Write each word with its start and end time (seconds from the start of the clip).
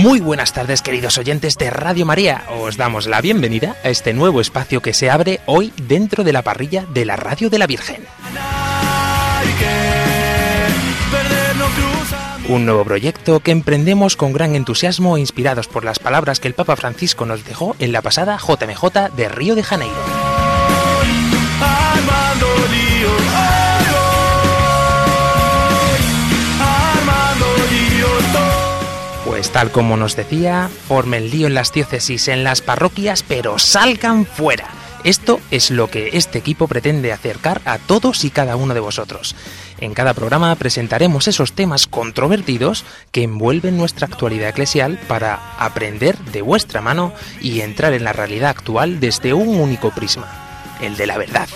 Muy 0.00 0.20
buenas 0.20 0.54
tardes 0.54 0.80
queridos 0.80 1.18
oyentes 1.18 1.58
de 1.58 1.68
Radio 1.68 2.06
María, 2.06 2.44
os 2.58 2.78
damos 2.78 3.06
la 3.06 3.20
bienvenida 3.20 3.76
a 3.84 3.90
este 3.90 4.14
nuevo 4.14 4.40
espacio 4.40 4.80
que 4.80 4.94
se 4.94 5.10
abre 5.10 5.40
hoy 5.44 5.74
dentro 5.76 6.24
de 6.24 6.32
la 6.32 6.40
parrilla 6.40 6.86
de 6.86 7.04
la 7.04 7.16
Radio 7.16 7.50
de 7.50 7.58
la 7.58 7.66
Virgen. 7.66 8.06
Un 12.48 12.64
nuevo 12.64 12.82
proyecto 12.82 13.40
que 13.40 13.50
emprendemos 13.50 14.16
con 14.16 14.32
gran 14.32 14.54
entusiasmo 14.54 15.18
inspirados 15.18 15.68
por 15.68 15.84
las 15.84 15.98
palabras 15.98 16.40
que 16.40 16.48
el 16.48 16.54
Papa 16.54 16.76
Francisco 16.76 17.26
nos 17.26 17.44
dejó 17.44 17.76
en 17.78 17.92
la 17.92 18.00
pasada 18.00 18.38
JMJ 18.38 19.14
de 19.14 19.28
Río 19.28 19.54
de 19.54 19.62
Janeiro. 19.62 20.19
Pues 29.40 29.52
tal 29.52 29.70
como 29.70 29.96
nos 29.96 30.16
decía, 30.16 30.68
formen 30.86 31.30
lío 31.30 31.46
en 31.46 31.54
las 31.54 31.72
diócesis, 31.72 32.28
en 32.28 32.44
las 32.44 32.60
parroquias, 32.60 33.24
pero 33.26 33.58
salgan 33.58 34.26
fuera. 34.26 34.66
Esto 35.02 35.40
es 35.50 35.70
lo 35.70 35.88
que 35.88 36.10
este 36.12 36.36
equipo 36.36 36.68
pretende 36.68 37.10
acercar 37.10 37.62
a 37.64 37.78
todos 37.78 38.22
y 38.26 38.30
cada 38.30 38.56
uno 38.56 38.74
de 38.74 38.80
vosotros. 38.80 39.34
En 39.80 39.94
cada 39.94 40.12
programa 40.12 40.54
presentaremos 40.56 41.26
esos 41.26 41.54
temas 41.54 41.86
controvertidos 41.86 42.84
que 43.12 43.22
envuelven 43.22 43.78
nuestra 43.78 44.08
actualidad 44.08 44.50
eclesial 44.50 44.98
para 45.08 45.56
aprender 45.56 46.18
de 46.18 46.42
vuestra 46.42 46.82
mano 46.82 47.14
y 47.40 47.62
entrar 47.62 47.94
en 47.94 48.04
la 48.04 48.12
realidad 48.12 48.50
actual 48.50 49.00
desde 49.00 49.32
un 49.32 49.58
único 49.58 49.90
prisma, 49.90 50.28
el 50.82 50.98
de 50.98 51.06
la 51.06 51.16
verdad. 51.16 51.48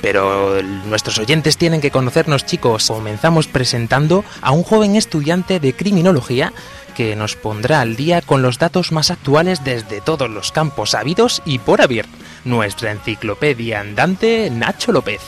Pero 0.00 0.62
nuestros 0.62 1.18
oyentes 1.18 1.56
tienen 1.56 1.80
que 1.80 1.90
conocernos, 1.90 2.44
chicos. 2.44 2.88
Comenzamos 2.88 3.46
presentando 3.46 4.24
a 4.42 4.52
un 4.52 4.62
joven 4.62 4.96
estudiante 4.96 5.60
de 5.60 5.74
criminología 5.74 6.52
que 6.96 7.14
nos 7.14 7.36
pondrá 7.36 7.82
al 7.82 7.94
día 7.94 8.22
con 8.22 8.40
los 8.40 8.58
datos 8.58 8.90
más 8.90 9.10
actuales 9.10 9.62
desde 9.64 10.00
todos 10.00 10.30
los 10.30 10.50
campos 10.50 10.94
habidos 10.94 11.42
y 11.44 11.58
por 11.58 11.82
haber. 11.82 12.06
Nuestra 12.44 12.92
enciclopedia 12.92 13.80
andante, 13.80 14.48
Nacho 14.50 14.92
López. 14.92 15.20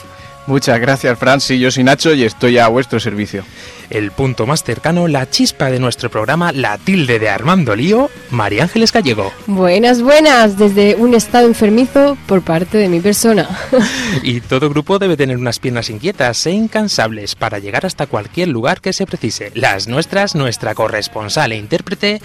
Muchas 0.48 0.80
gracias, 0.80 1.18
Fran. 1.18 1.42
Sí, 1.42 1.58
yo 1.58 1.70
soy 1.70 1.84
Nacho 1.84 2.14
y 2.14 2.24
estoy 2.24 2.56
a 2.56 2.68
vuestro 2.68 2.98
servicio. 2.98 3.44
El 3.90 4.12
punto 4.12 4.46
más 4.46 4.64
cercano, 4.64 5.06
la 5.06 5.28
chispa 5.28 5.70
de 5.70 5.78
nuestro 5.78 6.10
programa, 6.10 6.52
la 6.52 6.78
tilde 6.78 7.18
de 7.18 7.28
Armando 7.28 7.76
Lío, 7.76 8.08
María 8.30 8.62
Ángeles 8.62 8.90
Gallego. 8.90 9.30
Buenas, 9.46 10.00
buenas, 10.00 10.56
desde 10.56 10.96
un 10.96 11.12
estado 11.12 11.46
enfermizo 11.46 12.16
por 12.26 12.40
parte 12.40 12.78
de 12.78 12.88
mi 12.88 13.00
persona. 13.00 13.46
Y 14.22 14.40
todo 14.40 14.70
grupo 14.70 14.98
debe 14.98 15.18
tener 15.18 15.36
unas 15.36 15.58
piernas 15.58 15.90
inquietas 15.90 16.46
e 16.46 16.50
incansables 16.50 17.34
para 17.34 17.58
llegar 17.58 17.84
hasta 17.84 18.06
cualquier 18.06 18.48
lugar 18.48 18.80
que 18.80 18.94
se 18.94 19.04
precise. 19.04 19.52
Las 19.54 19.86
nuestras, 19.86 20.34
nuestra 20.34 20.74
corresponsal 20.74 21.52
e 21.52 21.56
intérprete, 21.56 22.22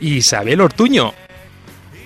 Isabel 0.00 0.60
Ortuño. 0.60 1.12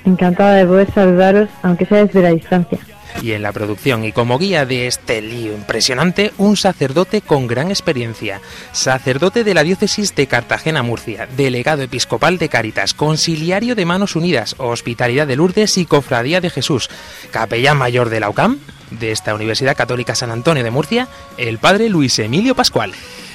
Encantada 0.06 0.54
de 0.54 0.64
poder 0.64 0.90
saludaros, 0.94 1.50
aunque 1.62 1.84
sea 1.84 2.06
desde 2.06 2.22
la 2.22 2.30
distancia. 2.30 2.78
Y 3.22 3.32
en 3.32 3.42
la 3.42 3.52
producción 3.52 4.04
y 4.04 4.12
como 4.12 4.38
guía 4.38 4.66
de 4.66 4.86
este 4.86 5.20
lío 5.20 5.52
impresionante, 5.52 6.32
un 6.38 6.56
sacerdote 6.56 7.20
con 7.20 7.46
gran 7.46 7.68
experiencia. 7.68 8.40
Sacerdote 8.72 9.44
de 9.44 9.54
la 9.54 9.62
diócesis 9.62 10.14
de 10.14 10.26
Cartagena-Murcia, 10.26 11.28
delegado 11.36 11.82
episcopal 11.82 12.38
de 12.38 12.48
Cáritas, 12.48 12.94
conciliario 12.94 13.74
de 13.74 13.84
Manos 13.84 14.16
Unidas, 14.16 14.54
Hospitalidad 14.58 15.26
de 15.26 15.36
Lourdes 15.36 15.78
y 15.78 15.86
Cofradía 15.86 16.40
de 16.40 16.50
Jesús, 16.50 16.88
capellán 17.30 17.76
mayor 17.76 18.08
de 18.10 18.20
la 18.20 18.30
UCAM, 18.30 18.58
de 18.90 19.12
esta 19.12 19.34
Universidad 19.34 19.76
Católica 19.76 20.14
San 20.14 20.30
Antonio 20.30 20.64
de 20.64 20.70
Murcia, 20.70 21.08
el 21.36 21.58
padre 21.58 21.88
Luis 21.88 22.18
Emilio 22.18 22.54
Pascual. 22.54 22.92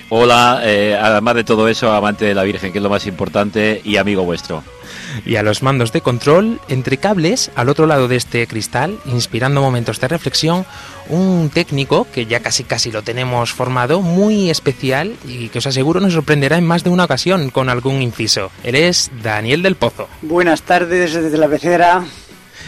Hola, 0.10 0.62
eh, 0.64 0.98
además 1.00 1.36
de 1.36 1.44
todo 1.44 1.68
eso, 1.68 1.92
amante 1.92 2.26
de 2.26 2.36
la 2.36 2.44
Virgen, 2.44 2.72
que 2.72 2.78
es 2.78 2.84
lo 2.84 2.90
más 2.90 3.08
importante, 3.08 3.82
y 3.84 3.98
amigo 3.98 4.24
vuestro. 4.24 4.64
Y 5.26 5.36
a 5.36 5.44
los 5.44 5.64
mandos 5.64 5.92
de 5.92 6.02
control, 6.02 6.60
entre 6.68 6.98
cables, 6.98 7.52
al 7.56 7.70
otro 7.70 7.86
lado 7.86 8.08
de 8.08 8.16
este 8.16 8.46
cristal, 8.48 9.00
inspirando 9.06 9.62
momentos 9.62 10.00
de 10.00 10.08
reflexión, 10.08 10.66
un 11.10 11.50
técnico 11.54 12.08
que 12.14 12.26
ya 12.26 12.40
casi 12.40 12.64
casi 12.64 12.92
lo 12.92 13.04
tenemos 13.04 13.52
formado, 13.52 14.02
muy 14.02 14.50
especial 14.50 15.16
y 15.28 15.50
que 15.50 15.60
os 15.60 15.68
aseguro 15.68 16.00
nos 16.00 16.14
sorprenderá 16.14 16.58
en 16.58 16.66
más 16.66 16.84
de 16.84 16.90
una 16.90 17.06
ocasión 17.06 17.50
con 17.50 17.70
algún 17.70 18.02
inciso. 18.02 18.52
Él 18.64 18.76
es 18.76 19.12
Daniel 19.22 19.62
del 19.62 19.76
Pozo. 19.76 20.08
Buenas 20.22 20.62
tardes 20.64 21.14
desde 21.14 21.38
la 21.38 21.48
pecera. 21.48 22.04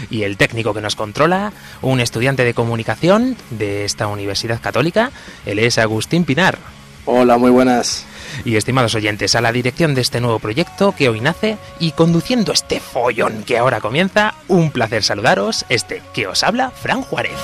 Y 0.10 0.24
el 0.24 0.36
técnico 0.38 0.74
que 0.74 0.82
nos 0.82 0.96
controla, 0.96 1.54
un 1.82 2.02
estudiante 2.02 2.44
de 2.44 2.54
comunicación 2.54 3.38
de 3.52 3.86
esta 3.86 4.08
Universidad 4.08 4.62
Católica, 4.62 5.12
él 5.46 5.60
es 5.60 5.78
Agustín 5.78 6.26
Pinar. 6.26 6.58
Hola, 7.06 7.38
muy 7.38 7.52
buenas. 7.52 8.06
Y 8.44 8.56
estimados 8.56 8.96
oyentes, 8.96 9.35
a 9.35 9.41
la 9.41 9.51
dirección 9.51 9.96
de 9.96 10.01
este 10.01 10.22
nuevo 10.22 10.40
proyecto 10.40 10.94
que 10.94 11.09
hoy 11.09 11.22
nace 11.22 11.57
y 11.79 11.91
conduciendo 11.91 12.51
este 12.51 12.79
follón 12.79 13.44
que 13.44 13.57
ahora 13.57 13.81
comienza, 13.81 14.35
un 14.47 14.72
placer 14.72 15.03
saludaros, 15.03 15.66
este 15.69 16.01
que 16.13 16.28
os 16.28 16.44
habla, 16.44 16.72
Fran 16.72 17.01
Juárez. 17.01 17.38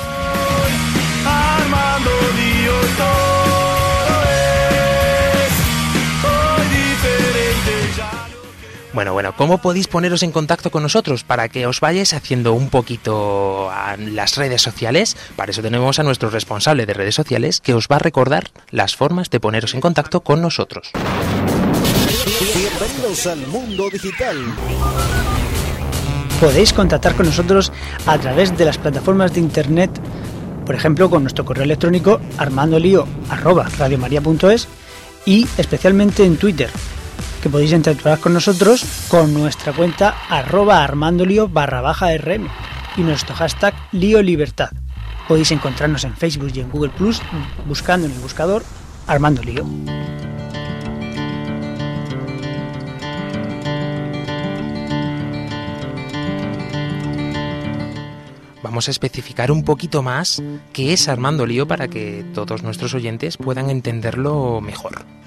Bueno, 8.94 9.13
bueno, 9.13 9.34
¿cómo 9.38 9.59
podéis 9.59 9.88
poneros 9.88 10.22
en 10.22 10.34
contacto 10.34 10.69
con 10.69 10.84
nosotros 10.84 11.24
para 11.24 11.47
que 11.47 11.66
os 11.66 11.79
vayáis 11.79 12.13
haciendo 12.13 12.52
un 12.52 12.69
poquito 12.69 13.72
a 13.72 13.96
las 13.96 14.35
redes 14.35 14.62
sociales? 14.62 15.16
Para 15.38 15.52
eso 15.52 15.62
tenemos 15.62 15.97
a 16.00 16.03
nuestro 16.03 16.29
responsable 16.29 16.85
de 16.85 16.94
redes 16.94 17.16
sociales 17.16 17.62
que 17.62 17.74
os 17.74 17.88
va 17.90 17.96
a 17.96 18.00
recordar 18.00 18.50
las 18.69 18.97
formas 18.97 19.29
de 19.29 19.40
poneros 19.40 19.74
en 19.75 19.81
contacto 19.81 20.19
con 20.22 20.41
nosotros. 20.41 20.91
Bienvenidos 22.53 23.28
al 23.28 23.47
mundo 23.47 23.90
digital. 23.90 24.38
Podéis 26.41 26.73
contactar 26.73 27.16
con 27.16 27.28
nosotros 27.28 27.72
a 28.06 28.18
través 28.18 28.58
de 28.58 28.66
las 28.66 28.78
plataformas 28.78 29.34
de 29.34 29.40
internet, 29.40 29.90
por 30.66 30.75
ejemplo, 30.75 31.09
con 31.09 31.23
nuestro 31.23 31.46
correo 31.46 31.63
electrónico 31.63 32.19
armandolio@radiomaria.es 32.38 34.68
y 35.25 35.47
especialmente 35.58 36.25
en 36.25 36.35
Twitter, 36.35 36.69
que 37.41 37.50
podéis 37.50 37.72
interactuar 37.72 38.19
con 38.19 38.34
nosotros 38.34 38.85
con 39.07 39.34
nuestra 39.34 39.74
cuenta 39.74 40.16
arroba 40.29 40.84
armandolio 40.84 41.50
barra 41.50 41.81
baja 41.81 42.16
rm 42.16 42.47
y 42.97 43.02
nuestro 43.02 43.35
hashtag 43.35 43.74
lío 43.91 44.22
libertad. 44.22 44.69
Podéis 45.28 45.52
encontrarnos 45.52 46.03
en 46.03 46.16
Facebook 46.16 46.52
y 46.53 46.59
en 46.59 46.69
Google 46.69 46.91
Plus 46.91 47.22
buscando 47.66 48.06
en 48.06 48.13
el 48.13 48.19
buscador 48.19 48.63
Armando 49.07 49.41
Lío. 49.41 49.66
Vamos 58.62 58.88
a 58.88 58.91
especificar 58.91 59.52
un 59.52 59.63
poquito 59.63 60.02
más 60.02 60.41
qué 60.73 60.94
es 60.94 61.08
Armando 61.08 61.46
Lío 61.46 61.68
para 61.68 61.88
que 61.88 62.23
todos 62.34 62.63
nuestros 62.63 62.94
oyentes 62.94 63.38
puedan 63.38 63.69
entenderlo 63.69 64.62
mejor. 64.62 65.21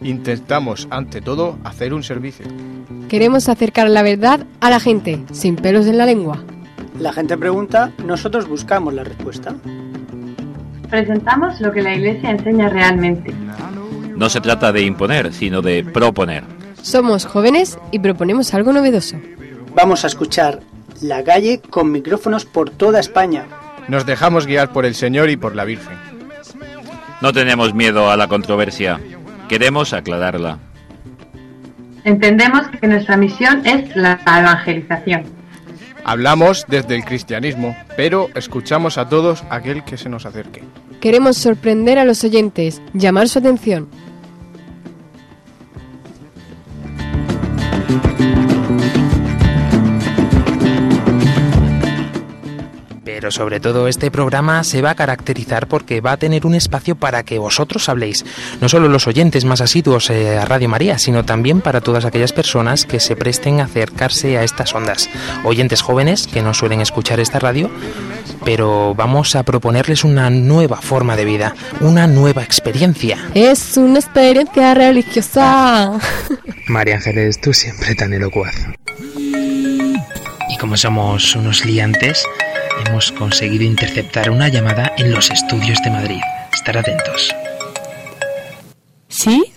Intentamos, 0.00 0.88
ante 0.90 1.20
todo, 1.20 1.58
hacer 1.64 1.94
un 1.94 2.02
servicio. 2.02 2.46
Queremos 3.08 3.48
acercar 3.48 3.88
la 3.88 4.02
verdad 4.02 4.46
a 4.60 4.70
la 4.70 4.80
gente, 4.80 5.22
sin 5.32 5.56
pelos 5.56 5.86
en 5.86 5.98
la 5.98 6.06
lengua. 6.06 6.42
La 6.98 7.12
gente 7.12 7.36
pregunta, 7.36 7.92
nosotros 8.04 8.48
buscamos 8.48 8.92
la 8.94 9.04
respuesta. 9.04 9.54
Presentamos 10.90 11.60
lo 11.60 11.72
que 11.72 11.82
la 11.82 11.94
Iglesia 11.94 12.30
enseña 12.30 12.68
realmente. 12.68 13.32
No 14.16 14.28
se 14.28 14.40
trata 14.40 14.72
de 14.72 14.82
imponer, 14.82 15.32
sino 15.32 15.62
de 15.62 15.84
proponer. 15.84 16.44
Somos 16.82 17.24
jóvenes 17.26 17.78
y 17.92 17.98
proponemos 17.98 18.52
algo 18.54 18.72
novedoso. 18.72 19.16
Vamos 19.74 20.04
a 20.04 20.08
escuchar 20.08 20.60
La 21.00 21.22
calle 21.22 21.60
con 21.60 21.92
micrófonos 21.92 22.44
por 22.44 22.70
toda 22.70 22.98
España. 22.98 23.44
Nos 23.86 24.04
dejamos 24.04 24.46
guiar 24.46 24.72
por 24.72 24.84
el 24.84 24.96
Señor 24.96 25.30
y 25.30 25.36
por 25.36 25.54
la 25.54 25.64
Virgen. 25.64 25.96
No 27.20 27.32
tenemos 27.32 27.74
miedo 27.74 28.10
a 28.10 28.16
la 28.16 28.26
controversia. 28.26 29.00
Queremos 29.48 29.92
aclararla. 29.92 30.58
Entendemos 32.04 32.68
que 32.80 32.86
nuestra 32.86 33.16
misión 33.16 33.66
es 33.66 33.94
la 33.96 34.20
evangelización. 34.26 35.24
Hablamos 36.04 36.64
desde 36.68 36.94
el 36.94 37.04
cristianismo, 37.04 37.76
pero 37.96 38.28
escuchamos 38.34 38.98
a 38.98 39.08
todos 39.08 39.44
aquel 39.50 39.84
que 39.84 39.96
se 39.96 40.08
nos 40.08 40.24
acerque. 40.26 40.62
Queremos 41.00 41.36
sorprender 41.36 41.98
a 41.98 42.04
los 42.04 42.24
oyentes, 42.24 42.80
llamar 42.94 43.28
su 43.28 43.38
atención. 43.38 43.88
Pero 53.18 53.32
sobre 53.32 53.58
todo 53.58 53.88
este 53.88 54.12
programa 54.12 54.62
se 54.62 54.80
va 54.80 54.90
a 54.90 54.94
caracterizar 54.94 55.66
porque 55.66 56.00
va 56.00 56.12
a 56.12 56.16
tener 56.18 56.46
un 56.46 56.54
espacio 56.54 56.94
para 56.94 57.24
que 57.24 57.40
vosotros 57.40 57.88
habléis, 57.88 58.24
no 58.60 58.68
solo 58.68 58.86
los 58.86 59.08
oyentes 59.08 59.44
más 59.44 59.60
asiduos 59.60 60.08
eh, 60.10 60.38
a 60.38 60.44
Radio 60.44 60.68
María, 60.68 60.98
sino 60.98 61.24
también 61.24 61.60
para 61.60 61.80
todas 61.80 62.04
aquellas 62.04 62.32
personas 62.32 62.86
que 62.86 63.00
se 63.00 63.16
presten 63.16 63.58
a 63.58 63.64
acercarse 63.64 64.38
a 64.38 64.44
estas 64.44 64.72
ondas. 64.72 65.10
Oyentes 65.42 65.82
jóvenes 65.82 66.28
que 66.28 66.42
no 66.42 66.54
suelen 66.54 66.80
escuchar 66.80 67.18
esta 67.18 67.40
radio, 67.40 67.72
pero 68.44 68.94
vamos 68.94 69.34
a 69.34 69.42
proponerles 69.42 70.04
una 70.04 70.30
nueva 70.30 70.76
forma 70.76 71.16
de 71.16 71.24
vida, 71.24 71.56
una 71.80 72.06
nueva 72.06 72.44
experiencia. 72.44 73.18
Es 73.34 73.76
una 73.76 73.98
experiencia 73.98 74.74
religiosa. 74.74 75.98
María 76.68 76.94
Ángeles, 76.94 77.40
tú 77.40 77.52
siempre 77.52 77.96
tan 77.96 78.12
elocuaz. 78.12 78.54
Y 79.16 80.56
como 80.60 80.76
somos 80.76 81.34
unos 81.34 81.64
liantes, 81.64 82.22
hemos 82.86 83.12
conseguido 83.12 83.64
interceptar 83.64 84.30
una 84.30 84.48
llamada 84.48 84.92
en 84.96 85.12
los 85.12 85.30
estudios 85.30 85.78
de 85.84 85.90
Madrid. 85.90 86.20
Estar 86.52 86.76
atentos. 86.78 87.34
¿Sí? 89.08 89.52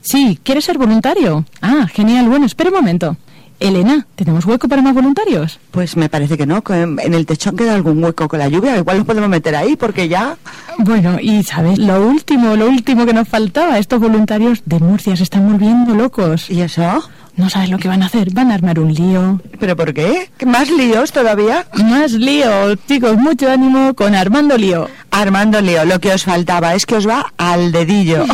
Sí, 0.00 0.38
¿quieres 0.42 0.64
ser 0.64 0.78
voluntario? 0.78 1.44
Ah, 1.60 1.86
genial. 1.92 2.28
Bueno, 2.28 2.46
espera 2.46 2.70
un 2.70 2.76
momento. 2.76 3.16
Elena, 3.60 4.06
¿tenemos 4.14 4.46
hueco 4.46 4.68
para 4.68 4.82
más 4.82 4.94
voluntarios? 4.94 5.58
Pues 5.72 5.96
me 5.96 6.08
parece 6.08 6.38
que 6.38 6.46
no, 6.46 6.62
que 6.62 6.74
en 6.80 7.14
el 7.14 7.26
techón 7.26 7.56
queda 7.56 7.74
algún 7.74 8.02
hueco 8.02 8.28
con 8.28 8.38
la 8.38 8.48
lluvia, 8.48 8.76
igual 8.76 8.98
nos 8.98 9.06
podemos 9.06 9.28
meter 9.28 9.56
ahí 9.56 9.74
porque 9.74 10.08
ya... 10.08 10.36
Bueno, 10.78 11.18
y 11.20 11.42
sabes, 11.42 11.76
lo 11.78 12.06
último, 12.06 12.54
lo 12.54 12.68
último 12.68 13.04
que 13.04 13.12
nos 13.12 13.26
faltaba, 13.26 13.78
estos 13.78 13.98
voluntarios 13.98 14.62
de 14.64 14.78
Murcia 14.78 15.16
se 15.16 15.24
están 15.24 15.50
volviendo 15.50 15.94
locos. 15.94 16.50
¿Y 16.50 16.60
eso? 16.62 17.02
No 17.38 17.48
sabes 17.48 17.70
lo 17.70 17.78
que 17.78 17.86
van 17.86 18.02
a 18.02 18.06
hacer, 18.06 18.32
van 18.32 18.50
a 18.50 18.54
armar 18.54 18.80
un 18.80 18.92
lío. 18.92 19.40
¿Pero 19.60 19.76
por 19.76 19.94
qué? 19.94 20.28
¿Más 20.44 20.68
líos 20.70 21.12
todavía? 21.12 21.66
Más 21.84 22.10
lío, 22.12 22.74
chicos, 22.74 23.16
mucho 23.16 23.48
ánimo 23.48 23.94
con 23.94 24.16
Armando 24.16 24.58
Lío. 24.58 24.90
Armando 25.12 25.60
Lío, 25.60 25.84
lo 25.84 26.00
que 26.00 26.12
os 26.12 26.24
faltaba 26.24 26.74
es 26.74 26.84
que 26.84 26.96
os 26.96 27.08
va 27.08 27.32
al 27.36 27.70
dedillo. 27.70 28.26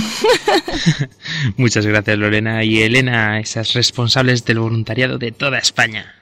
Muchas 1.58 1.84
gracias 1.84 2.16
Lorena 2.16 2.64
y 2.64 2.82
Elena, 2.82 3.40
esas 3.40 3.74
responsables 3.74 4.46
del 4.46 4.58
voluntariado 4.58 5.18
de 5.18 5.32
toda 5.32 5.58
España. 5.58 6.14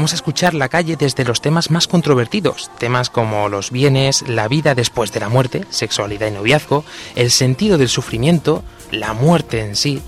Vamos 0.00 0.12
a 0.12 0.16
escuchar 0.16 0.54
la 0.54 0.70
calle 0.70 0.96
desde 0.96 1.26
los 1.26 1.42
temas 1.42 1.70
más 1.70 1.86
controvertidos, 1.86 2.70
temas 2.78 3.10
como 3.10 3.50
los 3.50 3.70
bienes, 3.70 4.26
la 4.26 4.48
vida 4.48 4.74
después 4.74 5.12
de 5.12 5.20
la 5.20 5.28
muerte, 5.28 5.66
sexualidad 5.68 6.28
y 6.28 6.30
noviazgo, 6.30 6.86
el 7.16 7.30
sentido 7.30 7.76
del 7.76 7.90
sufrimiento, 7.90 8.64
la 8.90 9.12
muerte 9.12 9.60
en 9.60 9.76
sí. 9.76 10.00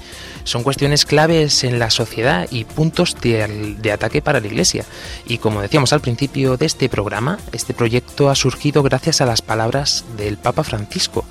Son 0.44 0.62
cuestiones 0.62 1.04
claves 1.04 1.62
en 1.62 1.78
la 1.78 1.90
sociedad 1.90 2.48
y 2.50 2.64
puntos 2.64 3.20
de, 3.20 3.76
de 3.78 3.92
ataque 3.92 4.22
para 4.22 4.40
la 4.40 4.46
Iglesia. 4.46 4.86
Y 5.26 5.36
como 5.36 5.60
decíamos 5.60 5.92
al 5.92 6.00
principio 6.00 6.56
de 6.56 6.64
este 6.64 6.88
programa, 6.88 7.38
este 7.52 7.74
proyecto 7.74 8.30
ha 8.30 8.34
surgido 8.34 8.82
gracias 8.82 9.20
a 9.20 9.26
las 9.26 9.42
palabras 9.42 10.06
del 10.16 10.38
Papa 10.38 10.64
Francisco. 10.64 11.26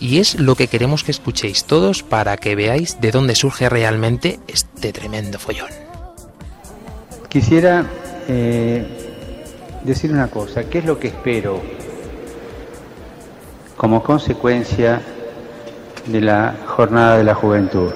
Y 0.00 0.20
es 0.20 0.40
lo 0.40 0.54
que 0.54 0.68
queremos 0.68 1.04
que 1.04 1.12
escuchéis 1.12 1.64
todos 1.64 2.02
para 2.02 2.38
que 2.38 2.54
veáis 2.54 2.98
de 2.98 3.10
dónde 3.10 3.34
surge 3.34 3.68
realmente 3.68 4.40
este 4.48 4.94
tremendo 4.94 5.38
follón. 5.38 5.68
Quisiera 7.28 7.84
eh, 8.28 8.84
decir 9.82 10.12
una 10.12 10.28
cosa, 10.28 10.64
¿qué 10.64 10.78
es 10.78 10.84
lo 10.84 10.98
que 10.98 11.08
espero 11.08 11.60
como 13.76 14.02
consecuencia 14.02 15.00
de 16.06 16.20
la 16.20 16.54
jornada 16.66 17.18
de 17.18 17.24
la 17.24 17.34
juventud? 17.34 17.92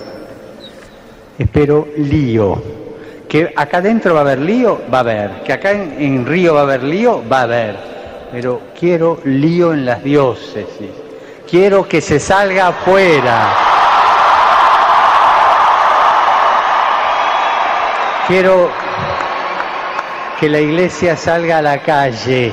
Espero 1.38 1.88
lío. 1.96 2.62
Que 3.28 3.52
acá 3.56 3.80
dentro 3.80 4.12
va 4.12 4.20
a 4.20 4.22
haber 4.22 4.40
lío, 4.40 4.80
va 4.92 4.98
a 4.98 5.00
haber. 5.00 5.42
Que 5.42 5.52
acá 5.52 5.70
en, 5.70 5.94
en 5.98 6.26
Río 6.26 6.54
va 6.54 6.60
a 6.60 6.64
haber 6.64 6.82
lío, 6.82 7.22
va 7.30 7.40
a 7.40 7.42
haber. 7.42 7.76
Pero 8.32 8.60
quiero 8.78 9.20
lío 9.24 9.72
en 9.72 9.86
las 9.86 10.02
diócesis. 10.02 10.90
Quiero 11.48 11.88
que 11.88 12.00
se 12.00 12.20
salga 12.20 12.68
afuera. 12.68 13.54
Quiero 18.26 18.70
que 20.40 20.48
la 20.48 20.58
iglesia 20.58 21.18
salga 21.18 21.58
a 21.58 21.62
la 21.62 21.82
calle. 21.82 22.50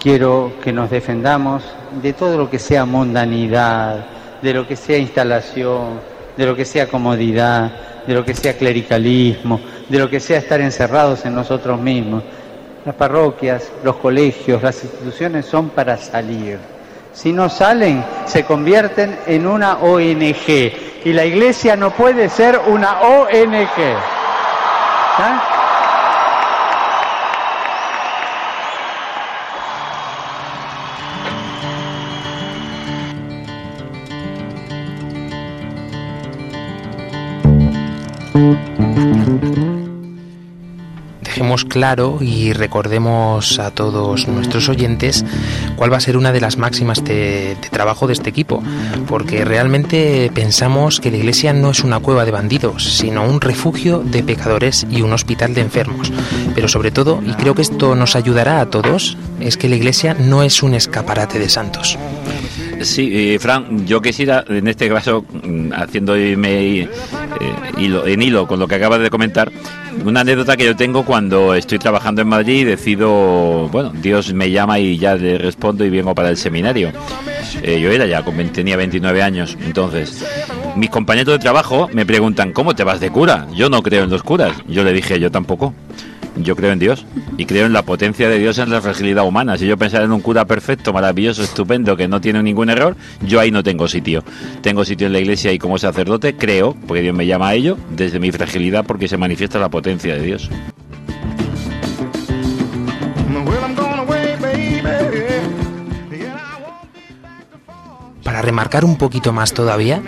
Quiero 0.00 0.52
que 0.64 0.72
nos 0.72 0.88
defendamos 0.88 1.62
de 2.00 2.14
todo 2.14 2.38
lo 2.38 2.48
que 2.48 2.58
sea 2.58 2.86
mundanidad, 2.86 4.06
de 4.40 4.54
lo 4.54 4.66
que 4.66 4.74
sea 4.74 4.96
instalación, 4.96 6.00
de 6.34 6.46
lo 6.46 6.56
que 6.56 6.64
sea 6.64 6.88
comodidad, 6.88 8.06
de 8.06 8.14
lo 8.14 8.24
que 8.24 8.32
sea 8.32 8.56
clericalismo, 8.56 9.60
de 9.86 9.98
lo 9.98 10.08
que 10.08 10.18
sea 10.18 10.38
estar 10.38 10.62
encerrados 10.62 11.26
en 11.26 11.34
nosotros 11.34 11.78
mismos. 11.78 12.22
Las 12.86 12.94
parroquias, 12.94 13.70
los 13.84 13.96
colegios, 13.96 14.62
las 14.62 14.82
instituciones 14.82 15.44
son 15.44 15.68
para 15.68 15.98
salir. 15.98 16.58
Si 17.12 17.34
no 17.34 17.50
salen, 17.50 18.02
se 18.24 18.44
convierten 18.44 19.18
en 19.26 19.46
una 19.46 19.76
ONG. 19.80 20.72
Y 21.04 21.12
la 21.12 21.26
iglesia 21.26 21.76
no 21.76 21.90
puede 21.90 22.30
ser 22.30 22.58
una 22.66 23.00
ONG. 23.02 23.98
Claro 41.64 42.18
y 42.20 42.52
recordemos 42.52 43.58
a 43.58 43.70
todos 43.70 44.28
nuestros 44.28 44.68
oyentes 44.68 45.24
cuál 45.76 45.92
va 45.92 45.96
a 45.96 46.00
ser 46.00 46.16
una 46.16 46.32
de 46.32 46.40
las 46.40 46.56
máximas 46.56 47.04
de, 47.04 47.56
trabajo 47.70 48.06
de 48.06 48.12
este 48.12 48.30
equipo, 48.30 48.62
porque 49.06 49.44
realmente 49.44 50.30
pensamos 50.34 51.00
que 51.00 51.10
la 51.10 51.16
iglesia 51.16 51.52
no 51.52 51.70
es 51.70 51.84
una 51.84 52.00
cueva 52.00 52.24
de 52.24 52.30
bandidos, 52.30 52.84
sino 52.84 53.24
un 53.24 53.40
refugio 53.40 54.00
de 54.00 54.22
pecadores 54.22 54.86
y 54.90 55.02
un 55.02 55.12
hospital 55.12 55.54
de 55.54 55.62
enfermos. 55.62 56.12
Pero 56.54 56.68
sobre 56.68 56.90
todo, 56.90 57.22
y 57.24 57.32
creo 57.32 57.54
que 57.54 57.62
esto 57.62 57.94
nos 57.94 58.16
ayudará 58.16 58.60
a 58.60 58.66
todos, 58.66 59.16
es 59.40 59.56
que 59.56 59.68
la 59.68 59.76
iglesia 59.76 60.14
no 60.14 60.42
es 60.42 60.62
un 60.62 60.74
escaparate 60.74 61.38
de 61.38 61.48
santos. 61.48 61.98
Sí, 62.80 63.10
eh, 63.12 63.38
Fran, 63.40 63.86
yo 63.86 64.00
quisiera, 64.00 64.44
en 64.48 64.68
este 64.68 64.88
caso, 64.88 65.24
mm, 65.42 65.72
haciéndome 65.72 66.32
eh, 66.80 66.88
en 67.78 68.22
hilo 68.22 68.46
con 68.46 68.58
lo 68.60 68.68
que 68.68 68.76
acabas 68.76 69.00
de 69.00 69.10
comentar, 69.10 69.50
una 70.04 70.20
anécdota 70.20 70.56
que 70.56 70.64
yo 70.64 70.76
tengo 70.76 71.04
cuando 71.04 71.54
estoy 71.54 71.78
trabajando 71.78 72.22
en 72.22 72.28
Madrid 72.28 72.60
y 72.60 72.64
decido, 72.64 73.68
bueno, 73.68 73.90
Dios 73.90 74.32
me 74.32 74.50
llama 74.50 74.78
y 74.78 74.98
ya 74.98 75.14
le 75.14 75.38
respondo 75.38 75.84
y 75.84 75.90
vengo 75.90 76.14
para 76.14 76.30
el 76.30 76.36
seminario. 76.36 76.92
Eh, 77.62 77.80
yo 77.80 77.90
era 77.90 78.06
ya, 78.06 78.22
con 78.24 78.36
20 78.36 78.54
tenía 78.54 78.76
29 78.76 79.22
años, 79.22 79.56
entonces 79.64 80.24
mis 80.76 80.90
compañeros 80.90 81.34
de 81.34 81.38
trabajo 81.38 81.88
me 81.92 82.06
preguntan, 82.06 82.52
¿cómo 82.52 82.74
te 82.74 82.84
vas 82.84 83.00
de 83.00 83.10
cura? 83.10 83.46
Yo 83.54 83.68
no 83.68 83.82
creo 83.82 84.04
en 84.04 84.10
los 84.10 84.22
curas. 84.22 84.52
Yo 84.68 84.84
le 84.84 84.92
dije, 84.92 85.18
yo 85.18 85.30
tampoco. 85.30 85.74
Yo 86.38 86.56
creo 86.56 86.72
en 86.72 86.78
Dios 86.78 87.04
y 87.36 87.46
creo 87.46 87.66
en 87.66 87.72
la 87.72 87.82
potencia 87.82 88.28
de 88.28 88.38
Dios 88.38 88.58
en 88.58 88.70
la 88.70 88.80
fragilidad 88.80 89.26
humana. 89.26 89.58
Si 89.58 89.66
yo 89.66 89.76
pensara 89.76 90.04
en 90.04 90.12
un 90.12 90.20
cura 90.20 90.44
perfecto, 90.44 90.92
maravilloso, 90.92 91.42
estupendo, 91.42 91.96
que 91.96 92.08
no 92.08 92.20
tiene 92.20 92.42
ningún 92.42 92.70
error, 92.70 92.96
yo 93.22 93.40
ahí 93.40 93.50
no 93.50 93.62
tengo 93.62 93.88
sitio. 93.88 94.22
Tengo 94.62 94.84
sitio 94.84 95.06
en 95.06 95.12
la 95.12 95.20
iglesia 95.20 95.52
y 95.52 95.58
como 95.58 95.78
sacerdote 95.78 96.36
creo, 96.36 96.76
porque 96.86 97.02
Dios 97.02 97.14
me 97.14 97.26
llama 97.26 97.48
a 97.48 97.54
ello, 97.54 97.76
desde 97.90 98.20
mi 98.20 98.30
fragilidad 98.30 98.84
porque 98.84 99.08
se 99.08 99.16
manifiesta 99.16 99.58
la 99.58 99.68
potencia 99.68 100.14
de 100.14 100.22
Dios. 100.22 100.50
Para 108.22 108.42
remarcar 108.42 108.84
un 108.84 108.96
poquito 108.96 109.32
más 109.32 109.54
todavía, 109.54 110.02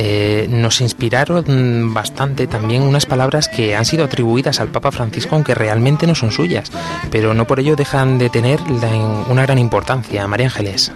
eh, 0.00 0.46
nos 0.48 0.80
inspiraron 0.80 1.92
bastante 1.92 2.46
también 2.46 2.82
unas 2.82 3.04
palabras 3.04 3.48
que 3.48 3.74
han 3.74 3.84
sido 3.84 4.04
atribuidas 4.04 4.60
al 4.60 4.68
Papa 4.68 4.92
Francisco, 4.92 5.34
aunque 5.34 5.56
realmente 5.56 6.06
no 6.06 6.14
son 6.14 6.30
suyas, 6.30 6.70
pero 7.10 7.34
no 7.34 7.46
por 7.48 7.58
ello 7.58 7.74
dejan 7.74 8.16
de 8.16 8.30
tener 8.30 8.60
la- 8.70 9.24
una 9.28 9.42
gran 9.42 9.58
importancia. 9.58 10.26
María 10.28 10.46
Ángeles. 10.46 10.92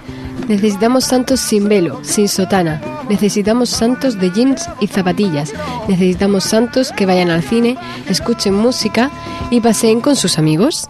Necesitamos 0.46 1.04
santos 1.04 1.40
sin 1.40 1.68
velo, 1.68 1.98
sin 2.02 2.28
sotana. 2.28 2.80
Necesitamos 3.08 3.68
santos 3.70 4.18
de 4.20 4.30
jeans 4.30 4.68
y 4.80 4.86
zapatillas. 4.86 5.52
Necesitamos 5.88 6.44
santos 6.44 6.92
que 6.92 7.04
vayan 7.06 7.30
al 7.30 7.42
cine, 7.42 7.76
escuchen 8.08 8.54
música 8.54 9.10
y 9.50 9.60
paseen 9.60 10.00
con 10.00 10.14
sus 10.16 10.38
amigos. 10.38 10.88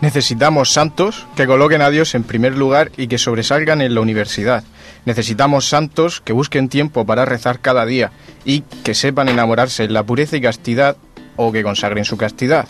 Necesitamos 0.00 0.70
santos 0.72 1.26
que 1.36 1.46
coloquen 1.46 1.80
a 1.80 1.88
Dios 1.90 2.14
en 2.14 2.24
primer 2.24 2.56
lugar 2.56 2.90
y 2.96 3.06
que 3.06 3.16
sobresalgan 3.18 3.80
en 3.80 3.94
la 3.94 4.00
universidad. 4.02 4.64
Necesitamos 5.06 5.68
santos 5.68 6.20
que 6.20 6.32
busquen 6.32 6.68
tiempo 6.68 7.04
para 7.04 7.24
rezar 7.24 7.60
cada 7.60 7.84
día 7.84 8.10
y 8.44 8.60
que 8.82 8.94
sepan 8.94 9.28
enamorarse 9.28 9.84
en 9.84 9.92
la 9.92 10.02
pureza 10.02 10.36
y 10.36 10.40
castidad 10.40 10.96
o 11.36 11.52
que 11.52 11.62
consagren 11.62 12.04
su 12.04 12.16
castidad. 12.16 12.66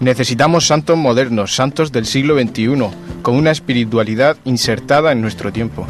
Necesitamos 0.00 0.66
santos 0.66 0.96
modernos, 0.96 1.54
santos 1.54 1.92
del 1.92 2.06
siglo 2.06 2.38
XXI, 2.38 2.88
con 3.22 3.36
una 3.36 3.50
espiritualidad 3.50 4.36
insertada 4.44 5.12
en 5.12 5.20
nuestro 5.20 5.52
tiempo. 5.52 5.86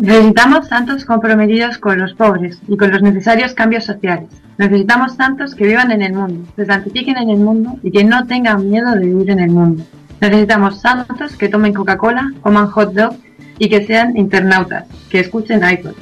Necesitamos 0.00 0.66
santos 0.66 1.04
comprometidos 1.04 1.78
con 1.78 1.98
los 1.98 2.14
pobres 2.14 2.58
y 2.66 2.76
con 2.76 2.90
los 2.90 3.02
necesarios 3.02 3.54
cambios 3.54 3.84
sociales. 3.84 4.28
Necesitamos 4.58 5.14
santos 5.14 5.54
que 5.54 5.66
vivan 5.66 5.90
en 5.92 6.02
el 6.02 6.12
mundo, 6.12 6.50
se 6.56 6.66
santifiquen 6.66 7.16
en 7.18 7.30
el 7.30 7.38
mundo 7.38 7.78
y 7.82 7.90
que 7.90 8.04
no 8.04 8.26
tengan 8.26 8.68
miedo 8.68 8.90
de 8.94 9.06
vivir 9.06 9.30
en 9.30 9.40
el 9.40 9.50
mundo. 9.50 9.84
Necesitamos 10.20 10.80
santos 10.80 11.36
que 11.36 11.48
tomen 11.48 11.72
Coca-Cola, 11.72 12.32
coman 12.42 12.68
hot 12.68 12.92
dog 12.92 13.14
y 13.62 13.68
que 13.68 13.86
sean 13.86 14.16
internautas, 14.16 14.86
que 15.08 15.20
escuchen 15.20 15.62
iPod. 15.62 15.92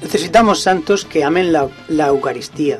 Necesitamos 0.00 0.62
santos 0.62 1.04
que 1.04 1.24
amen 1.24 1.52
la, 1.52 1.68
la 1.88 2.06
Eucaristía 2.06 2.78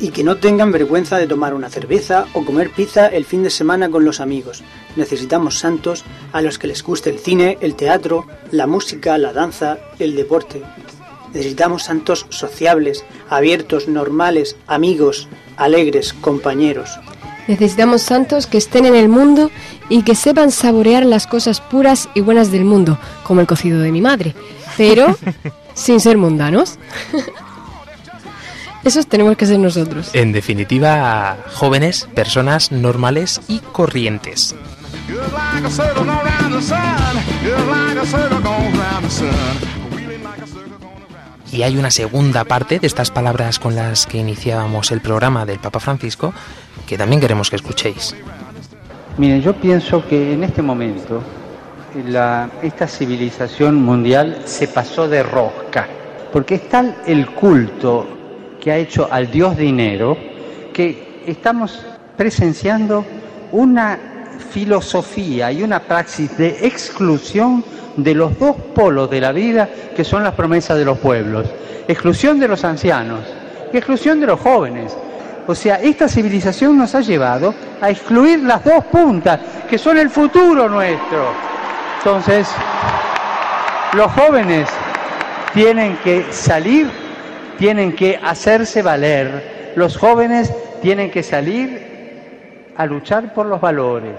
y 0.00 0.08
que 0.08 0.24
no 0.24 0.38
tengan 0.38 0.72
vergüenza 0.72 1.18
de 1.18 1.28
tomar 1.28 1.54
una 1.54 1.68
cerveza 1.68 2.26
o 2.32 2.44
comer 2.44 2.70
pizza 2.70 3.06
el 3.06 3.24
fin 3.24 3.44
de 3.44 3.50
semana 3.50 3.90
con 3.90 4.04
los 4.04 4.18
amigos. 4.18 4.64
Necesitamos 4.96 5.56
santos 5.56 6.04
a 6.32 6.42
los 6.42 6.58
que 6.58 6.66
les 6.66 6.82
guste 6.82 7.10
el 7.10 7.20
cine, 7.20 7.58
el 7.60 7.76
teatro, 7.76 8.26
la 8.50 8.66
música, 8.66 9.16
la 9.18 9.32
danza, 9.32 9.78
el 10.00 10.16
deporte. 10.16 10.64
Necesitamos 11.32 11.84
santos 11.84 12.26
sociables, 12.30 13.04
abiertos, 13.30 13.86
normales, 13.86 14.56
amigos, 14.66 15.28
alegres, 15.56 16.12
compañeros. 16.12 16.98
Necesitamos 17.48 18.02
santos 18.02 18.46
que 18.46 18.58
estén 18.58 18.84
en 18.84 18.94
el 18.94 19.08
mundo 19.08 19.50
y 19.88 20.02
que 20.02 20.14
sepan 20.14 20.52
saborear 20.52 21.04
las 21.04 21.26
cosas 21.26 21.60
puras 21.60 22.08
y 22.14 22.20
buenas 22.20 22.52
del 22.52 22.64
mundo, 22.64 22.98
como 23.24 23.40
el 23.40 23.46
cocido 23.46 23.80
de 23.80 23.90
mi 23.90 24.02
madre, 24.02 24.34
pero 24.76 25.16
sin 25.74 25.98
ser 25.98 26.18
mundanos. 26.18 26.78
Esos 28.84 29.06
tenemos 29.06 29.36
que 29.36 29.46
ser 29.46 29.58
nosotros. 29.58 30.10
En 30.12 30.32
definitiva, 30.32 31.38
jóvenes, 31.54 32.06
personas 32.14 32.70
normales 32.70 33.40
y 33.48 33.58
corrientes. 33.58 34.54
Y 41.52 41.62
hay 41.62 41.76
una 41.76 41.90
segunda 41.90 42.44
parte 42.44 42.78
de 42.78 42.86
estas 42.86 43.10
palabras 43.10 43.58
con 43.58 43.74
las 43.74 44.06
que 44.06 44.18
iniciábamos 44.18 44.90
el 44.90 45.00
programa 45.00 45.46
del 45.46 45.58
Papa 45.58 45.80
Francisco 45.80 46.32
que 46.86 46.96
también 46.98 47.20
queremos 47.20 47.50
que 47.50 47.56
escuchéis. 47.56 48.14
Miren, 49.18 49.42
yo 49.42 49.54
pienso 49.54 50.06
que 50.06 50.32
en 50.32 50.44
este 50.44 50.62
momento 50.62 51.22
la- 52.06 52.48
esta 52.62 52.86
civilización 52.86 53.82
mundial 53.82 54.42
se 54.44 54.68
pasó 54.68 55.08
de 55.08 55.22
rosca, 55.22 55.86
porque 56.32 56.56
es 56.56 56.68
tal 56.68 56.96
el 57.06 57.26
culto 57.30 58.06
que 58.60 58.70
ha 58.72 58.76
hecho 58.76 59.08
al 59.10 59.30
dios 59.30 59.56
dinero 59.56 60.16
que 60.72 61.22
estamos 61.26 61.78
presenciando 62.16 63.04
una 63.52 63.98
filosofía 64.50 65.50
y 65.52 65.62
una 65.62 65.80
praxis 65.80 66.36
de 66.38 66.66
exclusión 66.66 67.64
de 67.98 68.14
los 68.14 68.38
dos 68.38 68.56
polos 68.74 69.10
de 69.10 69.20
la 69.20 69.32
vida 69.32 69.68
que 69.96 70.04
son 70.04 70.22
las 70.22 70.34
promesas 70.34 70.78
de 70.78 70.84
los 70.84 70.98
pueblos. 70.98 71.46
Exclusión 71.88 72.38
de 72.38 72.46
los 72.48 72.64
ancianos 72.64 73.20
y 73.72 73.76
exclusión 73.76 74.20
de 74.20 74.26
los 74.28 74.40
jóvenes. 74.40 74.96
O 75.46 75.54
sea, 75.54 75.76
esta 75.76 76.08
civilización 76.08 76.78
nos 76.78 76.94
ha 76.94 77.00
llevado 77.00 77.54
a 77.80 77.90
excluir 77.90 78.40
las 78.40 78.62
dos 78.64 78.84
puntas, 78.84 79.40
que 79.68 79.78
son 79.78 79.98
el 79.98 80.10
futuro 80.10 80.68
nuestro. 80.68 81.32
Entonces, 81.98 82.48
los 83.94 84.12
jóvenes 84.12 84.68
tienen 85.54 85.96
que 86.04 86.26
salir, 86.30 86.88
tienen 87.58 87.96
que 87.96 88.20
hacerse 88.22 88.82
valer. 88.82 89.72
Los 89.74 89.96
jóvenes 89.96 90.52
tienen 90.82 91.10
que 91.10 91.22
salir 91.22 92.70
a 92.76 92.86
luchar 92.86 93.34
por 93.34 93.46
los 93.46 93.60
valores. 93.60 94.14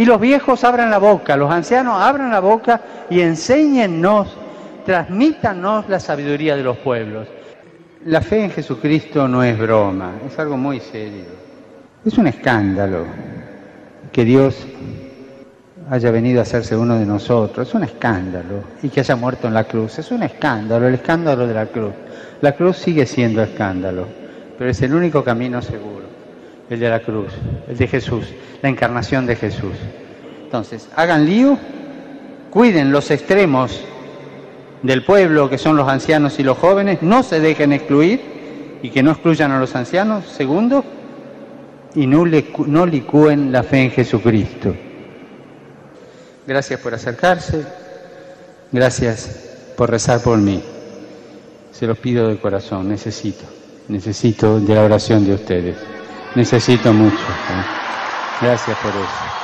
Y 0.00 0.06
los 0.06 0.18
viejos 0.18 0.64
abran 0.64 0.90
la 0.90 0.96
boca, 0.96 1.36
los 1.36 1.52
ancianos 1.52 2.00
abran 2.00 2.30
la 2.30 2.40
boca 2.40 2.80
y 3.10 3.20
enséñennos, 3.20 4.34
transmítanos 4.86 5.90
la 5.90 6.00
sabiduría 6.00 6.56
de 6.56 6.62
los 6.62 6.78
pueblos. 6.78 7.28
La 8.06 8.22
fe 8.22 8.44
en 8.44 8.50
Jesucristo 8.50 9.28
no 9.28 9.44
es 9.44 9.58
broma, 9.58 10.12
es 10.26 10.38
algo 10.38 10.56
muy 10.56 10.80
serio. 10.80 11.26
Es 12.02 12.16
un 12.16 12.28
escándalo 12.28 13.04
que 14.10 14.24
Dios 14.24 14.66
haya 15.90 16.10
venido 16.10 16.40
a 16.40 16.44
hacerse 16.44 16.74
uno 16.74 16.98
de 16.98 17.04
nosotros, 17.04 17.68
es 17.68 17.74
un 17.74 17.84
escándalo. 17.84 18.64
Y 18.82 18.88
que 18.88 19.00
haya 19.00 19.16
muerto 19.16 19.48
en 19.48 19.52
la 19.52 19.64
cruz, 19.64 19.98
es 19.98 20.10
un 20.10 20.22
escándalo, 20.22 20.88
el 20.88 20.94
escándalo 20.94 21.46
de 21.46 21.52
la 21.52 21.66
cruz. 21.66 21.92
La 22.40 22.52
cruz 22.52 22.78
sigue 22.78 23.04
siendo 23.04 23.42
escándalo, 23.42 24.06
pero 24.56 24.70
es 24.70 24.80
el 24.80 24.94
único 24.94 25.22
camino 25.22 25.60
seguro, 25.60 26.06
el 26.70 26.80
de 26.80 26.88
la 26.88 27.00
cruz, 27.00 27.32
el 27.68 27.76
de 27.76 27.86
Jesús, 27.88 28.24
la 28.62 28.68
encarnación 28.68 29.26
de 29.26 29.36
Jesús. 29.36 29.74
Entonces, 30.44 30.88
hagan 30.96 31.26
lío, 31.26 31.58
cuiden 32.50 32.92
los 32.92 33.10
extremos 33.10 33.80
del 34.82 35.04
pueblo, 35.04 35.50
que 35.50 35.58
son 35.58 35.76
los 35.76 35.88
ancianos 35.88 36.38
y 36.38 36.44
los 36.44 36.56
jóvenes, 36.56 37.02
no 37.02 37.22
se 37.22 37.40
dejen 37.40 37.72
excluir 37.72 38.20
y 38.82 38.90
que 38.90 39.02
no 39.02 39.10
excluyan 39.10 39.50
a 39.50 39.60
los 39.60 39.74
ancianos. 39.74 40.24
Segundo, 40.26 40.84
y 41.94 42.06
no, 42.06 42.24
no 42.66 42.86
licúen 42.86 43.52
la 43.52 43.62
fe 43.62 43.84
en 43.84 43.90
Jesucristo. 43.90 44.74
Gracias 46.46 46.80
por 46.80 46.94
acercarse, 46.94 47.64
gracias 48.72 49.56
por 49.76 49.90
rezar 49.90 50.22
por 50.22 50.38
mí. 50.38 50.62
Se 51.72 51.86
los 51.86 51.98
pido 51.98 52.28
de 52.28 52.38
corazón, 52.38 52.88
necesito, 52.88 53.44
necesito 53.88 54.60
de 54.60 54.74
la 54.74 54.82
oración 54.82 55.24
de 55.26 55.34
ustedes, 55.34 55.76
necesito 56.34 56.92
mucho. 56.92 57.16
¿eh? 57.16 57.64
Gracias 58.40 58.76
por 58.78 58.90
eso. 58.90 59.40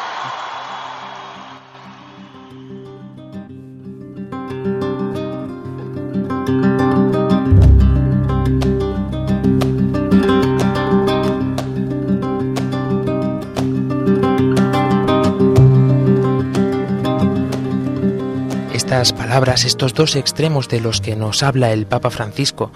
Estas 18.72 19.12
palabras, 19.12 19.64
estos 19.64 19.92
dos 19.92 20.16
extremos 20.16 20.68
de 20.68 20.80
los 20.80 21.00
que 21.00 21.16
nos 21.16 21.42
habla 21.42 21.70
el 21.72 21.86
Papa 21.86 22.10
Francisco, 22.10 22.72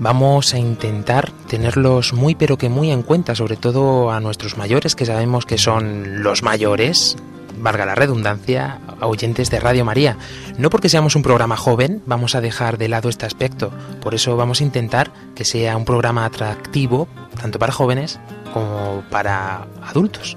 vamos 0.00 0.54
a 0.54 0.58
intentar 0.58 1.30
tenerlos 1.46 2.12
muy 2.12 2.34
pero 2.34 2.58
que 2.58 2.68
muy 2.68 2.90
en 2.90 3.02
cuenta, 3.02 3.36
sobre 3.36 3.56
todo 3.56 4.10
a 4.10 4.18
nuestros 4.18 4.56
mayores, 4.56 4.96
que 4.96 5.06
sabemos 5.06 5.46
que 5.46 5.58
son 5.58 6.22
los 6.22 6.42
mayores, 6.42 7.16
valga 7.58 7.86
la 7.86 7.94
redundancia, 7.94 8.80
oyentes 9.00 9.50
de 9.50 9.60
Radio 9.60 9.84
María. 9.84 10.16
No 10.58 10.70
porque 10.70 10.88
seamos 10.88 11.14
un 11.14 11.22
programa 11.22 11.56
joven, 11.56 12.02
vamos 12.06 12.34
a 12.34 12.40
dejar 12.40 12.78
de 12.78 12.88
lado 12.88 13.08
este 13.08 13.26
aspecto. 13.26 13.70
Por 14.00 14.14
eso 14.14 14.36
vamos 14.36 14.60
a 14.60 14.64
intentar 14.64 15.12
que 15.34 15.44
sea 15.44 15.76
un 15.76 15.84
programa 15.84 16.24
atractivo, 16.24 17.06
tanto 17.40 17.58
para 17.58 17.72
jóvenes 17.72 18.18
como 18.52 19.04
para 19.10 19.66
adultos. 19.82 20.36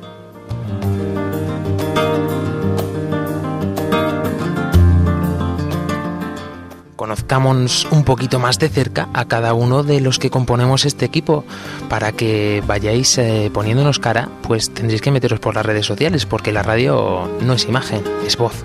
Conozcamos 7.14 7.88
un 7.92 8.04
poquito 8.04 8.40
más 8.40 8.58
de 8.58 8.70
cerca 8.70 9.08
a 9.14 9.26
cada 9.26 9.54
uno 9.54 9.84
de 9.84 10.02
los 10.02 10.18
que 10.18 10.32
componemos 10.32 10.84
este 10.84 11.06
equipo. 11.06 11.46
Para 11.88 12.12
que 12.12 12.64
vayáis 12.66 13.20
eh, 13.20 13.52
poniéndonos 13.54 14.00
cara, 14.00 14.30
pues 14.42 14.74
tendréis 14.74 15.02
que 15.02 15.12
meteros 15.12 15.40
por 15.40 15.54
las 15.54 15.64
redes 15.64 15.86
sociales, 15.86 16.26
porque 16.26 16.52
la 16.52 16.64
radio 16.64 17.30
no 17.42 17.54
es 17.54 17.66
imagen, 17.66 18.02
es 18.26 18.36
voz. 18.36 18.64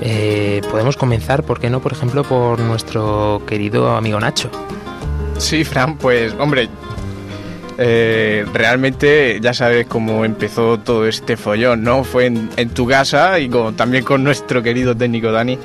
Eh, 0.00 0.62
podemos 0.70 0.96
comenzar, 0.96 1.42
¿por 1.42 1.60
qué 1.60 1.68
no? 1.68 1.80
Por 1.80 1.92
ejemplo, 1.92 2.22
por 2.24 2.58
nuestro 2.60 3.42
querido 3.46 3.94
amigo 3.94 4.18
Nacho. 4.20 4.50
Sí, 5.36 5.62
Fran, 5.64 5.98
pues 5.98 6.32
hombre, 6.38 6.70
eh, 7.76 8.46
realmente 8.54 9.38
ya 9.42 9.52
sabes 9.52 9.86
cómo 9.86 10.24
empezó 10.24 10.78
todo 10.78 11.06
este 11.06 11.36
follón, 11.36 11.82
¿no? 11.82 12.04
Fue 12.04 12.24
en, 12.26 12.48
en 12.56 12.70
tu 12.70 12.86
casa 12.86 13.38
y 13.38 13.50
con- 13.50 13.76
también 13.76 14.02
con 14.02 14.24
nuestro 14.24 14.62
querido 14.62 14.96
técnico 14.96 15.30
Dani. 15.30 15.58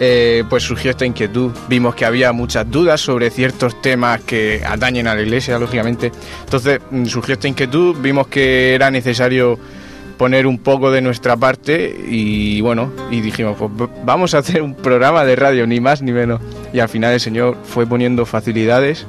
Eh, 0.00 0.44
pues 0.48 0.62
surgió 0.62 0.90
esta 0.90 1.06
inquietud. 1.06 1.52
Vimos 1.68 1.94
que 1.94 2.04
había 2.04 2.32
muchas 2.32 2.70
dudas 2.70 3.00
sobre 3.00 3.30
ciertos 3.30 3.80
temas 3.80 4.20
que 4.22 4.62
atañen 4.66 5.06
a 5.06 5.14
la 5.14 5.22
iglesia, 5.22 5.58
lógicamente. 5.58 6.12
Entonces 6.44 6.80
mm, 6.90 7.04
surgió 7.06 7.34
esta 7.34 7.48
inquietud, 7.48 7.96
vimos 8.00 8.26
que 8.28 8.74
era 8.74 8.90
necesario 8.90 9.58
poner 10.18 10.46
un 10.46 10.58
poco 10.58 10.90
de 10.90 11.00
nuestra 11.00 11.36
parte 11.36 11.94
y 12.08 12.60
bueno, 12.60 12.92
y 13.10 13.20
dijimos, 13.20 13.56
pues 13.58 13.90
vamos 14.04 14.34
a 14.34 14.38
hacer 14.38 14.62
un 14.62 14.74
programa 14.74 15.24
de 15.24 15.36
radio, 15.36 15.66
ni 15.66 15.80
más 15.80 16.02
ni 16.02 16.12
menos. 16.12 16.40
Y 16.72 16.80
al 16.80 16.88
final 16.88 17.14
el 17.14 17.20
Señor 17.20 17.56
fue 17.64 17.86
poniendo 17.86 18.26
facilidades 18.26 19.06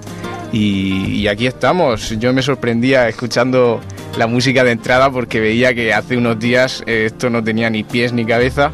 y, 0.52 1.22
y 1.22 1.28
aquí 1.28 1.48
estamos. 1.48 2.10
Yo 2.20 2.34
me 2.34 2.42
sorprendía 2.42 3.08
escuchando 3.08 3.82
la 4.18 4.28
música 4.28 4.64
de 4.64 4.72
entrada 4.72 5.12
porque 5.12 5.40
veía 5.40 5.74
que 5.74 5.94
hace 5.94 6.16
unos 6.18 6.40
días 6.40 6.84
eh, 6.86 7.06
esto 7.06 7.30
no 7.30 7.44
tenía 7.44 7.70
ni 7.70 7.84
pies 7.84 8.14
ni 8.14 8.26
cabeza 8.26 8.72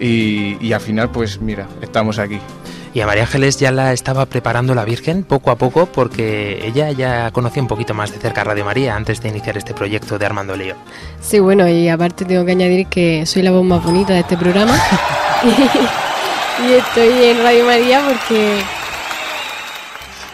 y, 0.00 0.56
y 0.60 0.72
al 0.72 0.80
final 0.80 1.10
pues 1.10 1.40
mira, 1.40 1.68
estamos 1.82 2.18
aquí. 2.18 2.38
Y 2.92 3.00
a 3.00 3.06
María 3.06 3.22
Ángeles 3.22 3.56
ya 3.56 3.70
la 3.70 3.92
estaba 3.92 4.26
preparando 4.26 4.74
la 4.74 4.84
Virgen 4.84 5.22
poco 5.22 5.52
a 5.52 5.56
poco 5.56 5.86
porque 5.86 6.66
ella 6.66 6.90
ya 6.90 7.30
conocía 7.30 7.62
un 7.62 7.68
poquito 7.68 7.94
más 7.94 8.10
de 8.10 8.18
cerca 8.18 8.40
a 8.40 8.44
Radio 8.44 8.64
María 8.64 8.96
antes 8.96 9.22
de 9.22 9.28
iniciar 9.28 9.56
este 9.56 9.74
proyecto 9.74 10.18
de 10.18 10.26
Armando 10.26 10.56
Lío. 10.56 10.74
Sí, 11.20 11.38
bueno, 11.38 11.68
y 11.68 11.88
aparte 11.88 12.24
tengo 12.24 12.44
que 12.44 12.50
añadir 12.50 12.88
que 12.88 13.24
soy 13.26 13.42
la 13.42 13.52
voz 13.52 13.64
más 13.64 13.84
bonita 13.84 14.12
de 14.14 14.20
este 14.20 14.36
programa. 14.36 14.76
y, 15.44 16.68
y 16.68 16.72
estoy 16.72 17.24
en 17.24 17.42
Radio 17.44 17.64
María 17.64 18.02
porque. 18.04 18.60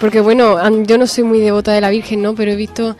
Porque, 0.00 0.20
bueno, 0.20 0.58
yo 0.84 0.96
no 0.96 1.06
soy 1.06 1.24
muy 1.24 1.40
devota 1.40 1.72
de 1.72 1.80
la 1.82 1.90
Virgen, 1.90 2.22
¿no? 2.22 2.34
Pero 2.34 2.52
he 2.52 2.56
visto 2.56 2.96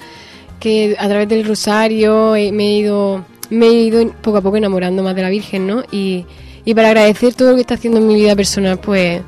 que 0.61 0.97
a 0.99 1.09
través 1.09 1.29
del 1.29 1.47
rosario 1.47 2.37
eh, 2.37 2.53
me 2.53 2.65
he 2.65 2.79
ido. 2.79 3.25
Me 3.49 3.67
he 3.67 3.73
ido 3.73 4.07
poco 4.21 4.39
a 4.39 4.41
poco 4.43 4.57
enamorando 4.57 5.03
más 5.03 5.15
de 5.15 5.23
la 5.23 5.31
Virgen, 5.31 5.67
¿no? 5.67 5.83
Y, 5.91 6.27
y 6.67 6.75
para 6.75 6.89
agradecer 6.89 7.33
todo 7.35 7.49
lo 7.51 7.55
que 7.55 7.63
está 7.63 7.75
haciendo 7.75 7.99
en 8.01 8.07
mi 8.07 8.15
vida 8.17 8.37
personal, 8.37 8.79
pues 8.79 9.23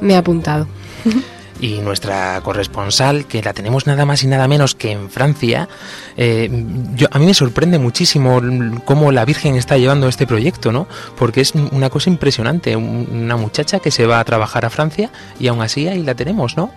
me 0.00 0.14
he 0.14 0.16
apuntado. 0.16 0.66
Y 1.60 1.78
nuestra 1.78 2.40
corresponsal, 2.42 3.26
que 3.26 3.40
la 3.40 3.54
tenemos 3.54 3.86
nada 3.86 4.04
más 4.04 4.22
y 4.22 4.26
nada 4.26 4.48
menos 4.48 4.74
que 4.74 4.90
en 4.90 5.08
Francia, 5.08 5.68
eh, 6.16 6.50
yo, 6.94 7.06
a 7.10 7.18
mí 7.18 7.26
me 7.26 7.32
sorprende 7.32 7.78
muchísimo 7.78 8.42
cómo 8.84 9.12
la 9.12 9.24
Virgen 9.24 9.54
está 9.54 9.78
llevando 9.78 10.08
este 10.08 10.26
proyecto, 10.26 10.72
¿no? 10.72 10.88
Porque 11.16 11.40
es 11.40 11.54
una 11.54 11.88
cosa 11.90 12.10
impresionante, 12.10 12.74
un- 12.76 13.08
una 13.10 13.36
muchacha 13.36 13.78
que 13.78 13.92
se 13.92 14.04
va 14.04 14.18
a 14.18 14.24
trabajar 14.24 14.66
a 14.66 14.70
Francia 14.70 15.10
y 15.40 15.46
aún 15.46 15.62
así 15.62 15.86
ahí 15.88 16.02
la 16.02 16.14
tenemos, 16.14 16.56
¿no? 16.56 16.70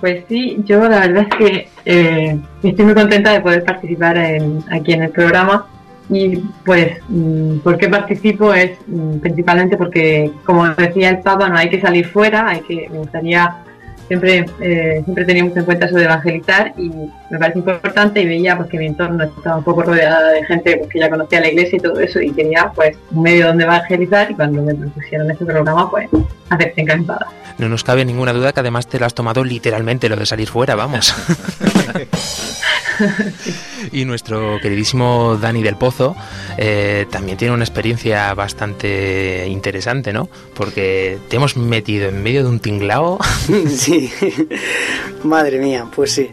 Pues 0.00 0.24
sí, 0.28 0.56
yo 0.64 0.80
la 0.88 1.00
verdad 1.00 1.26
es 1.30 1.36
que 1.38 1.68
eh, 1.84 2.38
estoy 2.62 2.84
muy 2.84 2.94
contenta 2.94 3.32
de 3.32 3.40
poder 3.42 3.64
participar 3.64 4.16
en- 4.16 4.64
aquí 4.70 4.92
en 4.92 5.02
el 5.04 5.10
programa 5.10 5.66
y 6.08 6.36
pues 6.64 6.98
mm, 7.08 7.58
¿por 7.58 7.78
qué 7.78 7.88
participo? 7.88 8.52
Es 8.52 8.78
mm, 8.86 9.18
principalmente 9.18 9.76
porque 9.76 10.30
como 10.44 10.68
decía 10.68 11.10
el 11.10 11.18
Papa 11.18 11.48
no 11.48 11.56
hay 11.56 11.68
que 11.68 11.80
salir 11.80 12.06
fuera, 12.06 12.48
hay 12.48 12.60
que 12.60 12.88
me 12.90 12.98
gustaría 12.98 13.56
siempre 14.06 14.46
eh, 14.60 15.00
siempre 15.04 15.24
teníamos 15.24 15.56
en 15.56 15.64
cuenta 15.64 15.86
eso 15.86 15.96
de 15.96 16.04
evangelizar 16.04 16.74
y 16.76 16.90
me 17.30 17.38
parece 17.38 17.58
importante 17.58 18.22
y 18.22 18.26
veía 18.26 18.56
pues 18.56 18.68
que 18.68 18.78
mi 18.78 18.86
entorno 18.86 19.24
estaba 19.24 19.56
un 19.56 19.64
poco 19.64 19.82
rodeada 19.82 20.32
de 20.32 20.44
gente 20.44 20.76
pues, 20.78 20.90
que 20.90 20.98
ya 21.00 21.10
conocía 21.10 21.40
la 21.40 21.48
iglesia 21.48 21.76
y 21.76 21.80
todo 21.80 21.98
eso 22.00 22.20
y 22.20 22.32
quería 22.32 22.70
pues 22.74 22.96
un 23.10 23.22
medio 23.22 23.48
donde 23.48 23.64
evangelizar 23.64 24.30
y 24.30 24.34
cuando 24.34 24.62
me 24.62 24.74
propusieron 24.74 25.30
este 25.30 25.44
programa 25.44 25.90
pues 25.90 26.08
acepté 26.50 26.82
encantada. 26.82 27.26
No 27.58 27.68
nos 27.68 27.84
cabe 27.84 28.04
ninguna 28.04 28.32
duda 28.32 28.52
que 28.52 28.60
además 28.60 28.86
te 28.86 28.98
lo 28.98 29.06
has 29.06 29.14
tomado 29.14 29.42
literalmente 29.42 30.08
lo 30.08 30.16
de 30.16 30.26
salir 30.26 30.48
fuera, 30.48 30.74
vamos. 30.74 31.14
y 33.92 34.04
nuestro 34.04 34.58
queridísimo 34.60 35.38
Dani 35.40 35.62
del 35.62 35.76
Pozo 35.76 36.16
eh, 36.56 37.06
también 37.10 37.38
tiene 37.38 37.54
una 37.54 37.64
experiencia 37.64 38.32
bastante 38.34 39.46
interesante, 39.48 40.12
¿no? 40.12 40.28
Porque 40.54 41.18
te 41.28 41.36
hemos 41.36 41.56
metido 41.56 42.08
en 42.08 42.22
medio 42.22 42.42
de 42.42 42.48
un 42.48 42.60
tinglao. 42.60 43.18
Sí, 43.68 44.10
madre 45.24 45.58
mía, 45.58 45.86
pues 45.94 46.12
sí. 46.12 46.30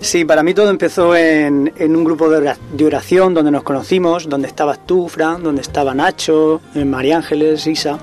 Sí, 0.00 0.24
para 0.24 0.42
mí 0.42 0.54
todo 0.54 0.70
empezó 0.70 1.14
en, 1.16 1.72
en 1.76 1.96
un 1.96 2.04
grupo 2.04 2.28
de 2.30 2.36
ora- 2.38 2.56
de 2.72 2.84
oración 2.84 3.34
donde 3.34 3.50
nos 3.50 3.62
conocimos, 3.64 4.28
donde 4.28 4.46
estabas 4.48 4.86
tú, 4.86 5.08
Fran, 5.08 5.42
donde 5.42 5.60
estaba 5.62 5.92
Nacho, 5.94 6.60
eh, 6.74 6.84
María 6.84 7.16
Ángeles, 7.16 7.66
Isa. 7.66 7.98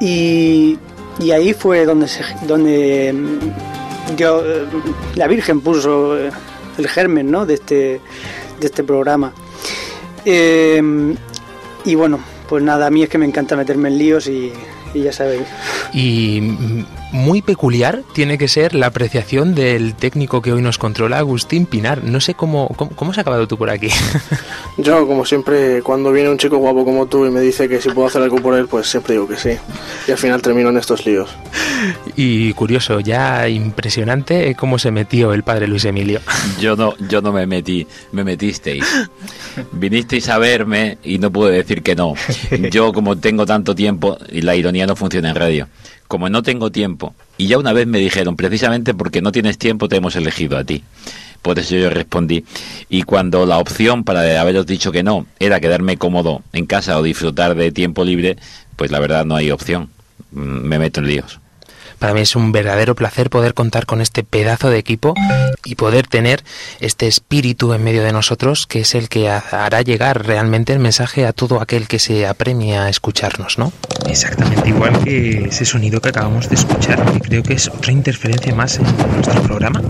Y, 0.00 0.78
y 1.18 1.30
ahí 1.30 1.54
fue 1.54 1.86
donde, 1.86 2.06
se, 2.08 2.22
donde 2.46 3.12
mm, 3.12 4.16
yo, 4.16 4.42
eh, 4.44 4.66
la 5.14 5.26
Virgen 5.26 5.60
puso 5.62 6.18
eh, 6.18 6.30
el 6.76 6.88
germen 6.88 7.30
¿no? 7.30 7.46
de, 7.46 7.54
este, 7.54 8.00
de 8.60 8.66
este 8.66 8.84
programa. 8.84 9.32
Y 10.24 11.94
bueno, 11.94 12.18
pues 12.48 12.62
nada, 12.62 12.86
a 12.86 12.90
mí 12.90 13.02
es 13.02 13.08
que 13.08 13.16
me 13.18 13.26
encanta 13.26 13.56
meterme 13.56 13.88
en 13.88 13.98
líos 13.98 14.26
y, 14.26 14.52
y 14.92 15.02
ya 15.02 15.12
sabéis. 15.12 15.44
Y 15.94 16.40
muy 17.16 17.42
peculiar 17.42 18.02
tiene 18.12 18.38
que 18.38 18.46
ser 18.46 18.74
la 18.74 18.88
apreciación 18.88 19.54
del 19.54 19.94
técnico 19.94 20.42
que 20.42 20.52
hoy 20.52 20.62
nos 20.62 20.78
controla, 20.78 21.18
Agustín 21.18 21.66
Pinar. 21.66 22.04
No 22.04 22.20
sé 22.20 22.34
cómo, 22.34 22.68
cómo, 22.76 22.90
cómo 22.94 23.10
has 23.10 23.18
acabado 23.18 23.48
tú 23.48 23.56
por 23.56 23.70
aquí. 23.70 23.88
Yo, 24.76 25.06
como 25.06 25.24
siempre, 25.24 25.82
cuando 25.82 26.12
viene 26.12 26.30
un 26.30 26.38
chico 26.38 26.58
guapo 26.58 26.84
como 26.84 27.06
tú 27.06 27.26
y 27.26 27.30
me 27.30 27.40
dice 27.40 27.68
que 27.68 27.80
si 27.80 27.90
puedo 27.90 28.06
hacer 28.06 28.22
algo 28.22 28.36
por 28.36 28.54
él, 28.54 28.68
pues 28.68 28.86
siempre 28.86 29.14
digo 29.14 29.26
que 29.26 29.36
sí. 29.36 29.56
Y 30.06 30.10
al 30.10 30.18
final 30.18 30.42
termino 30.42 30.68
en 30.68 30.76
estos 30.76 31.04
líos. 31.06 31.30
Y 32.18 32.54
curioso, 32.54 33.00
ya 33.00 33.48
impresionante 33.48 34.54
cómo 34.54 34.78
se 34.78 34.90
metió 34.90 35.34
el 35.34 35.42
padre 35.42 35.66
Luis 35.66 35.84
Emilio. 35.84 36.20
Yo 36.60 36.74
no, 36.74 36.94
yo 37.08 37.20
no 37.20 37.32
me 37.32 37.46
metí, 37.46 37.86
me 38.12 38.24
metisteis. 38.24 38.84
Vinisteis 39.72 40.28
a 40.30 40.38
verme 40.38 40.96
y 41.02 41.18
no 41.18 41.30
pude 41.30 41.52
decir 41.52 41.82
que 41.82 41.94
no. 41.94 42.14
Yo 42.70 42.92
como 42.92 43.18
tengo 43.18 43.44
tanto 43.44 43.74
tiempo, 43.74 44.16
y 44.30 44.40
la 44.40 44.56
ironía 44.56 44.86
no 44.86 44.96
funciona 44.96 45.30
en 45.30 45.34
radio, 45.34 45.68
como 46.08 46.28
no 46.28 46.42
tengo 46.42 46.70
tiempo, 46.70 47.14
y 47.38 47.46
ya 47.48 47.58
una 47.58 47.72
vez 47.72 47.86
me 47.86 47.98
dijeron, 47.98 48.36
precisamente 48.36 48.94
porque 48.94 49.22
no 49.22 49.32
tienes 49.32 49.58
tiempo 49.58 49.88
te 49.88 49.96
hemos 49.96 50.16
elegido 50.16 50.56
a 50.58 50.64
ti. 50.64 50.82
Por 51.42 51.58
eso 51.60 51.76
yo 51.76 51.90
respondí. 51.90 52.44
Y 52.88 53.02
cuando 53.02 53.46
la 53.46 53.58
opción 53.58 54.02
para 54.02 54.40
haberos 54.40 54.66
dicho 54.66 54.90
que 54.90 55.04
no 55.04 55.26
era 55.38 55.60
quedarme 55.60 55.96
cómodo 55.96 56.42
en 56.52 56.66
casa 56.66 56.98
o 56.98 57.02
disfrutar 57.02 57.54
de 57.54 57.70
tiempo 57.70 58.04
libre, 58.04 58.36
pues 58.74 58.90
la 58.90 58.98
verdad 58.98 59.24
no 59.24 59.36
hay 59.36 59.50
opción. 59.52 59.90
Mm, 60.32 60.40
Me 60.66 60.78
meto 60.80 61.00
en 61.00 61.06
líos. 61.06 61.38
Para 61.98 62.12
mí 62.12 62.20
es 62.20 62.36
un 62.36 62.52
verdadero 62.52 62.94
placer 62.94 63.30
poder 63.30 63.54
contar 63.54 63.86
con 63.86 64.00
este 64.00 64.22
pedazo 64.22 64.68
de 64.68 64.78
equipo 64.78 65.14
y 65.64 65.76
poder 65.76 66.06
tener 66.06 66.44
este 66.80 67.06
espíritu 67.06 67.72
en 67.72 67.82
medio 67.82 68.02
de 68.04 68.12
nosotros 68.12 68.66
que 68.66 68.80
es 68.80 68.94
el 68.94 69.08
que 69.08 69.30
ha- 69.30 69.42
hará 69.50 69.80
llegar 69.82 70.26
realmente 70.26 70.72
el 70.74 70.78
mensaje 70.78 71.26
a 71.26 71.32
todo 71.32 71.60
aquel 71.60 71.88
que 71.88 71.98
se 71.98 72.26
apremia 72.26 72.84
a 72.84 72.90
escucharnos, 72.90 73.58
¿no? 73.58 73.72
Exactamente 74.08 74.68
igual 74.68 75.02
que 75.04 75.44
ese 75.46 75.64
sonido 75.64 76.00
que 76.00 76.10
acabamos 76.10 76.48
de 76.50 76.56
escuchar, 76.56 77.02
que 77.12 77.20
creo 77.20 77.42
que 77.42 77.54
es 77.54 77.68
otra 77.68 77.92
interferencia 77.92 78.54
más 78.54 78.78
en 78.78 78.84
nuestro 79.14 79.42
programa. 79.42 79.80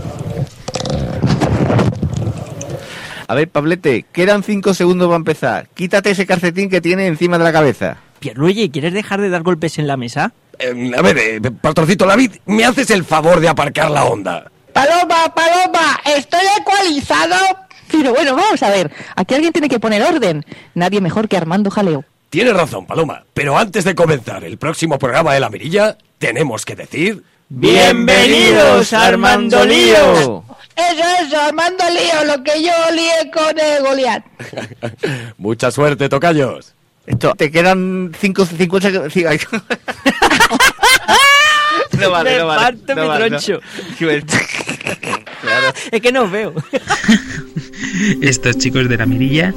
A 3.27 3.35
ver, 3.35 3.49
Pablete, 3.49 4.05
quedan 4.13 4.41
cinco 4.43 4.73
segundos 4.73 5.07
para 5.07 5.17
empezar. 5.17 5.67
Quítate 5.73 6.11
ese 6.11 6.25
calcetín 6.25 6.69
que 6.69 6.79
tiene 6.79 7.07
encima 7.07 7.37
de 7.37 7.43
la 7.43 7.51
cabeza. 7.51 7.97
Pierluigi, 8.19 8.69
¿quieres 8.69 8.93
dejar 8.93 9.19
de 9.19 9.29
dar 9.29 9.43
golpes 9.43 9.77
en 9.77 9.87
la 9.87 9.97
mesa? 9.97 10.31
Eh, 10.59 10.91
a 10.97 11.01
ver, 11.01 11.17
eh, 11.17 11.41
patroncito 11.61 12.05
David, 12.05 12.33
¿me 12.45 12.65
haces 12.65 12.89
el 12.89 13.03
favor 13.03 13.39
de 13.39 13.49
aparcar 13.49 13.91
la 13.91 14.05
onda? 14.05 14.49
Paloma, 14.73 15.33
Paloma, 15.33 15.99
estoy 16.05 16.45
ecualizado. 16.59 17.35
Pero 17.91 18.13
bueno, 18.13 18.35
vamos 18.35 18.61
a 18.63 18.69
ver. 18.69 18.91
Aquí 19.15 19.33
alguien 19.33 19.53
tiene 19.53 19.69
que 19.69 19.79
poner 19.79 20.03
orden. 20.03 20.45
Nadie 20.73 21.01
mejor 21.01 21.27
que 21.27 21.37
Armando 21.37 21.71
Jaleo. 21.71 22.03
Tienes 22.29 22.53
razón, 22.53 22.85
Paloma, 22.85 23.23
pero 23.33 23.57
antes 23.57 23.85
de 23.85 23.95
comenzar 23.95 24.43
el 24.43 24.57
próximo 24.57 24.99
programa 24.99 25.33
de 25.33 25.39
La 25.39 25.49
Mirilla, 25.49 25.97
tenemos 26.17 26.65
que 26.65 26.75
decir... 26.75 27.23
¡Bienvenidos, 27.49 28.91
Armando 28.91 29.65
Lío! 29.65 30.43
Eso, 30.75 31.03
eso, 31.25 31.41
Armando 31.41 31.85
Lío, 31.89 32.25
lo 32.25 32.43
que 32.43 32.61
yo 32.61 32.73
lié 32.93 33.31
con 33.31 33.57
eh, 33.57 33.79
Goliat. 33.79 34.25
Mucha 35.37 35.71
suerte, 35.71 36.09
tocayos. 36.09 36.75
Esto, 37.07 37.33
te 37.35 37.49
quedan 37.49 38.11
cinco, 38.19 38.45
cinco, 38.45 38.79
seg- 38.79 39.09
sí, 39.09 39.25
ay. 39.25 39.39
No 41.99 42.11
vale, 42.11 42.31
Me 42.33 42.37
no 42.39 42.47
vale. 42.47 42.61
parto 42.61 42.95
no 42.95 43.01
mi 43.01 43.07
vale, 43.07 43.29
no. 43.31 43.37
troncho. 43.39 43.59
Claro. 45.41 45.67
Es 45.91 46.01
que 46.01 46.11
no 46.11 46.29
veo. 46.29 46.53
Estos 48.21 48.57
chicos 48.57 48.89
de 48.89 48.97
la 48.97 49.05
mirilla 49.05 49.53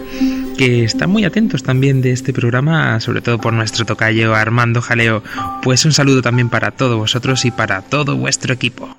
que 0.57 0.85
están 0.85 1.11
muy 1.11 1.25
atentos 1.25 1.63
también 1.63 2.01
de 2.03 2.13
este 2.13 2.33
programa, 2.33 3.01
sobre 3.01 3.23
todo 3.23 3.39
por 3.39 3.53
nuestro 3.53 3.85
tocayo 3.87 4.35
Armando 4.35 4.81
Jaleo. 4.83 5.23
Pues 5.63 5.85
un 5.87 5.93
saludo 5.93 6.23
también 6.23 6.49
para 6.51 6.71
todos 6.71 6.97
vosotros 6.99 7.45
y 7.45 7.51
para 7.51 7.81
todo 7.83 8.17
vuestro 8.17 8.53
equipo. 8.55 8.97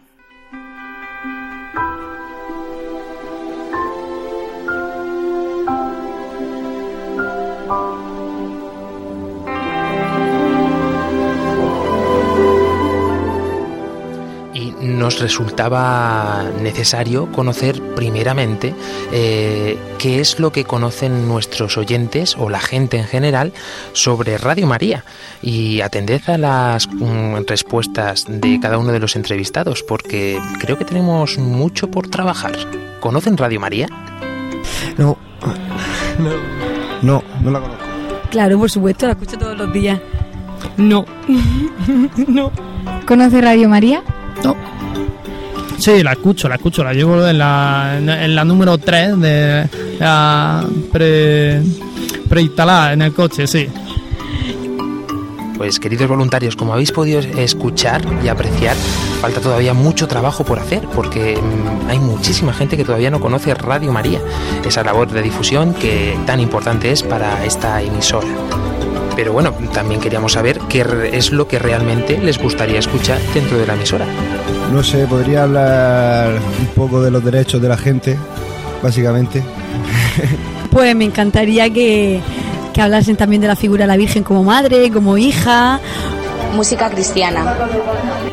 Resultaba 15.21 16.43
necesario 16.61 17.31
conocer 17.31 17.81
primeramente 17.95 18.75
eh, 19.11 19.77
qué 19.99 20.19
es 20.19 20.39
lo 20.39 20.51
que 20.51 20.65
conocen 20.65 21.27
nuestros 21.27 21.77
oyentes 21.77 22.35
o 22.37 22.49
la 22.49 22.59
gente 22.59 22.97
en 22.97 23.05
general 23.05 23.53
sobre 23.93 24.37
Radio 24.37 24.67
María 24.67 25.05
y 25.41 25.81
atended 25.81 26.21
a 26.27 26.37
las 26.37 26.89
mm, 26.89 27.45
respuestas 27.47 28.25
de 28.27 28.59
cada 28.59 28.77
uno 28.77 28.91
de 28.91 28.99
los 28.99 29.15
entrevistados 29.15 29.83
porque 29.83 30.39
creo 30.59 30.77
que 30.77 30.85
tenemos 30.85 31.37
mucho 31.37 31.89
por 31.89 32.09
trabajar. 32.09 32.53
¿Conocen 32.99 33.37
Radio 33.37 33.59
María? 33.59 33.87
No. 34.97 35.17
No, 37.01 37.23
no 37.41 37.51
la 37.51 37.59
conozco. 37.59 37.83
Claro, 38.29 38.59
por 38.59 38.69
supuesto, 38.69 39.07
la 39.07 39.13
escucho 39.13 39.37
todos 39.37 39.57
los 39.57 39.73
días. 39.73 39.99
No. 40.77 41.05
no. 42.27 42.51
¿Conoce 43.07 43.41
Radio 43.41 43.67
María? 43.67 44.03
No. 44.43 44.55
Sí, 45.81 46.03
la 46.03 46.11
escucho, 46.11 46.47
la 46.47 46.55
escucho, 46.55 46.83
la 46.83 46.93
llevo 46.93 47.25
en 47.25 47.39
la, 47.39 48.43
número 48.45 48.77
3 48.77 49.19
de 49.19 49.67
la 49.99 50.63
pre, 50.91 51.59
preinstalada 52.29 52.93
en 52.93 53.01
el 53.01 53.13
coche, 53.15 53.47
sí. 53.47 53.67
Pues 55.57 55.79
queridos 55.79 56.07
voluntarios, 56.07 56.55
como 56.55 56.73
habéis 56.73 56.91
podido 56.91 57.19
escuchar 57.19 58.03
y 58.23 58.27
apreciar, 58.27 58.75
falta 59.21 59.41
todavía 59.41 59.73
mucho 59.73 60.07
trabajo 60.07 60.45
por 60.45 60.59
hacer, 60.59 60.87
porque 60.93 61.35
mm, 61.35 61.89
hay 61.89 61.97
muchísima 61.97 62.53
gente 62.53 62.77
que 62.77 62.85
todavía 62.85 63.09
no 63.09 63.19
conoce 63.19 63.51
Radio 63.55 63.91
María, 63.91 64.19
esa 64.63 64.83
labor 64.83 65.09
de 65.09 65.23
difusión 65.23 65.73
que 65.73 66.15
tan 66.27 66.39
importante 66.39 66.91
es 66.91 67.01
para 67.01 67.43
esta 67.43 67.81
emisora. 67.81 68.27
Pero 69.21 69.33
bueno, 69.33 69.53
también 69.71 70.01
queríamos 70.01 70.31
saber 70.31 70.57
qué 70.67 70.83
es 71.13 71.31
lo 71.31 71.47
que 71.47 71.59
realmente 71.59 72.17
les 72.17 72.39
gustaría 72.39 72.79
escuchar 72.79 73.19
dentro 73.35 73.55
de 73.55 73.67
la 73.67 73.75
emisora. 73.75 74.07
No 74.73 74.81
sé, 74.81 75.05
podría 75.05 75.43
hablar 75.43 76.39
un 76.59 76.65
poco 76.73 77.03
de 77.03 77.11
los 77.11 77.23
derechos 77.23 77.61
de 77.61 77.69
la 77.69 77.77
gente, 77.77 78.17
básicamente. 78.81 79.43
Pues 80.71 80.95
me 80.95 81.05
encantaría 81.05 81.69
que, 81.69 82.19
que 82.73 82.81
hablasen 82.81 83.15
también 83.15 83.43
de 83.43 83.47
la 83.47 83.55
figura 83.55 83.83
de 83.83 83.89
la 83.89 83.97
Virgen 83.97 84.23
como 84.23 84.43
madre, 84.43 84.89
como 84.89 85.19
hija. 85.19 85.79
Música 86.55 86.89
cristiana. 86.89 87.53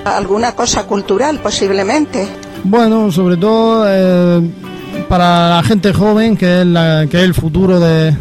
¿Alguna 0.07 0.55
cosa 0.55 0.87
cultural 0.87 1.38
posiblemente? 1.40 2.27
Bueno, 2.64 3.12
sobre 3.12 3.37
todo 3.37 3.85
eh, 3.87 4.40
para 5.09 5.57
la 5.57 5.62
gente 5.62 5.92
joven, 5.92 6.37
que 6.37 6.61
es, 6.61 6.66
la- 6.66 7.07
que 7.11 7.16
es 7.18 7.25
el 7.25 7.35
futuro 7.35 7.81
de, 7.81 8.14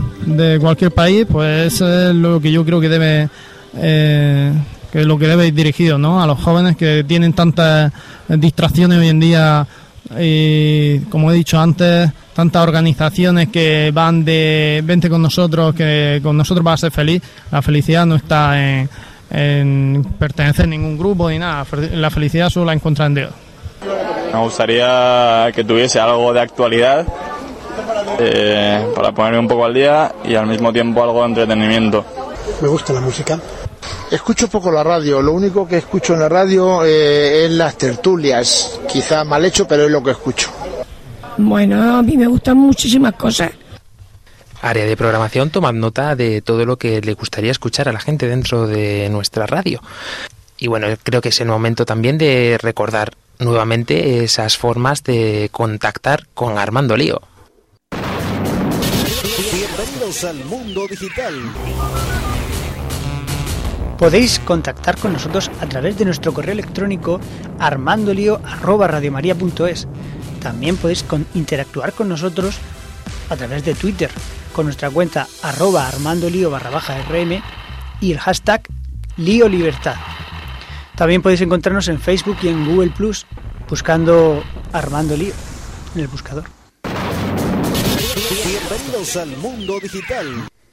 cualquier 0.59 0.91
país, 0.91 1.25
pues 1.29 1.81
es 1.81 2.15
lo 2.15 2.39
que 2.41 2.51
yo 2.51 2.65
creo 2.65 2.79
que 2.81 2.89
debe, 2.89 3.29
eh, 3.77 4.51
que 4.91 5.03
lo 5.05 5.17
que 5.17 5.27
debe 5.27 5.47
ir 5.47 5.53
dirigido, 5.53 5.97
¿no? 5.97 6.21
A 6.21 6.27
los 6.27 6.39
jóvenes 6.41 6.75
que 6.75 7.03
tienen 7.07 7.33
tantas 7.33 7.91
distracciones 8.27 8.97
hoy 8.99 9.07
en 9.09 9.19
día 9.19 9.67
y, 10.19 10.99
como 11.09 11.31
he 11.31 11.35
dicho 11.35 11.59
antes, 11.59 12.11
tantas 12.33 12.63
organizaciones 12.63 13.49
que 13.49 13.91
van 13.93 14.23
de 14.25 14.81
vente 14.85 15.09
con 15.09 15.21
nosotros, 15.21 15.75
que 15.75 16.19
con 16.23 16.35
nosotros 16.37 16.63
vas 16.63 16.75
a 16.81 16.87
ser 16.87 16.91
feliz. 16.91 17.21
La 17.51 17.61
felicidad 17.61 18.05
no 18.05 18.15
está 18.15 18.61
en, 18.61 18.89
en 19.29 20.05
pertenecer 20.19 20.65
a 20.65 20.67
ningún 20.67 20.97
grupo 20.97 21.29
ni 21.29 21.39
nada. 21.39 21.65
La 21.93 22.09
felicidad 22.09 22.49
solo 22.49 22.67
la 22.67 22.73
encuentra 22.73 23.05
en 23.05 23.15
Dios. 23.15 23.29
Me 24.33 24.39
gustaría 24.39 25.51
que 25.53 25.63
tuviese 25.63 25.99
algo 25.99 26.33
de 26.33 26.41
actualidad 26.41 27.05
eh, 28.19 28.85
para 28.95 29.11
ponerme 29.11 29.39
un 29.39 29.47
poco 29.47 29.65
al 29.65 29.73
día 29.73 30.13
y 30.23 30.35
al 30.35 30.47
mismo 30.47 30.73
tiempo 30.73 31.03
algo 31.03 31.21
de 31.21 31.27
entretenimiento. 31.27 32.05
Me 32.61 32.67
gusta 32.67 32.93
la 32.93 33.01
música. 33.01 33.39
Escucho 34.09 34.47
poco 34.47 34.71
la 34.71 34.83
radio, 34.83 35.21
lo 35.21 35.33
único 35.33 35.67
que 35.67 35.77
escucho 35.77 36.13
en 36.13 36.21
la 36.21 36.29
radio 36.29 36.83
eh, 36.85 37.45
es 37.45 37.51
las 37.51 37.77
tertulias, 37.77 38.79
quizá 38.87 39.23
mal 39.23 39.43
hecho, 39.43 39.67
pero 39.67 39.83
es 39.83 39.91
lo 39.91 40.01
que 40.01 40.11
escucho. 40.11 40.49
Bueno, 41.37 41.97
a 41.97 42.01
mí 42.01 42.17
me 42.17 42.27
gustan 42.27 42.57
muchísimas 42.57 43.13
cosas. 43.13 43.51
Área 44.61 44.85
de 44.85 44.97
programación, 44.97 45.49
tomad 45.49 45.73
nota 45.73 46.15
de 46.15 46.41
todo 46.41 46.65
lo 46.65 46.77
que 46.77 47.01
le 47.01 47.13
gustaría 47.13 47.51
escuchar 47.51 47.89
a 47.89 47.91
la 47.91 47.99
gente 47.99 48.27
dentro 48.27 48.65
de 48.65 49.07
nuestra 49.09 49.45
radio. 49.45 49.81
Y 50.57 50.67
bueno, 50.67 50.87
creo 51.03 51.21
que 51.21 51.29
es 51.29 51.39
el 51.41 51.47
momento 51.47 51.85
también 51.85 52.17
de 52.17 52.57
recordar 52.59 53.11
nuevamente 53.39 54.23
esas 54.23 54.57
formas 54.57 55.03
de 55.03 55.49
contactar 55.51 56.27
con 56.33 56.57
Armando 56.57 56.95
Lío. 56.97 57.21
Bienvenidos 59.51 60.23
al 60.23 60.43
mundo 60.45 60.87
digital. 60.87 61.35
Podéis 63.97 64.39
contactar 64.39 64.97
con 64.97 65.13
nosotros 65.13 65.49
a 65.59 65.65
través 65.67 65.97
de 65.97 66.05
nuestro 66.05 66.33
correo 66.33 66.53
electrónico 66.53 67.19
armandolio@radiomaria.es. 67.59 69.87
También 70.41 70.77
podéis 70.77 71.03
con- 71.03 71.25
interactuar 71.33 71.93
con 71.93 72.07
nosotros 72.09 72.57
a 73.29 73.35
través 73.35 73.65
de 73.65 73.73
Twitter 73.73 74.09
con 74.53 74.65
nuestra 74.65 74.89
cuenta 74.89 75.27
arroba 75.43 75.87
armandolio 75.87 76.49
barra 76.49 76.69
baja 76.69 76.95
rm 77.09 77.41
y 78.01 78.11
el 78.11 78.19
hashtag 78.19 78.61
lío 79.17 79.49
libertad. 79.49 79.95
También 80.97 81.21
podéis 81.21 81.41
encontrarnos 81.41 81.87
en 81.89 81.99
Facebook 82.01 82.37
y 82.41 82.47
en 82.47 82.65
Google 82.65 82.89
Plus 82.89 83.27
buscando 83.69 84.43
Armando 84.73 85.15
Lío 85.15 85.33
en 85.93 86.01
el 86.01 86.07
buscador. 86.07 86.45
Bienvenidos 88.43 89.15
al 89.15 89.37
mundo 89.37 89.79
digital. 89.79 90.25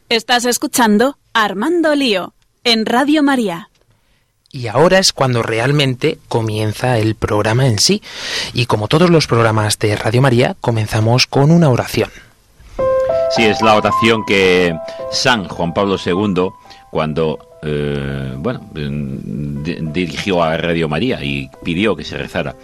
Estás 0.09 0.47
escuchando 0.47 1.19
Armando 1.35 1.95
Lío 1.95 2.33
en 2.65 2.87
Radio 2.87 3.23
María. 3.23 3.69
Y 4.51 4.69
ahora 4.69 4.99
es 4.99 5.13
cuando 5.13 5.43
realmente 5.43 6.19
comienza 6.29 6.97
el 6.97 7.17
programa 7.17 7.67
en 7.67 7.79
sí. 7.79 8.01
Y 8.55 8.65
como 8.65 8.89
todos 8.89 9.11
los 9.11 9.27
programas 9.27 9.79
de 9.79 9.95
Radio 9.95 10.23
María, 10.23 10.57
comenzamos 10.59 11.27
con 11.27 11.51
una 11.51 11.69
oración. 11.69 12.09
Sí, 13.37 13.45
es 13.45 13.61
la 13.61 13.75
oración 13.75 14.25
que 14.25 14.75
San 15.11 15.49
Juan 15.49 15.75
Pablo 15.75 15.97
II, 16.03 16.49
cuando 16.91 17.54
eh, 17.65 18.35
bueno, 18.37 18.61
di- 18.73 19.79
dirigió 19.93 20.43
a 20.43 20.57
Radio 20.57 20.89
María 20.89 21.25
y 21.25 21.51
pidió 21.65 21.97
que 21.97 22.05
se 22.05 22.17
rezara. 22.19 22.55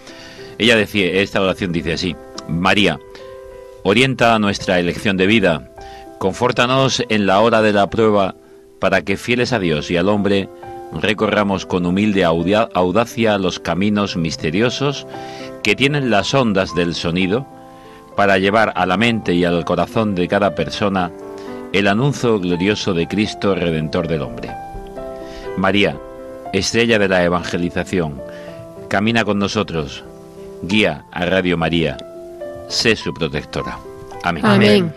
Ella 0.57 0.75
decía, 0.75 1.07
esta 1.21 1.41
oración 1.41 1.71
dice 1.71 1.93
así: 1.93 2.15
María, 2.47 2.99
orienta 3.83 4.37
nuestra 4.39 4.79
elección 4.79 5.17
de 5.17 5.25
vida, 5.27 5.71
confórtanos 6.19 7.03
en 7.09 7.25
la 7.25 7.41
hora 7.41 7.61
de 7.61 7.73
la 7.73 7.89
prueba, 7.89 8.35
para 8.79 9.01
que 9.01 9.17
fieles 9.17 9.53
a 9.53 9.59
Dios 9.59 9.89
y 9.91 9.97
al 9.97 10.09
hombre 10.09 10.49
recorramos 10.93 11.65
con 11.65 11.85
humilde 11.85 12.23
audacia 12.25 13.37
los 13.37 13.59
caminos 13.59 14.17
misteriosos 14.17 15.07
que 15.63 15.75
tienen 15.75 16.09
las 16.09 16.33
ondas 16.33 16.75
del 16.75 16.95
sonido 16.95 17.47
para 18.17 18.37
llevar 18.39 18.73
a 18.75 18.85
la 18.85 18.97
mente 18.97 19.33
y 19.33 19.45
al 19.45 19.63
corazón 19.63 20.15
de 20.15 20.27
cada 20.27 20.53
persona 20.53 21.11
el 21.71 21.87
anuncio 21.87 22.39
glorioso 22.39 22.93
de 22.93 23.07
Cristo 23.07 23.55
Redentor 23.55 24.07
del 24.09 24.23
hombre. 24.23 24.51
María, 25.57 25.97
estrella 26.53 26.97
de 26.99 27.07
la 27.07 27.23
evangelización, 27.23 28.21
camina 28.87 29.23
con 29.23 29.39
nosotros, 29.39 30.03
guía 30.63 31.05
a 31.11 31.25
Radio 31.25 31.57
María, 31.57 31.97
sé 32.67 32.95
su 32.95 33.13
protectora. 33.13 33.77
Amén. 34.23 34.45
Amén. 34.45 34.93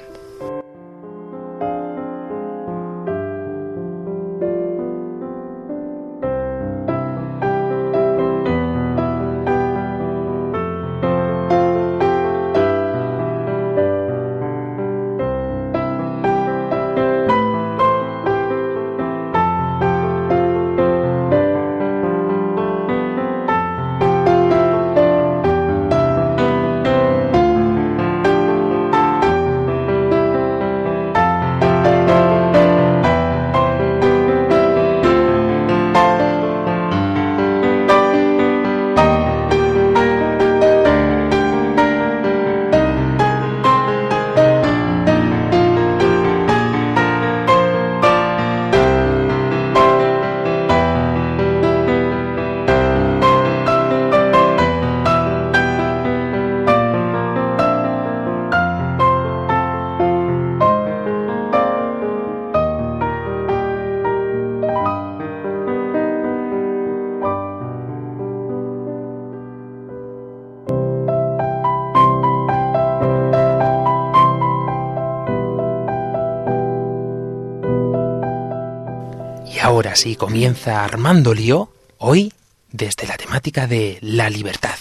Y 79.95 79.97
ahora 79.97 80.03
sí 80.03 80.17
comienza 80.17 80.83
Armando 80.83 81.33
Lío, 81.35 81.69
hoy 81.99 82.33
desde 82.73 83.07
la 83.07 83.17
temática 83.17 83.69
de 83.69 83.99
la 84.01 84.29
libertad. 84.29 84.74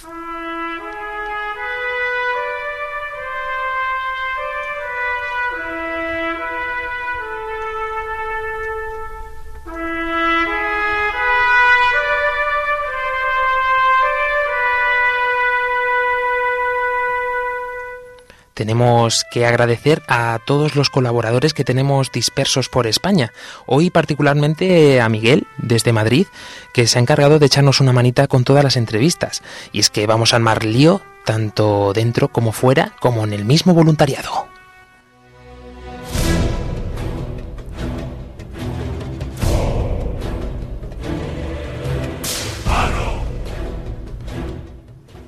Tenemos 18.53 19.25
que 19.31 19.45
agradecer 19.45 20.03
a 20.07 20.39
todos 20.45 20.75
los 20.75 20.89
colaboradores 20.89 21.53
que 21.53 21.63
tenemos 21.63 22.11
dispersos 22.11 22.69
por 22.69 22.87
España. 22.87 23.33
Hoy 23.65 23.89
particularmente 23.89 25.01
a 25.01 25.09
Miguel, 25.09 25.47
desde 25.57 25.93
Madrid, 25.93 26.27
que 26.73 26.87
se 26.87 26.97
ha 26.97 27.01
encargado 27.01 27.39
de 27.39 27.45
echarnos 27.45 27.81
una 27.81 27.93
manita 27.93 28.27
con 28.27 28.43
todas 28.43 28.63
las 28.63 28.77
entrevistas. 28.77 29.41
Y 29.71 29.79
es 29.79 29.89
que 29.89 30.07
vamos 30.07 30.33
a 30.33 30.37
armar 30.37 30.63
lío 30.63 31.01
tanto 31.25 31.93
dentro 31.93 32.27
como 32.27 32.51
fuera, 32.51 32.93
como 32.99 33.23
en 33.23 33.33
el 33.33 33.45
mismo 33.45 33.73
voluntariado. 33.73 34.47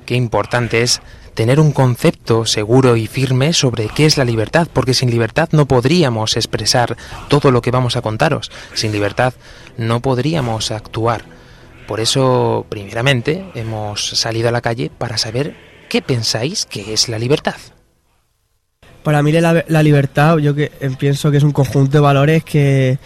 Qué 0.04 0.14
importante 0.14 0.82
es 0.82 1.02
tener 1.36 1.60
un 1.60 1.70
concepto 1.70 2.46
seguro 2.46 2.96
y 2.96 3.06
firme 3.06 3.52
sobre 3.52 3.88
qué 3.88 4.06
es 4.06 4.16
la 4.16 4.24
libertad, 4.24 4.66
porque 4.72 4.94
sin 4.94 5.10
libertad 5.10 5.50
no 5.52 5.68
podríamos 5.68 6.34
expresar 6.36 6.96
todo 7.28 7.50
lo 7.50 7.60
que 7.60 7.70
vamos 7.70 7.94
a 7.94 8.02
contaros, 8.02 8.50
sin 8.72 8.90
libertad 8.90 9.34
no 9.76 10.00
podríamos 10.00 10.70
actuar. 10.70 11.24
Por 11.86 12.00
eso, 12.00 12.66
primeramente, 12.68 13.44
hemos 13.54 14.08
salido 14.08 14.48
a 14.48 14.52
la 14.52 14.62
calle 14.62 14.90
para 14.96 15.18
saber 15.18 15.54
qué 15.90 16.00
pensáis 16.00 16.64
que 16.64 16.94
es 16.94 17.08
la 17.08 17.18
libertad. 17.18 17.56
Para 19.04 19.22
mí 19.22 19.30
la, 19.30 19.82
libertad, 19.82 20.38
yo 20.38 20.54
que 20.54 20.72
eh, 20.80 20.90
pienso 20.98 21.30
que 21.30 21.36
es 21.36 21.44
un 21.44 21.52
conjunto 21.52 21.98
de 21.98 22.00
valores 22.00 22.44
que, 22.44 22.98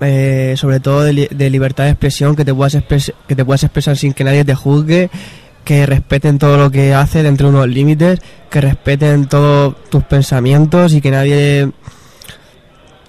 eh, 0.00 0.54
sobre 0.56 0.78
todo 0.78 1.02
de, 1.02 1.28
de 1.30 1.50
libertad 1.50 1.84
de 1.84 1.90
expresión, 1.90 2.36
que 2.36 2.44
te 2.44 2.54
puedas 2.54 2.78
que 3.26 3.34
te 3.34 3.44
puedas 3.44 3.64
expresar 3.64 3.96
sin 3.96 4.14
que 4.14 4.24
nadie 4.24 4.44
te 4.44 4.54
juzgue, 4.54 5.10
que 5.66 5.84
respeten 5.84 6.38
todo 6.38 6.56
lo 6.56 6.70
que 6.70 6.94
haces 6.94 7.24
dentro 7.24 7.50
de 7.50 7.56
unos 7.56 7.68
límites, 7.68 8.20
que 8.48 8.60
respeten 8.60 9.26
todos 9.26 9.74
tus 9.90 10.04
pensamientos 10.04 10.94
y 10.94 11.00
que 11.00 11.10
nadie 11.10 11.72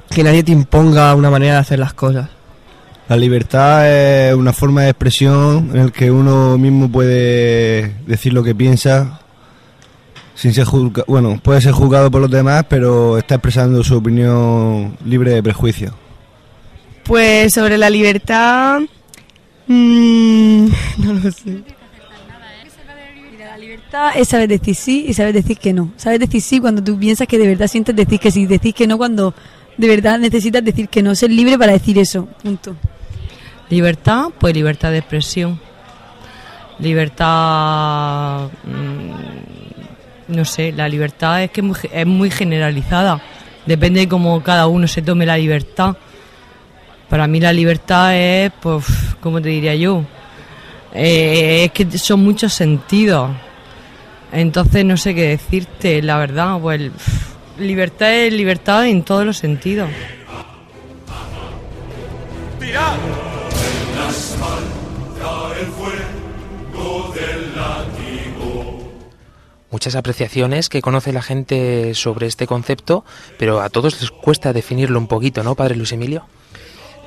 que 0.09 0.23
nadie 0.23 0.43
te 0.43 0.53
imponga 0.53 1.13
una 1.13 1.29
manera 1.29 1.53
de 1.53 1.59
hacer 1.59 1.77
las 1.77 1.93
cosas. 1.93 2.29
La 3.09 3.15
libertad 3.15 3.87
es 3.87 4.33
una 4.33 4.53
forma 4.53 4.81
de 4.81 4.89
expresión 4.89 5.69
en 5.71 5.81
el 5.81 5.91
que 5.91 6.09
uno 6.09 6.57
mismo 6.57 6.91
puede 6.91 7.93
decir 8.07 8.33
lo 8.33 8.43
que 8.43 8.55
piensa 8.55 9.19
sin 10.33 10.51
ser 10.51 10.65
juzgado. 10.65 11.05
Bueno, 11.07 11.39
puede 11.43 11.61
ser 11.61 11.73
juzgado 11.73 12.09
por 12.09 12.21
los 12.21 12.31
demás, 12.31 12.65
pero 12.67 13.19
está 13.19 13.35
expresando 13.35 13.83
su 13.83 13.97
opinión 13.97 14.97
libre 15.05 15.29
de 15.29 15.43
prejuicio. 15.43 15.93
Pues 17.03 17.53
sobre 17.53 17.77
la 17.77 17.91
libertad. 17.91 18.79
mm, 19.67 20.65
no 20.97 21.13
lo 21.13 21.31
sé. 21.31 21.76
Libertad 23.87 24.19
es 24.19 24.27
saber 24.27 24.49
decir 24.49 24.75
sí 24.75 25.05
y 25.07 25.13
saber 25.13 25.33
decir 25.33 25.57
que 25.57 25.71
no. 25.71 25.93
Saber 25.95 26.19
decir 26.19 26.41
sí 26.41 26.59
cuando 26.59 26.83
tú 26.83 26.99
piensas 26.99 27.25
que 27.25 27.37
de 27.37 27.47
verdad 27.47 27.67
sientes 27.67 27.95
decir 27.95 28.19
que 28.19 28.31
sí. 28.31 28.45
Decir 28.45 28.73
que 28.73 28.85
no 28.85 28.97
cuando 28.97 29.33
de 29.77 29.87
verdad 29.87 30.19
necesitas 30.19 30.61
decir 30.61 30.89
que 30.89 31.01
no. 31.01 31.15
Ser 31.15 31.31
libre 31.31 31.57
para 31.57 31.71
decir 31.71 31.97
eso. 31.97 32.27
Punto. 32.43 32.75
Libertad, 33.69 34.25
pues 34.37 34.53
libertad 34.53 34.91
de 34.91 34.97
expresión. 34.97 35.57
Libertad. 36.79 38.49
mm, 38.65 40.35
no 40.35 40.43
sé, 40.43 40.73
la 40.73 40.89
libertad 40.89 41.43
es 41.43 41.51
que 41.51 41.63
es 41.93 42.05
muy 42.05 42.29
generalizada. 42.29 43.21
Depende 43.65 44.01
de 44.01 44.09
cómo 44.09 44.43
cada 44.43 44.67
uno 44.67 44.85
se 44.89 45.01
tome 45.01 45.25
la 45.25 45.37
libertad. 45.37 45.95
Para 47.07 47.25
mí 47.25 47.39
la 47.39 47.53
libertad 47.53 48.17
es, 48.17 48.51
pues, 48.59 48.83
¿cómo 49.21 49.41
te 49.41 49.47
diría 49.47 49.75
yo? 49.75 50.03
Eh, 50.93 51.63
es 51.63 51.71
que 51.71 51.97
son 51.97 52.21
muchos 52.21 52.51
sentidos. 52.51 53.46
Entonces 54.37 54.85
no 54.85 54.97
sé 54.97 55.15
qué 55.15 55.29
decirte, 55.29 55.99
la 56.03 56.17
verdad. 56.17 56.59
Pues 56.61 56.91
libertad 57.57 58.13
es 58.13 58.31
libertad 58.31 58.87
en 58.87 59.01
todos 59.01 59.25
los 59.25 59.37
sentidos. 59.37 59.89
¡Tirad! 62.59 62.93
En 62.93 63.99
asfalta 63.99 65.59
el 65.59 65.65
fuego 65.65 67.13
del 67.15 67.55
látigo. 67.55 68.93
Muchas 69.71 69.95
apreciaciones 69.95 70.69
que 70.69 70.83
conoce 70.83 71.11
la 71.13 71.23
gente 71.23 71.95
sobre 71.95 72.27
este 72.27 72.45
concepto, 72.45 73.03
pero 73.39 73.61
a 73.61 73.69
todos 73.69 73.99
les 73.99 74.11
cuesta 74.11 74.53
definirlo 74.53 74.99
un 74.99 75.07
poquito, 75.07 75.41
¿no, 75.41 75.55
padre 75.55 75.75
Luis 75.75 75.93
Emilio? 75.93 76.27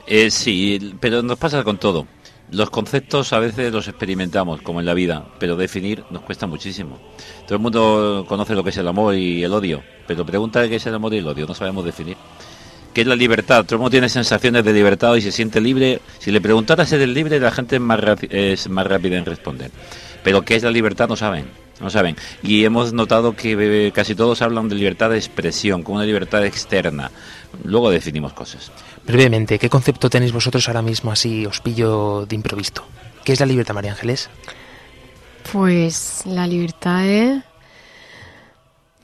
Eh, 0.09 0.33
sí, 0.33 0.97
pero 0.99 1.23
nos 1.23 1.39
pasa 1.39 1.63
con 1.63 1.79
todo. 1.79 2.09
Los 2.53 2.71
conceptos 2.71 3.33
a 3.33 3.39
veces 3.39 3.73
los 3.73 3.87
experimentamos, 3.87 4.61
como 4.63 4.81
en 4.81 4.87
la 4.87 4.95
vida, 4.95 5.25
pero 5.39 5.57
definir 5.57 6.03
nos 6.11 6.23
cuesta 6.23 6.49
muchísimo. 6.49 6.99
Todo 7.47 7.57
el 7.57 7.63
mundo 7.63 8.25
conoce 8.29 8.55
lo 8.55 8.65
que 8.65 8.71
es 8.71 8.77
el 8.77 8.89
amor 8.89 9.15
y 9.15 9.45
el 9.45 9.53
odio, 9.53 9.83
pero 10.07 10.27
pregunta 10.27 10.69
qué 10.69 10.77
es 10.77 10.87
el 10.87 10.95
amor 10.95 11.15
y 11.15 11.19
el 11.19 11.29
odio, 11.29 11.47
no 11.47 11.55
sabemos 11.55 11.85
definir. 11.85 12.17
¿Qué 12.93 13.03
es 13.03 13.07
la 13.07 13.15
libertad? 13.15 13.65
Todo 13.65 13.77
el 13.77 13.79
mundo 13.79 13.91
tiene 13.91 14.09
sensaciones 14.09 14.65
de 14.65 14.73
libertad 14.73 15.15
y 15.15 15.21
se 15.21 15.31
siente 15.31 15.61
libre. 15.61 16.01
Si 16.19 16.33
le 16.33 16.41
preguntara 16.41 16.85
si 16.85 16.97
eres 16.97 17.09
libre, 17.09 17.39
la 17.39 17.53
gente 17.53 17.77
es 17.77 17.83
más, 17.83 18.01
es 18.29 18.69
más 18.69 18.85
rápida 18.85 19.17
en 19.17 19.25
responder. 19.25 19.71
Pero 20.25 20.43
¿qué 20.43 20.57
es 20.57 20.65
la 20.65 20.73
libertad? 20.73 21.09
No 21.09 21.15
saben. 21.15 21.47
No 21.81 21.89
saben. 21.89 22.17
Y 22.43 22.65
hemos 22.65 22.93
notado 22.93 23.35
que 23.35 23.87
eh, 23.87 23.93
casi 23.93 24.17
todos 24.17 24.43
hablan 24.43 24.69
de 24.69 24.75
libertad 24.75 25.11
de 25.11 25.17
expresión, 25.17 25.83
como 25.83 25.97
una 25.97 26.05
libertad 26.05 26.45
externa. 26.45 27.13
Luego 27.65 27.91
definimos 27.91 28.33
cosas. 28.33 28.73
Brevemente, 29.11 29.59
¿qué 29.59 29.69
concepto 29.69 30.09
tenéis 30.09 30.33
vosotros 30.33 30.67
ahora 30.69 30.83
mismo 30.83 31.11
así, 31.11 31.45
os 31.47 31.61
pillo 31.61 32.27
de 32.27 32.37
improviso? 32.37 32.85
¿Qué 33.25 33.33
es 33.33 33.41
la 33.41 33.47
libertad, 33.47 33.75
María 33.75 33.93
Ángeles? 33.93 34.29
Pues 35.53 36.23
la 36.27 36.47
libertad 36.47 37.07
es... 37.07 37.43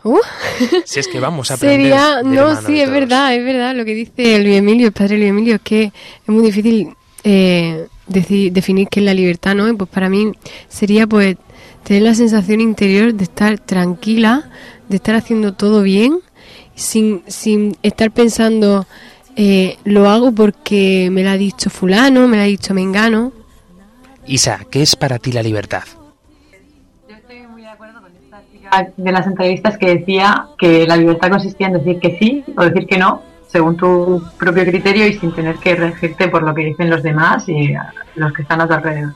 Uh. 0.04 0.20
Si 0.84 1.00
es 1.00 1.08
que 1.08 1.18
vamos 1.18 1.50
a 1.50 1.54
aprender 1.54 1.80
Sería, 1.80 2.22
no, 2.22 2.60
sí, 2.62 2.80
es 2.80 2.90
verdad, 2.90 3.34
es 3.34 3.44
verdad 3.44 3.74
lo 3.74 3.84
que 3.84 3.94
dice 3.94 4.38
Luis 4.38 4.56
Emilio, 4.56 4.86
el 4.86 4.92
padre 4.92 5.18
Luis 5.18 5.30
Emilio, 5.30 5.56
es 5.56 5.62
que 5.62 5.82
es 5.84 5.92
muy 6.28 6.44
difícil 6.44 6.94
eh, 7.24 7.88
definir 8.06 8.88
qué 8.88 9.00
es 9.00 9.06
la 9.06 9.14
libertad, 9.14 9.54
¿no? 9.54 9.68
Y 9.68 9.72
pues 9.72 9.90
para 9.90 10.08
mí 10.08 10.30
sería 10.68 11.06
pues 11.06 11.36
tener 11.82 12.02
la 12.02 12.14
sensación 12.14 12.60
interior 12.60 13.12
de 13.14 13.24
estar 13.24 13.58
tranquila, 13.58 14.48
de 14.88 14.96
estar 14.96 15.16
haciendo 15.16 15.54
todo 15.54 15.82
bien, 15.82 16.20
sin, 16.76 17.22
sin 17.26 17.76
estar 17.82 18.12
pensando, 18.12 18.86
eh, 19.36 19.76
lo 19.84 20.08
hago 20.08 20.32
porque 20.32 21.08
me 21.12 21.22
lo 21.22 21.30
ha 21.30 21.36
dicho 21.36 21.68
fulano, 21.68 22.26
me 22.26 22.36
lo 22.38 22.42
ha 22.42 22.46
dicho 22.46 22.72
mengano. 22.72 23.32
Isa, 24.26 24.60
¿qué 24.70 24.82
es 24.82 24.96
para 24.96 25.18
ti 25.18 25.32
la 25.32 25.42
libertad? 25.42 25.84
de 28.96 29.12
las 29.12 29.26
entrevistas 29.26 29.78
que 29.78 29.98
decía 29.98 30.48
que 30.58 30.86
la 30.86 30.96
libertad 30.96 31.30
consistía 31.30 31.68
en 31.68 31.74
decir 31.74 32.00
que 32.00 32.18
sí 32.18 32.44
o 32.56 32.64
decir 32.64 32.86
que 32.86 32.98
no, 32.98 33.22
según 33.46 33.76
tu 33.76 34.22
propio 34.38 34.64
criterio 34.64 35.06
y 35.06 35.14
sin 35.14 35.32
tener 35.32 35.56
que 35.56 35.76
regirte 35.76 36.28
por 36.28 36.42
lo 36.42 36.52
que 36.52 36.64
dicen 36.64 36.90
los 36.90 37.02
demás 37.02 37.48
y 37.48 37.74
a 37.74 37.94
los 38.16 38.32
que 38.32 38.42
están 38.42 38.60
a 38.60 38.66
tu 38.66 38.74
alrededor. 38.74 39.14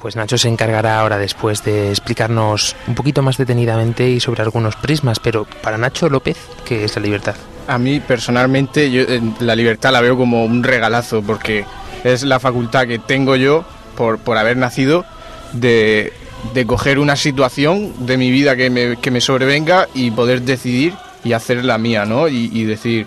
Pues 0.00 0.16
Nacho 0.16 0.36
se 0.36 0.48
encargará 0.48 0.98
ahora 0.98 1.18
después 1.18 1.62
de 1.62 1.90
explicarnos 1.90 2.74
un 2.88 2.94
poquito 2.94 3.22
más 3.22 3.36
detenidamente 3.36 4.08
y 4.08 4.18
sobre 4.18 4.42
algunos 4.42 4.74
prismas, 4.74 5.20
pero 5.20 5.46
para 5.62 5.78
Nacho 5.78 6.08
López, 6.08 6.38
¿qué 6.64 6.84
es 6.84 6.96
la 6.96 7.02
libertad? 7.02 7.36
A 7.66 7.78
mí 7.78 8.00
personalmente 8.00 8.90
yo 8.90 9.02
eh, 9.02 9.20
la 9.40 9.54
libertad 9.54 9.92
la 9.92 10.00
veo 10.00 10.16
como 10.16 10.44
un 10.44 10.62
regalazo 10.62 11.22
porque 11.22 11.64
es 12.04 12.22
la 12.24 12.40
facultad 12.40 12.86
que 12.86 12.98
tengo 12.98 13.36
yo 13.36 13.64
por, 13.96 14.18
por 14.18 14.36
haber 14.36 14.56
nacido 14.56 15.04
de, 15.52 16.12
de 16.54 16.66
coger 16.66 16.98
una 16.98 17.16
situación 17.16 18.06
de 18.06 18.16
mi 18.16 18.30
vida 18.30 18.56
que 18.56 18.70
me, 18.70 18.96
que 18.96 19.10
me 19.10 19.20
sobrevenga 19.20 19.88
y 19.94 20.10
poder 20.10 20.42
decidir 20.42 20.94
y 21.24 21.34
hacer 21.34 21.64
la 21.64 21.78
mía, 21.78 22.04
¿no? 22.04 22.28
Y, 22.28 22.50
y 22.52 22.64
decir, 22.64 23.06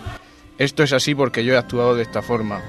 esto 0.58 0.84
es 0.84 0.94
así 0.94 1.16
porque 1.16 1.44
yo 1.44 1.54
he 1.54 1.58
actuado 1.58 1.96
de 1.96 2.04
esta 2.04 2.22
forma. 2.22 2.62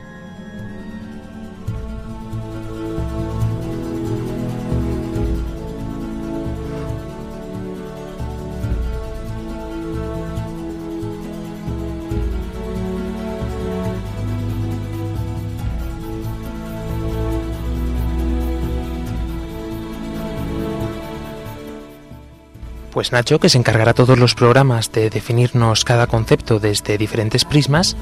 Pues 22.96 23.12
Nacho, 23.12 23.38
que 23.38 23.50
se 23.50 23.58
encargará 23.58 23.92
todos 23.92 24.18
los 24.18 24.34
programas 24.34 24.90
de 24.90 25.10
definirnos 25.10 25.84
cada 25.84 26.06
concepto 26.06 26.58
desde 26.58 26.96
diferentes 26.96 27.44
prismas, 27.44 27.94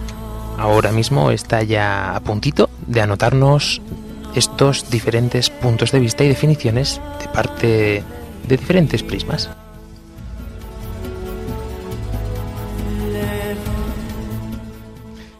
ahora 0.57 0.93
mismo 0.93 1.33
está 1.33 1.65
ya 1.65 2.15
a 2.15 2.21
puntito 2.21 2.71
de 2.87 3.01
anotarnos 3.01 3.83
estos 4.37 4.89
diferentes 4.91 5.51
puntos 5.51 5.91
de 5.91 5.99
vista 5.99 6.23
y 6.23 6.29
definiciones 6.29 7.01
de 7.21 7.27
parte 7.27 8.05
de 8.47 8.57
diferentes 8.57 9.03
prismas. 9.03 9.51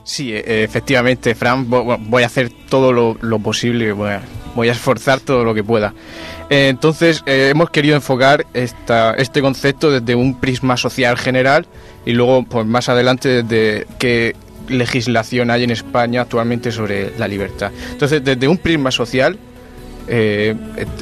Sí, 0.03 0.33
e- 0.33 0.65
efectivamente, 0.65 1.37
Fran, 1.37 1.71
vo- 1.71 1.85
vo- 1.85 1.99
voy 2.01 2.25
a 2.25 2.27
hacer 2.27 2.51
todo 2.69 2.93
lo, 2.93 3.17
lo 3.21 3.39
posible, 3.39 3.93
voy 3.93 4.11
a 4.11 4.23
voy 4.55 4.69
a 4.69 4.73
esforzar 4.73 5.21
todo 5.21 5.45
lo 5.45 5.55
que 5.55 5.65
pueda. 5.65 5.95
Eh, 6.51 6.69
entonces, 6.69 7.23
eh, 7.27 7.49
hemos 7.51 7.71
querido 7.71 7.97
enfocar 7.97 8.47
esta, 8.55 9.15
este 9.15 9.41
concepto 9.41 9.91
desde 9.91 10.15
un 10.15 10.41
prisma 10.41 10.77
social 10.77 11.17
general 11.17 11.67
y 12.05 12.13
luego, 12.13 12.45
pues 12.45 12.67
más 12.67 12.89
adelante, 12.89 13.43
desde 13.43 13.87
qué 13.99 14.37
legislación 14.69 15.51
hay 15.51 15.65
en 15.65 15.71
España 15.71 16.23
actualmente 16.23 16.73
sobre 16.73 17.17
la 17.19 17.29
libertad. 17.29 17.71
Entonces, 17.93 18.25
desde 18.25 18.49
un 18.49 18.59
prisma 18.59 18.91
social, 18.91 19.39
eh, 20.07 20.55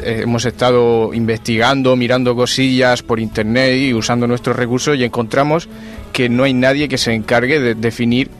hemos 0.05 0.45
estado 0.45 1.13
investigando, 1.13 1.97
mirando 1.97 2.37
cosillas 2.37 3.03
por 3.03 3.19
internet 3.19 3.77
y 3.77 3.95
usando 3.95 4.29
nuestros 4.29 4.55
recursos 4.55 4.97
y 4.97 5.05
encontramos 5.05 5.69
que 6.13 6.29
no 6.29 6.45
hay 6.45 6.55
nadie 6.55 6.89
que 6.89 6.99
se 6.99 7.13
encargue 7.13 7.59
de 7.59 7.75
definir 7.75 8.31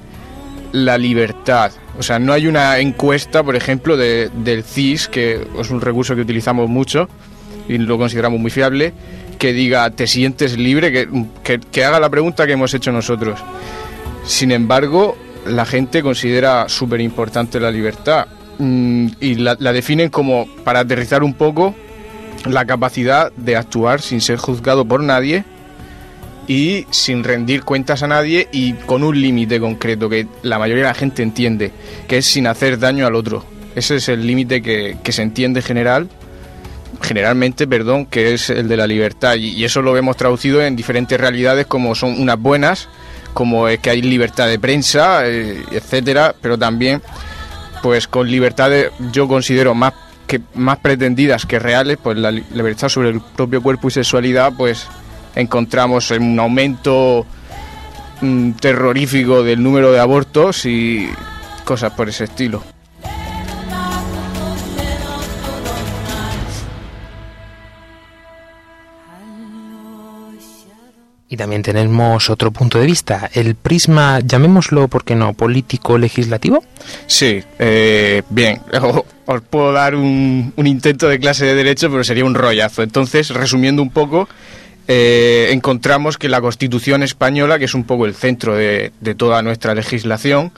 la 0.73 0.99
libertad. 0.99 1.71
O 1.99 2.03
sea, 2.03 2.19
no 2.19 2.33
hay 2.33 2.47
una 2.47 2.79
encuesta, 2.79 3.43
por 3.43 3.57
ejemplo, 3.57 3.97
de- 3.97 4.31
del 4.35 4.65
CIS, 4.65 5.09
que 5.09 5.47
es 5.59 5.71
un 5.71 5.81
recurso 5.81 6.15
que 6.15 6.23
utilizamos 6.23 6.69
mucho 6.69 7.09
y 7.69 7.79
lo 7.79 7.99
consideramos 7.99 8.41
muy 8.41 8.51
fiable, 8.51 8.93
que 9.39 9.53
diga, 9.53 9.89
¿te 9.91 10.07
sientes 10.07 10.57
libre? 10.59 10.91
Que, 10.93 11.61
que- 11.71 11.85
haga 11.85 12.01
la 12.01 12.09
pregunta 12.11 12.47
que 12.47 12.53
hemos 12.53 12.73
hecho 12.75 12.91
nosotros. 12.93 13.39
Sin 14.25 14.53
embargo, 14.53 15.17
la 15.47 15.65
gente 15.67 16.03
considera 16.03 16.69
súper 16.69 17.01
importante 17.01 17.59
la 17.61 17.71
libertad 17.71 18.27
mm, 18.59 19.07
y 19.21 19.35
la, 19.37 19.57
la 19.59 19.73
definen 19.73 20.09
como, 20.11 20.47
para 20.65 20.81
aterrizar 20.81 21.23
un 21.23 21.35
poco, 21.35 21.75
la 22.47 22.65
capacidad 22.65 23.33
de 23.37 23.57
actuar 23.57 24.01
sin 24.01 24.21
ser 24.21 24.37
juzgado 24.39 24.85
por 24.85 25.03
nadie 25.03 25.45
y 26.49 26.87
sin 26.91 27.25
rendir 27.25 27.63
cuentas 27.63 28.03
a 28.03 28.09
nadie 28.09 28.49
y 28.53 28.73
con 28.75 29.03
un 29.05 29.21
límite 29.21 29.61
concreto 29.61 30.09
que 30.09 30.27
la 30.43 30.59
mayoría 30.59 30.85
de 30.85 30.89
la 30.91 30.95
gente 30.95 31.23
entiende, 31.23 31.71
que 32.09 32.19
es 32.19 32.27
sin 32.27 32.47
hacer 32.47 32.79
daño 32.79 33.07
al 33.07 33.15
otro. 33.15 33.45
Ese 33.75 33.97
es 33.97 34.09
el 34.09 34.27
límite 34.27 34.61
que, 34.61 34.97
que 35.03 35.13
se 35.13 35.23
entiende 35.23 35.63
general, 35.63 36.09
generalmente, 37.01 37.67
perdón, 37.67 38.07
que 38.07 38.35
es 38.35 38.51
el 38.51 38.69
de 38.69 38.77
la 38.77 38.87
libertad. 38.87 39.35
Y, 39.37 39.65
eso 39.65 39.83
lo 39.83 39.93
vemos 39.93 40.17
traducido 40.17 40.63
en 40.63 40.77
diferentes 40.77 41.19
realidades 41.21 41.67
como 41.67 41.95
son 41.95 42.21
unas 42.21 42.39
buenas, 42.39 42.89
como 43.33 43.69
es 43.69 43.79
que 43.81 43.91
hay 43.91 44.03
libertad 44.03 44.49
de 44.49 44.59
prensa, 44.59 45.27
eh, 45.27 45.63
etcétera, 45.71 46.35
pero 46.41 46.59
también 46.59 47.01
pues 47.83 48.07
con 48.07 48.31
libertades 48.31 48.91
yo 49.11 49.27
considero 49.27 49.75
más 49.75 49.95
que 50.27 50.41
más 50.55 50.79
pretendidas 50.79 51.47
que 51.47 51.59
reales, 51.59 51.99
pues 52.01 52.17
la 52.17 52.31
li- 52.31 52.45
libertad 52.55 52.89
sobre 52.89 53.09
el 53.09 53.21
propio 53.21 53.61
cuerpo 53.63 53.89
y 53.89 53.91
sexualidad, 53.91 54.53
pues 54.57 54.87
encontramos 55.35 56.11
en 56.11 56.23
un 56.23 56.41
aumento 56.41 57.27
mm, 58.21 58.53
terrorífico 58.53 59.43
del 59.43 59.63
número 59.63 59.93
de 59.93 60.01
abortos 60.01 60.67
y 60.67 61.09
cosas 61.65 61.93
por 61.93 62.09
ese 62.09 62.25
estilo. 62.25 62.63
Y 71.33 71.37
también 71.39 71.63
tenemos 71.63 72.29
otro 72.29 72.51
punto 72.51 72.79
de 72.79 72.85
vista, 72.85 73.31
el 73.33 73.55
prisma, 73.55 74.21
llamémoslo, 74.21 74.87
¿por 74.89 75.03
qué 75.03 75.15
no?, 75.15 75.33
político-legislativo. 75.33 76.63
Sí, 77.07 77.43
eh, 77.59 78.21
bien, 78.29 78.61
os 79.25 79.41
puedo 79.41 79.73
dar 79.73 79.95
un, 79.95 80.53
un 80.55 80.67
intento 80.67 81.09
de 81.09 81.19
clase 81.19 81.47
de 81.47 81.55
derecho, 81.55 81.91
pero 81.91 82.05
sería 82.05 82.27
un 82.27 82.35
rollazo. 82.35 82.83
Entonces, 82.83 83.31
resumiendo 83.31 83.81
un 83.81 83.89
poco, 83.89 84.29
eh, 84.89 85.49
encontramos 85.53 86.19
que 86.19 86.29
la 86.29 86.41
Constitución 86.41 87.03
española, 87.03 87.59
que 87.59 87.67
es 87.67 87.75
un 87.75 87.85
poco 87.85 88.07
el 88.07 88.15
centro 88.15 88.55
de, 88.55 88.93
toda 89.17 89.43
nuestra 89.43 89.75
legislación, 89.75 90.53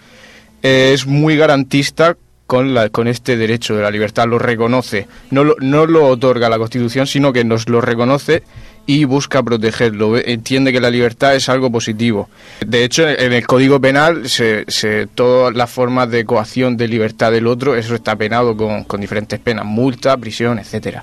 eh, 0.62 0.92
es 0.94 1.06
muy 1.06 1.36
garantista 1.36 2.16
con, 2.46 2.74
la, 2.74 2.88
con 2.90 3.08
este 3.08 3.36
derecho 3.36 3.74
de 3.74 3.82
la 3.82 3.90
libertad, 3.90 4.26
lo 4.26 4.38
reconoce. 4.38 5.06
No 5.30 5.44
lo, 5.44 5.56
no 5.60 5.86
lo 5.86 6.06
otorga 6.08 6.48
la 6.48 6.58
Constitución, 6.58 7.06
sino 7.06 7.32
que 7.32 7.44
nos 7.44 7.68
lo 7.68 7.80
reconoce 7.80 8.42
y 8.86 9.04
busca 9.06 9.42
protegerlo. 9.42 10.18
Entiende 10.18 10.70
que 10.70 10.80
la 10.80 10.90
libertad 10.90 11.34
es 11.34 11.48
algo 11.48 11.72
positivo. 11.72 12.28
De 12.66 12.84
hecho, 12.84 13.08
en 13.08 13.32
el 13.32 13.46
Código 13.46 13.80
Penal, 13.80 14.28
se, 14.28 14.64
se- 14.68 15.06
todas 15.06 15.54
las 15.54 15.70
formas 15.70 16.10
de 16.10 16.26
coacción 16.26 16.76
de 16.76 16.86
libertad 16.88 17.32
del 17.32 17.46
otro, 17.46 17.76
eso 17.76 17.94
está 17.94 18.14
penado 18.14 18.54
con, 18.54 18.84
con 18.84 19.00
diferentes 19.00 19.38
penas, 19.40 19.64
multa, 19.64 20.14
prisión, 20.18 20.58
etcétera. 20.58 21.02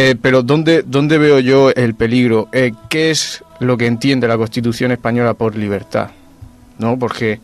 Eh, 0.00 0.14
pero 0.14 0.44
¿dónde, 0.44 0.84
¿dónde 0.86 1.18
veo 1.18 1.40
yo 1.40 1.70
el 1.70 1.96
peligro? 1.96 2.48
Eh, 2.52 2.70
¿Qué 2.88 3.10
es 3.10 3.42
lo 3.58 3.76
que 3.76 3.86
entiende 3.86 4.28
la 4.28 4.36
Constitución 4.36 4.92
española 4.92 5.34
por 5.34 5.56
libertad? 5.56 6.10
¿No? 6.78 6.96
Porque 6.96 7.40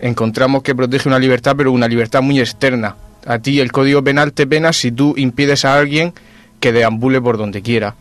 encontramos 0.00 0.62
que 0.62 0.76
protege 0.76 1.08
una 1.08 1.18
libertad, 1.18 1.56
pero 1.56 1.72
una 1.72 1.88
libertad 1.88 2.22
muy 2.22 2.38
externa. 2.38 2.94
A 3.26 3.40
ti 3.40 3.58
el 3.58 3.72
Código 3.72 4.04
Penal 4.04 4.32
te 4.32 4.46
pena 4.46 4.72
si 4.72 4.92
tú 4.92 5.14
impides 5.16 5.64
a 5.64 5.76
alguien 5.76 6.14
que 6.60 6.70
deambule 6.70 7.20
por 7.20 7.36
donde 7.36 7.60
quiera. 7.60 7.96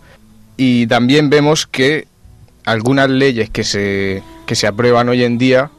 Y 0.56 0.86
también 0.86 1.32
vemos 1.32 1.65
que 1.65 2.06
algunas 2.65 3.10
leyes 3.10 3.49
que 3.49 3.63
se, 3.63 4.21
que 4.45 4.54
se 4.54 4.67
aprueban 4.67 5.10
hoy 5.10 5.23
en 5.23 5.39
día 5.39 5.71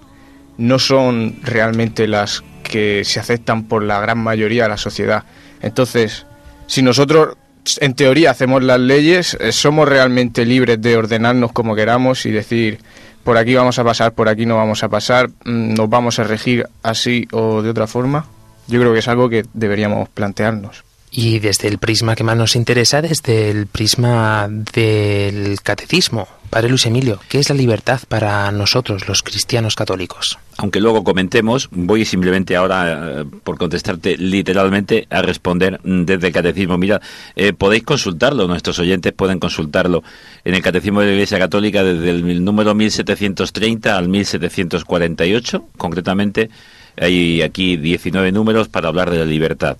no 0.59 0.81
son 0.81 1.37
realmente 1.44 2.09
las 2.09 2.42
que 2.64 3.05
se 3.05 3.20
aceptan 3.20 3.68
por 3.68 3.85
la 3.85 4.01
gran 4.01 4.18
mayoría 4.18 4.64
de 4.64 4.70
la 4.70 4.79
sociedad. 4.79 5.23
Entonces, 5.62 6.27
si 6.66 6.83
nosotros 6.83 7.37
en 7.80 7.94
teoría 7.94 8.30
hacemos 8.30 8.62
las 8.62 8.80
leyes, 8.80 9.37
eh, 9.40 9.52
somos 9.52 9.88
realmente 9.88 10.44
libres 10.44 10.80
de 10.80 10.96
ordenarnos 10.96 11.52
como 11.52 11.74
queramos 11.74 12.26
y 12.26 12.30
decir, 12.30 12.78
por 13.24 13.37
aquí 13.37 13.54
vamos 13.54 13.78
a 13.78 13.85
pasar, 13.85 14.12
por 14.12 14.28
aquí 14.28 14.46
no 14.46 14.56
vamos 14.56 14.83
a 14.83 14.88
pasar, 14.88 15.28
mm, 15.28 15.74
nos 15.74 15.88
vamos 15.88 16.18
a 16.18 16.24
regir 16.24 16.66
así 16.83 17.26
o 17.33 17.62
de 17.62 17.70
otra 17.70 17.87
forma. 17.87 18.26
Yo 18.66 18.80
creo 18.80 18.92
que 18.92 19.00
es 19.00 19.09
algo 19.09 19.28
que 19.28 19.44
deberíamos 19.52 20.09
plantearnos. 20.09 20.85
Y 21.11 21.40
desde 21.40 21.68
el 21.68 21.79
prisma 21.79 22.14
que 22.14 22.23
más 22.23 22.37
nos 22.37 22.55
interesa, 22.55 23.03
desde 23.03 23.51
el 23.51 23.66
prisma 23.66 24.49
del 24.49 25.61
catecismo, 25.62 26.29
Padre 26.51 26.68
Luis 26.68 26.85
Emilio, 26.87 27.20
¿qué 27.29 27.38
es 27.38 27.49
la 27.49 27.55
libertad 27.55 28.01
para 28.09 28.51
nosotros, 28.51 29.09
los 29.09 29.23
cristianos 29.23 29.77
católicos? 29.77 30.37
Aunque 30.57 30.81
luego 30.81 31.05
comentemos, 31.05 31.68
voy 31.70 32.05
simplemente 32.05 32.57
ahora, 32.57 33.20
eh, 33.20 33.25
por 33.44 33.57
contestarte 33.57 34.16
literalmente, 34.16 35.07
a 35.11 35.23
responder 35.23 35.81
desde 35.85 36.27
el 36.27 36.33
catecismo. 36.33 36.77
Mira, 36.77 37.01
eh, 37.37 37.53
podéis 37.53 37.85
consultarlo, 37.85 38.49
nuestros 38.49 38.81
oyentes 38.81 39.12
pueden 39.12 39.38
consultarlo 39.38 40.03
en 40.44 40.55
el 40.55 40.62
catecismo 40.62 41.01
de 41.01 41.07
la 41.07 41.12
Iglesia 41.12 41.38
Católica 41.38 41.85
desde 41.85 42.11
el 42.11 42.44
número 42.44 42.75
1730 42.75 43.96
al 43.96 44.09
1748, 44.09 45.64
concretamente 45.77 46.51
hay 46.96 47.42
aquí 47.42 47.76
19 47.76 48.33
números 48.33 48.68
para 48.68 48.88
hablar 48.88 49.11
de 49.11 49.18
la 49.18 49.24
libertad. 49.24 49.76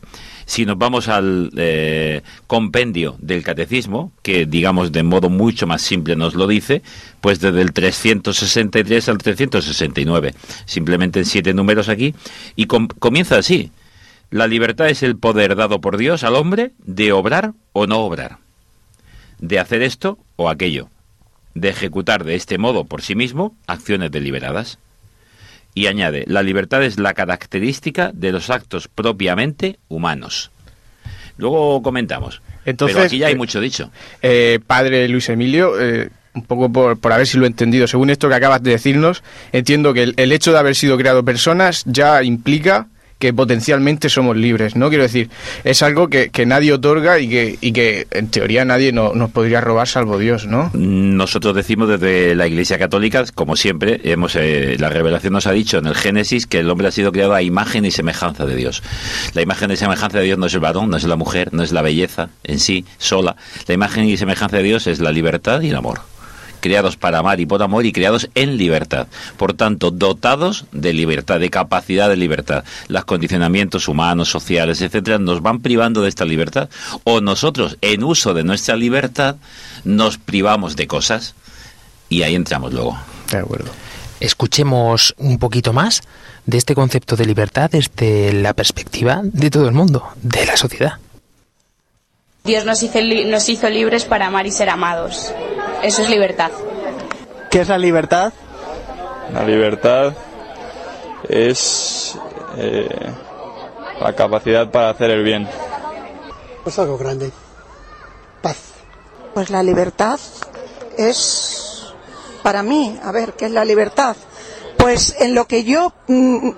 Si 0.46 0.66
nos 0.66 0.77
vamos 0.79 1.07
al 1.07 1.53
eh, 1.57 2.23
compendio 2.49 3.14
del 3.20 3.44
catecismo, 3.44 4.11
que 4.23 4.46
digamos 4.46 4.90
de 4.90 5.05
modo 5.05 5.31
mucho 5.31 5.68
más 5.68 5.81
simple 5.81 6.16
nos 6.16 6.35
lo 6.35 6.49
dice, 6.49 6.83
pues 7.20 7.38
desde 7.38 7.62
el 7.62 7.73
363 7.73 9.09
al 9.09 9.18
369, 9.18 10.35
simplemente 10.64 11.20
en 11.20 11.25
siete 11.27 11.55
números 11.55 11.88
aquí, 11.88 12.14
y 12.57 12.66
com- 12.66 12.88
comienza 12.88 13.38
así. 13.38 13.70
La 14.31 14.46
libertad 14.49 14.88
es 14.88 15.03
el 15.05 15.16
poder 15.16 15.55
dado 15.57 15.81
por 15.81 15.96
Dios 15.96 16.25
al 16.25 16.35
hombre 16.35 16.73
de 16.85 17.12
obrar 17.12 17.53
o 17.73 17.87
no 17.87 18.01
obrar, 18.01 18.38
de 19.38 19.59
hacer 19.61 19.83
esto 19.83 20.18
o 20.37 20.49
aquello, 20.49 20.88
de 21.55 21.68
ejecutar 21.68 22.25
de 22.25 22.35
este 22.35 22.59
modo 22.59 22.85
por 22.85 23.03
sí 23.03 23.14
mismo 23.14 23.55
acciones 23.68 24.11
deliberadas. 24.11 24.79
Y 25.74 25.87
añade, 25.87 26.24
la 26.26 26.42
libertad 26.42 26.83
es 26.83 26.98
la 26.98 27.14
característica 27.14 28.11
de 28.12 28.33
los 28.33 28.50
actos 28.50 28.88
propiamente 28.88 29.78
humanos. 29.88 30.50
Luego 31.37 31.83
comentamos. 31.83 32.42
Entonces, 32.64 32.96
Pero 32.96 33.06
aquí 33.06 33.18
ya 33.18 33.28
hay 33.28 33.35
eh, 33.35 33.37
mucho 33.37 33.61
dicho. 33.61 33.90
Eh, 34.20 34.59
padre 34.66 35.09
Luis 35.09 35.28
Emilio, 35.28 35.80
eh, 35.80 36.11
un 36.35 36.44
poco 36.44 36.70
por, 36.70 36.98
por 36.98 37.12
a 37.12 37.16
ver 37.16 37.26
si 37.26 37.38
lo 37.38 37.44
he 37.44 37.48
entendido, 37.48 37.87
según 37.87 38.11
esto 38.11 38.28
que 38.28 38.35
acabas 38.35 38.62
de 38.62 38.72
decirnos, 38.72 39.23
entiendo 39.52 39.94
que 39.94 40.02
el, 40.02 40.14
el 40.16 40.33
hecho 40.33 40.52
de 40.52 40.58
haber 40.58 40.75
sido 40.75 40.98
creado 40.98 41.25
personas 41.25 41.85
ya 41.87 42.23
implica 42.23 42.88
que 43.21 43.33
potencialmente 43.33 44.08
somos 44.08 44.37
libres, 44.37 44.75
¿no? 44.75 44.88
Quiero 44.88 45.04
decir, 45.04 45.31
es 45.62 45.83
algo 45.83 46.08
que, 46.08 46.31
que 46.31 46.46
nadie 46.46 46.73
otorga 46.73 47.21
y 47.21 47.29
que, 47.29 47.58
y 47.60 47.71
que 47.73 48.08
en 48.10 48.29
teoría 48.29 48.64
nadie 48.64 48.90
no- 48.92 49.12
nos 49.14 49.31
podría 49.31 49.60
robar 49.60 49.87
salvo 49.87 50.18
Dios, 50.18 50.46
¿no? 50.46 50.71
Nosotros 50.75 51.54
decimos 51.54 51.88
desde 51.88 52.35
la 52.35 52.48
Iglesia 52.48 52.79
Católica, 52.79 53.25
como 53.35 53.54
siempre, 53.56 54.00
hemos 54.04 54.35
eh, 54.37 54.77
la 54.81 54.88
revelación 54.88 55.35
nos 55.35 55.46
ha 55.46 55.52
dicho 55.52 55.79
en 55.79 55.87
el 55.87 55.94
Génesis 55.94 56.46
que 56.46 56.58
el 56.60 56.71
hombre 56.71 56.88
ha 56.88 56.90
sido 56.90 57.12
creado 57.12 57.35
a 57.35 57.42
imagen 57.42 57.85
y 57.85 57.90
semejanza 57.90 58.46
de 58.46 58.56
Dios. 58.56 58.83
La 59.35 59.42
imagen 59.42 59.71
y 59.71 59.77
semejanza 59.77 60.18
de 60.18 60.25
Dios 60.25 60.38
no 60.38 60.46
es 60.46 60.54
el 60.54 60.60
varón, 60.60 60.88
no 60.90 60.96
es 60.96 61.04
la 61.04 61.16
mujer, 61.16 61.52
no 61.52 61.62
es 61.62 61.73
la 61.73 61.83
belleza 61.83 62.31
en 62.42 62.58
sí 62.58 62.87
sola. 62.96 63.37
La 63.66 63.75
imagen 63.75 64.04
y 64.08 64.16
semejanza 64.16 64.56
de 64.56 64.62
Dios 64.62 64.87
es 64.87 64.98
la 64.98 65.12
libertad 65.12 65.60
y 65.60 65.68
el 65.68 65.77
amor. 65.77 66.00
Creados 66.61 66.96
para 66.96 67.19
amar 67.19 67.40
y 67.40 67.46
por 67.46 67.63
amor 67.63 67.87
y 67.87 67.92
creados 67.92 68.29
en 68.35 68.56
libertad. 68.56 69.06
Por 69.37 69.54
tanto, 69.54 69.90
dotados 69.90 70.67
de 70.73 70.92
libertad, 70.92 71.40
de 71.40 71.50
capacidad 71.50 72.08
de 72.08 72.17
libertad. 72.17 72.65
Los 72.88 73.04
condicionamientos 73.04 73.88
humanos, 73.88 74.29
sociales, 74.31 74.81
etcétera, 74.83 75.19
nos 75.19 75.42
van 75.42 75.61
privando 75.61 76.02
de 76.02 76.08
esta 76.08 76.25
libertad. 76.25 76.69
O 77.04 77.21
nosotros, 77.21 77.77
en 77.81 78.04
uso 78.04 78.35
de 78.35 78.44
nuestra 78.44 78.77
libertad, 78.77 79.37
nos 79.85 80.19
privamos 80.19 80.77
de 80.77 80.87
cosas. 80.87 81.35
Y 82.08 82.23
ahí 82.23 82.35
entramos 82.35 82.73
luego. 82.73 82.98
De 83.31 83.38
acuerdo. 83.38 83.71
Escuchemos 84.21 85.15
un 85.17 85.38
poquito 85.38 85.73
más 85.73 86.02
de 86.44 86.58
este 86.58 86.75
concepto 86.75 87.17
de 87.17 87.25
libertad 87.25 87.71
desde 87.71 88.33
la 88.35 88.52
perspectiva 88.52 89.21
de 89.23 89.48
todo 89.50 89.67
el 89.67 89.73
mundo, 89.75 90.08
de 90.21 90.44
la 90.44 90.56
sociedad. 90.58 90.94
Dios 92.44 92.65
nos 92.65 92.83
hizo, 92.83 93.00
li- 93.00 93.25
nos 93.27 93.48
hizo 93.48 93.69
libres 93.69 94.04
para 94.04 94.27
amar 94.27 94.46
y 94.46 94.50
ser 94.50 94.69
amados. 94.71 95.33
Eso 95.83 96.02
es 96.02 96.10
libertad. 96.10 96.50
¿Qué 97.50 97.60
es 97.60 97.68
la 97.68 97.78
libertad? 97.78 98.33
La 99.33 99.44
libertad 99.44 100.12
es 101.28 102.18
eh, 102.56 102.88
la 104.00 104.14
capacidad 104.14 104.70
para 104.70 104.90
hacer 104.90 105.10
el 105.10 105.22
bien. 105.22 105.48
Pues 106.64 106.78
algo 106.78 106.98
grande. 106.98 107.31
Pues 109.35 109.50
la 109.50 109.62
libertad 109.62 110.18
es, 110.98 111.92
para 112.42 112.62
mí, 112.62 112.98
a 113.02 113.12
ver, 113.12 113.35
¿qué 113.35 113.46
es 113.46 113.52
la 113.52 113.64
libertad? 113.64 114.16
Pues 114.76 115.16
en 115.20 115.35
lo 115.35 115.46
que 115.46 115.62
yo, 115.62 115.92
mm, 116.08 116.50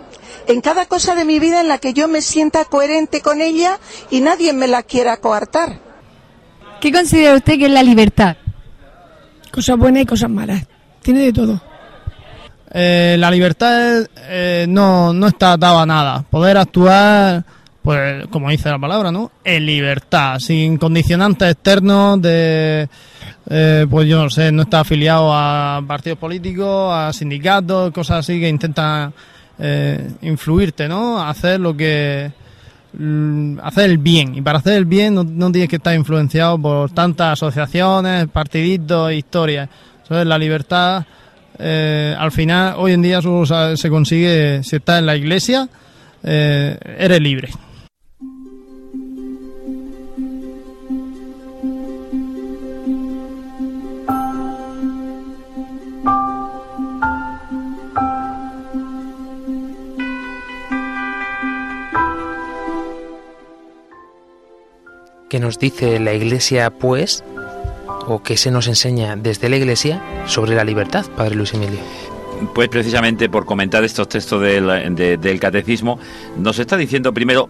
en 0.47 0.61
cada 0.63 0.87
cosa 0.87 1.15
de 1.15 1.25
mi 1.25 1.39
vida 1.39 1.61
en 1.61 1.69
la 1.69 1.79
que 1.79 1.93
yo 1.93 2.09
me 2.09 2.23
sienta 2.23 2.65
coherente 2.65 3.21
con 3.21 3.43
ella 3.43 3.79
y 4.11 4.21
nadie 4.21 4.53
me 4.55 4.69
la 4.69 4.83
quiera 4.83 5.19
coartar. 5.19 5.81
¿Qué 6.81 6.91
considera 6.91 7.35
usted 7.35 7.59
que 7.59 7.67
es 7.67 7.71
la 7.71 7.83
libertad? 7.83 8.37
Cosas 9.53 9.77
buenas 9.77 10.03
y 10.03 10.07
cosas 10.07 10.31
malas. 10.31 10.65
Tiene 11.03 11.21
de 11.21 11.33
todo. 11.33 11.61
Eh, 12.73 13.17
la 13.19 13.31
libertad 13.31 14.07
eh, 14.29 14.65
no, 14.69 15.13
no 15.13 15.27
está 15.27 15.53
atada 15.53 15.83
a 15.83 15.87
nada. 15.87 16.25
Poder 16.29 16.57
actuar, 16.57 17.45
pues 17.83 18.27
como 18.29 18.49
dice 18.49 18.71
la 18.71 18.79
palabra, 18.79 19.13
¿no? 19.13 19.31
En 19.45 19.67
libertad, 19.67 20.39
sin 20.39 20.79
condicionantes 20.79 21.51
externos 21.51 22.23
de, 22.23 22.89
eh, 23.51 23.87
pues 23.91 24.09
yo 24.09 24.23
no 24.23 24.31
sé, 24.31 24.51
no 24.53 24.63
está 24.63 24.81
afiliado 24.81 25.33
a 25.35 25.83
partidos 25.87 26.19
políticos, 26.19 26.95
a 26.95 27.13
sindicatos, 27.13 27.93
cosas 27.93 28.21
así 28.21 28.41
que 28.41 28.49
intentan 28.49 29.13
eh, 29.59 30.13
influirte, 30.23 30.89
¿no? 30.89 31.23
Hacer 31.23 31.61
lo 31.61 31.77
que 31.77 32.33
hacer 33.63 33.91
el 33.91 33.99
bien 33.99 34.35
y 34.35 34.43
para 34.43 34.59
hacer 34.59 34.75
el 34.75 34.85
bien 34.85 35.15
no, 35.15 35.25
tienes 35.53 35.69
que 35.69 35.77
estar 35.77 35.95
influenciado 35.95 36.59
por 36.59 36.91
tantas 36.91 37.33
asociaciones, 37.33 38.29
partiditos, 38.29 39.13
historias. 39.13 39.69
Entonces 40.03 40.27
la 40.27 40.39
libertad 40.39 41.05
eh, 41.59 42.15
al 42.19 42.33
final 42.33 42.75
hoy 42.77 42.93
en 42.93 43.03
día 43.03 43.23
solo 43.23 43.47
se 43.47 43.77
se 43.77 43.89
consigue 43.89 44.63
si 44.63 44.77
estás 44.77 44.99
en 44.99 45.07
la 45.07 45.17
iglesia 45.17 45.69
eh, 46.23 46.79
eres 46.99 47.21
libre. 47.21 47.49
¿Qué 65.33 65.41
nos 65.41 65.59
dice 65.59 65.99
la 65.99 66.13
Iglesia, 66.13 66.69
pues, 66.69 67.25
o 68.07 68.23
qué 68.23 68.37
se 68.37 68.51
nos 68.51 68.67
enseña 68.69 69.17
desde 69.17 69.49
la 69.49 69.57
Iglesia 69.57 70.03
sobre 70.27 70.55
la 70.55 70.63
libertad, 70.63 71.07
Padre 71.17 71.37
Luis 71.37 71.55
Emilio? 71.55 71.79
Pues 72.55 72.69
precisamente 72.69 73.31
por 73.31 73.47
comentar 73.47 73.83
estos 73.83 74.11
textos 74.11 74.43
del, 74.43 74.95
de- 74.95 75.17
del 75.17 75.41
catecismo, 75.41 75.99
nos 76.37 76.59
está 76.59 76.77
diciendo 76.77 77.15
primero 77.15 77.49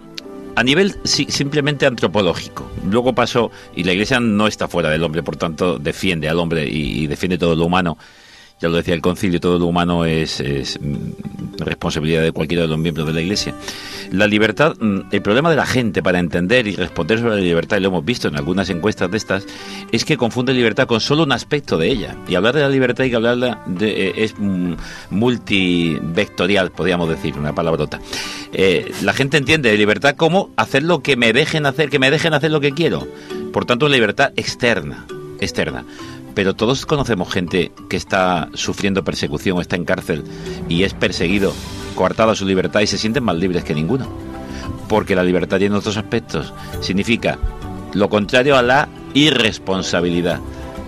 a 0.54 0.62
nivel 0.62 0.94
si- 1.02 1.24
simplemente 1.24 1.84
antropológico. 1.84 2.70
Luego 2.88 3.14
pasó, 3.16 3.50
y 3.74 3.82
la 3.82 3.94
Iglesia 3.94 4.20
no 4.20 4.46
está 4.46 4.68
fuera 4.68 4.88
del 4.88 5.02
hombre, 5.02 5.24
por 5.24 5.34
tanto 5.34 5.76
defiende 5.80 6.28
al 6.28 6.38
hombre 6.38 6.68
y, 6.68 7.02
y 7.02 7.06
defiende 7.08 7.36
todo 7.36 7.56
lo 7.56 7.64
humano. 7.64 7.98
Ya 8.62 8.68
lo 8.68 8.76
decía 8.76 8.94
el 8.94 9.02
concilio, 9.02 9.40
todo 9.40 9.58
lo 9.58 9.66
humano 9.66 10.04
es, 10.04 10.38
es, 10.38 10.78
responsabilidad 11.58 12.22
de 12.22 12.30
cualquiera 12.30 12.62
de 12.62 12.68
los 12.68 12.78
miembros 12.78 13.08
de 13.08 13.12
la 13.12 13.20
Iglesia. 13.20 13.56
La 14.12 14.28
libertad, 14.28 14.76
mm, 14.78 15.00
el 15.10 15.20
problema 15.20 15.50
de 15.50 15.56
la 15.56 15.66
gente 15.66 16.00
para 16.00 16.20
entender 16.20 16.68
y 16.68 16.76
responder 16.76 17.18
sobre 17.18 17.34
la 17.34 17.40
libertad, 17.40 17.78
y 17.78 17.80
lo 17.80 17.88
hemos 17.88 18.04
visto 18.04 18.28
en 18.28 18.36
algunas 18.36 18.70
encuestas 18.70 19.10
de 19.10 19.16
estas, 19.16 19.46
es 19.90 20.04
que 20.04 20.16
confunde 20.16 20.54
libertad 20.54 20.86
con 20.86 21.00
solo 21.00 21.24
un 21.24 21.32
aspecto 21.32 21.76
de 21.76 21.88
ella. 21.88 22.16
Y 22.28 22.36
hablar 22.36 22.54
de 22.54 22.60
la 22.60 22.68
libertad 22.68 23.02
y 23.02 23.10
que 23.10 23.16
hablarla 23.16 23.64
de, 23.66 24.08
eh, 24.08 24.12
es 24.18 24.34
mm, 24.38 24.74
multivectorial, 25.10 26.70
podríamos 26.70 27.08
decir, 27.08 27.36
una 27.36 27.52
palabrota. 27.52 28.00
Eh, 28.52 28.92
la 29.02 29.12
gente 29.12 29.38
entiende 29.38 29.76
libertad 29.76 30.14
como 30.14 30.50
hacer 30.56 30.84
lo 30.84 31.02
que 31.02 31.16
me 31.16 31.32
dejen 31.32 31.66
hacer, 31.66 31.90
que 31.90 31.98
me 31.98 32.12
dejen 32.12 32.32
hacer 32.32 32.52
lo 32.52 32.60
que 32.60 32.70
quiero. 32.70 33.08
Por 33.52 33.64
tanto, 33.64 33.88
libertad 33.88 34.32
externa, 34.36 35.04
externa. 35.40 35.84
Pero 36.34 36.54
todos 36.54 36.86
conocemos 36.86 37.30
gente 37.30 37.72
que 37.90 37.96
está 37.96 38.48
sufriendo 38.54 39.04
persecución 39.04 39.60
está 39.60 39.76
en 39.76 39.84
cárcel 39.84 40.24
y 40.68 40.84
es 40.84 40.94
perseguido, 40.94 41.52
coartado 41.94 42.30
a 42.30 42.36
su 42.36 42.46
libertad 42.46 42.80
y 42.80 42.86
se 42.86 42.98
sienten 42.98 43.24
más 43.24 43.36
libres 43.36 43.64
que 43.64 43.74
ninguno. 43.74 44.08
Porque 44.88 45.14
la 45.14 45.24
libertad 45.24 45.58
tiene 45.58 45.76
otros 45.76 45.96
aspectos. 45.96 46.52
Significa 46.80 47.38
lo 47.92 48.08
contrario 48.08 48.56
a 48.56 48.62
la 48.62 48.88
irresponsabilidad. 49.14 50.40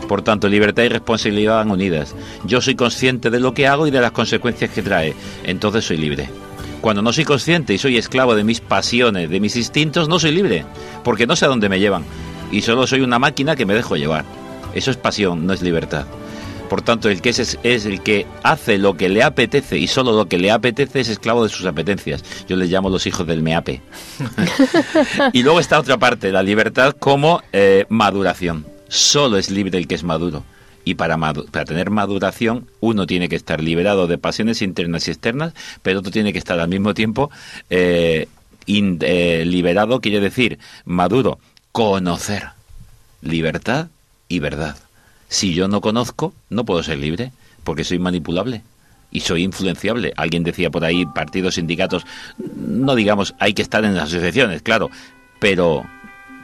Por 0.09 0.23
tanto, 0.23 0.49
libertad 0.49 0.83
y 0.83 0.89
responsabilidad 0.89 1.57
van 1.57 1.71
unidas. 1.71 2.15
Yo 2.45 2.61
soy 2.61 2.75
consciente 2.75 3.31
de 3.31 3.41
lo 3.41 3.55
que 3.55 3.67
hago 3.67 3.87
y 3.87 3.91
de 3.91 4.01
las 4.01 4.13
consecuencias 4.13 4.71
que 4.71 4.83
trae. 4.83 5.15
Entonces 5.45 5.85
soy 5.85 5.97
libre. 5.97 6.29
Cuando 6.81 7.01
no 7.01 7.13
soy 7.13 7.25
consciente 7.25 7.73
y 7.73 7.79
soy 7.79 7.97
esclavo 7.97 8.35
de 8.35 8.45
mis 8.45 8.61
pasiones, 8.61 9.31
de 9.31 9.41
mis 9.41 9.57
instintos, 9.57 10.09
no 10.09 10.19
soy 10.19 10.33
libre. 10.33 10.65
Porque 11.03 11.27
no 11.27 11.37
sé 11.37 11.47
a 11.47 11.49
dónde 11.49 11.71
me 11.71 11.81
llevan. 11.81 12.05
Y 12.53 12.61
solo 12.61 12.87
soy 12.87 13.01
una 13.01 13.19
máquina 13.19 13.57
que 13.57 13.65
me 13.65 13.75
dejo 13.75 13.97
llevar. 13.97 14.25
Eso 14.75 14.91
es 14.91 14.97
pasión, 14.97 15.47
no 15.47 15.53
es 15.53 15.63
libertad. 15.63 16.07
Por 16.69 16.83
tanto, 16.83 17.09
el 17.09 17.21
que 17.21 17.29
es, 17.29 17.59
es 17.63 17.85
el 17.87 18.01
que 18.03 18.27
hace 18.43 18.79
lo 18.79 18.97
que 18.97 19.09
le 19.09 19.23
apetece 19.23 19.79
y 19.79 19.87
solo 19.87 20.13
lo 20.13 20.27
que 20.29 20.39
le 20.39 20.51
apetece 20.51 21.01
es 21.01 21.09
esclavo 21.09 21.43
de 21.45 21.51
sus 21.51 21.67
apetencias. 21.67 22.25
Yo 22.49 22.57
les 22.57 22.71
llamo 22.71 22.89
los 22.89 23.07
hijos 23.07 23.27
del 23.27 23.43
meape. 23.43 23.81
y 25.33 25.43
luego 25.43 25.61
está 25.61 25.79
otra 25.79 25.99
parte, 25.99 26.33
la 26.33 26.43
libertad 26.43 26.95
como 26.99 27.43
eh, 27.53 27.85
maduración. 27.89 28.67
Solo 28.89 29.37
es 29.39 29.51
libre 29.51 29.79
el 29.79 29.87
que 29.87 29.95
es 29.95 30.05
maduro. 30.05 30.43
Y 30.87 30.95
para, 30.97 31.17
madu- 31.17 31.49
para 31.51 31.65
tener 31.65 31.91
maduración, 31.91 32.67
uno 32.81 33.07
tiene 33.07 33.29
que 33.29 33.37
estar 33.37 33.63
liberado 33.63 34.07
de 34.07 34.19
pasiones 34.19 34.61
internas 34.61 35.07
y 35.09 35.13
externas, 35.13 35.53
pero 35.83 36.01
otro 36.01 36.11
tiene 36.13 36.33
que 36.33 36.39
estar 36.39 36.59
al 36.61 36.69
mismo 36.69 36.93
tiempo 36.95 37.31
eh, 37.71 38.29
in- 38.67 38.99
eh, 39.03 39.45
liberado, 39.47 40.01
quiere 40.01 40.21
decir 40.21 40.59
maduro, 40.85 41.39
conocer 41.73 42.49
libertad 43.23 43.89
y 44.29 44.39
verdad. 44.39 44.77
Si 45.29 45.55
yo 45.55 45.69
no 45.69 45.81
conozco, 45.81 46.33
no 46.51 46.65
puedo 46.65 46.83
ser 46.83 46.99
libre, 46.99 47.33
porque 47.65 47.85
soy 47.85 47.99
manipulable 47.99 48.63
y 49.11 49.21
soy 49.21 49.43
influenciable. 49.43 50.13
Alguien 50.17 50.45
decía 50.45 50.71
por 50.71 50.85
ahí, 50.85 51.07
partidos, 51.07 51.55
sindicatos, 51.55 52.05
no 52.57 52.95
digamos, 52.95 53.35
hay 53.39 53.55
que 53.55 53.63
estar 53.63 53.85
en 53.85 53.95
las 53.95 54.09
asociaciones, 54.09 54.63
claro, 54.63 54.91
pero 55.39 55.85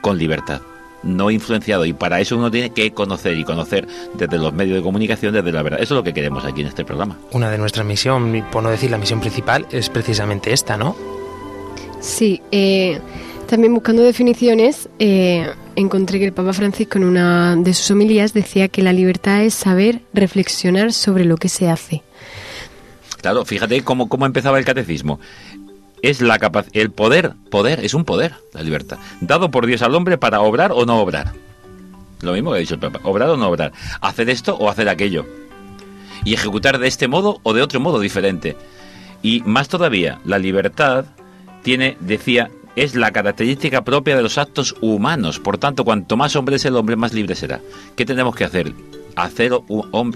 con 0.00 0.18
libertad, 0.18 0.60
no 1.02 1.30
influenciado. 1.30 1.84
Y 1.84 1.92
para 1.92 2.20
eso 2.20 2.36
uno 2.36 2.50
tiene 2.50 2.70
que 2.70 2.92
conocer 2.92 3.36
y 3.36 3.44
conocer 3.44 3.86
desde 4.14 4.38
los 4.38 4.52
medios 4.52 4.76
de 4.76 4.82
comunicación, 4.82 5.34
desde 5.34 5.52
la 5.52 5.62
verdad. 5.62 5.80
Eso 5.80 5.94
es 5.94 5.98
lo 5.98 6.04
que 6.04 6.14
queremos 6.14 6.44
aquí 6.44 6.62
en 6.62 6.68
este 6.68 6.84
programa. 6.84 7.18
Una 7.32 7.50
de 7.50 7.58
nuestras 7.58 7.86
misión, 7.86 8.34
y 8.34 8.42
por 8.42 8.62
no 8.62 8.70
decir 8.70 8.90
la 8.90 8.98
misión 8.98 9.20
principal, 9.20 9.66
es 9.70 9.88
precisamente 9.90 10.52
esta, 10.52 10.76
¿no? 10.76 10.96
Sí, 12.00 12.40
eh, 12.50 12.98
también 13.46 13.74
buscando 13.74 14.02
definiciones, 14.02 14.88
eh, 14.98 15.50
encontré 15.80 16.18
que 16.18 16.26
el 16.26 16.32
Papa 16.32 16.52
Francisco 16.52 16.98
en 16.98 17.04
una 17.04 17.56
de 17.56 17.74
sus 17.74 17.90
homilías 17.90 18.32
decía 18.32 18.68
que 18.68 18.82
la 18.82 18.92
libertad 18.92 19.42
es 19.42 19.54
saber 19.54 20.02
reflexionar 20.12 20.92
sobre 20.92 21.24
lo 21.24 21.36
que 21.36 21.48
se 21.48 21.68
hace. 21.68 22.02
Claro, 23.20 23.44
fíjate 23.44 23.82
cómo, 23.82 24.08
cómo 24.08 24.26
empezaba 24.26 24.58
el 24.58 24.64
catecismo. 24.64 25.20
Es 26.02 26.22
la 26.22 26.38
capaz, 26.38 26.66
el 26.72 26.90
poder, 26.90 27.34
poder, 27.50 27.84
es 27.84 27.92
un 27.92 28.04
poder, 28.04 28.34
la 28.54 28.62
libertad, 28.62 28.98
dado 29.20 29.50
por 29.50 29.66
Dios 29.66 29.82
al 29.82 29.94
hombre 29.94 30.16
para 30.16 30.40
obrar 30.40 30.72
o 30.72 30.86
no 30.86 30.98
obrar. 31.00 31.32
Lo 32.22 32.32
mismo 32.32 32.50
que 32.50 32.58
ha 32.58 32.60
dicho 32.60 32.74
el 32.74 32.80
Papa, 32.80 33.00
obrar 33.02 33.28
o 33.30 33.36
no 33.36 33.48
obrar, 33.48 33.72
hacer 34.00 34.30
esto 34.30 34.56
o 34.56 34.70
hacer 34.70 34.88
aquello. 34.88 35.26
Y 36.24 36.34
ejecutar 36.34 36.78
de 36.78 36.88
este 36.88 37.08
modo 37.08 37.40
o 37.42 37.52
de 37.52 37.62
otro 37.62 37.80
modo 37.80 38.00
diferente. 38.00 38.56
Y 39.22 39.42
más 39.44 39.68
todavía, 39.68 40.20
la 40.24 40.38
libertad 40.38 41.06
tiene, 41.62 41.96
decía, 42.00 42.50
es 42.80 42.94
la 42.94 43.10
característica 43.10 43.84
propia 43.84 44.16
de 44.16 44.22
los 44.22 44.38
actos 44.38 44.74
humanos. 44.80 45.38
Por 45.38 45.58
tanto, 45.58 45.84
cuanto 45.84 46.16
más 46.16 46.34
hombre 46.34 46.56
es 46.56 46.64
el 46.64 46.76
hombre, 46.76 46.96
más 46.96 47.12
libre 47.12 47.34
será. 47.34 47.60
¿Qué 47.94 48.06
tenemos 48.06 48.34
que 48.34 48.44
hacer? 48.44 48.72
Hacer 49.16 49.52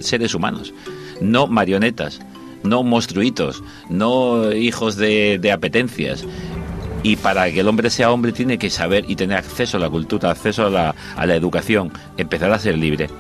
seres 0.01 0.35
humanos, 0.35 0.73
no 1.21 1.47
marionetas, 1.47 2.23
no 2.63 2.83
monstruitos, 2.83 3.63
no 3.91 4.51
hijos 4.51 4.97
de, 4.97 5.39
de 5.39 5.53
apetencias. 5.53 6.25
Y 7.03 7.17
para 7.17 7.53
que 7.53 7.61
el 7.61 7.69
hombre 7.69 7.91
sea 7.91 8.11
hombre 8.11 8.33
tiene 8.33 8.57
que 8.57 8.71
saber 8.71 9.05
y 9.09 9.17
tener 9.17 9.37
acceso 9.37 9.77
a 9.77 9.81
la 9.81 9.91
cultura, 9.91 10.31
acceso 10.31 10.65
a 10.65 10.71
la, 10.71 10.95
a 11.17 11.27
la 11.27 11.35
educación, 11.35 11.93
empezar 12.17 12.51
a 12.51 12.59
ser 12.59 12.79
libre. 12.79 13.11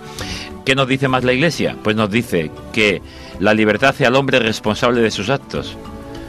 ¿Qué 0.65 0.75
nos 0.75 0.89
dice 0.89 1.07
más 1.07 1.23
la 1.23 1.35
Iglesia? 1.35 1.77
Pues 1.85 1.97
nos 1.97 2.11
dice 2.11 2.51
que 2.73 3.03
la 3.41 3.53
libertad 3.53 3.91
hace 3.91 4.07
al 4.07 4.17
hombre 4.17 4.39
responsable 4.39 5.03
de 5.03 5.11
sus 5.11 5.29
actos, 5.29 5.77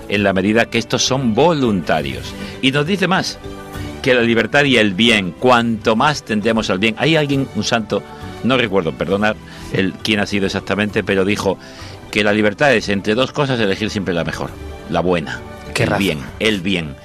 en 0.10 0.24
la 0.24 0.34
medida 0.34 0.70
que 0.70 0.78
estos 0.78 1.04
son 1.04 1.34
voluntarios. 1.34 2.34
Y 2.62 2.72
nos 2.72 2.86
dice 2.86 3.08
más, 3.08 3.40
que 4.06 4.14
la 4.14 4.22
libertad 4.22 4.66
y 4.66 4.78
el 4.78 4.94
bien, 4.94 5.32
cuanto 5.32 5.96
más 5.96 6.24
tendemos 6.24 6.70
al 6.70 6.78
bien. 6.78 6.94
Hay 7.00 7.16
alguien, 7.16 7.48
un 7.56 7.64
santo, 7.64 8.04
no 8.44 8.56
recuerdo, 8.56 8.92
perdonad 8.92 9.36
el, 9.74 9.94
quién 9.94 10.20
ha 10.20 10.28
sido 10.28 10.46
exactamente, 10.46 11.04
pero 11.04 11.26
dijo 11.26 11.58
que 12.12 12.24
la 12.24 12.32
libertad 12.32 12.74
es 12.76 12.90
entre 12.90 13.16
dos 13.16 13.32
cosas 13.32 13.60
elegir 13.60 13.90
siempre 13.90 14.14
la 14.14 14.24
mejor, 14.24 14.52
la 14.92 15.00
buena, 15.00 15.42
Qué 15.74 15.84
el 15.86 15.96
bien, 15.96 16.20
el 16.40 16.62
bien. 16.62 16.96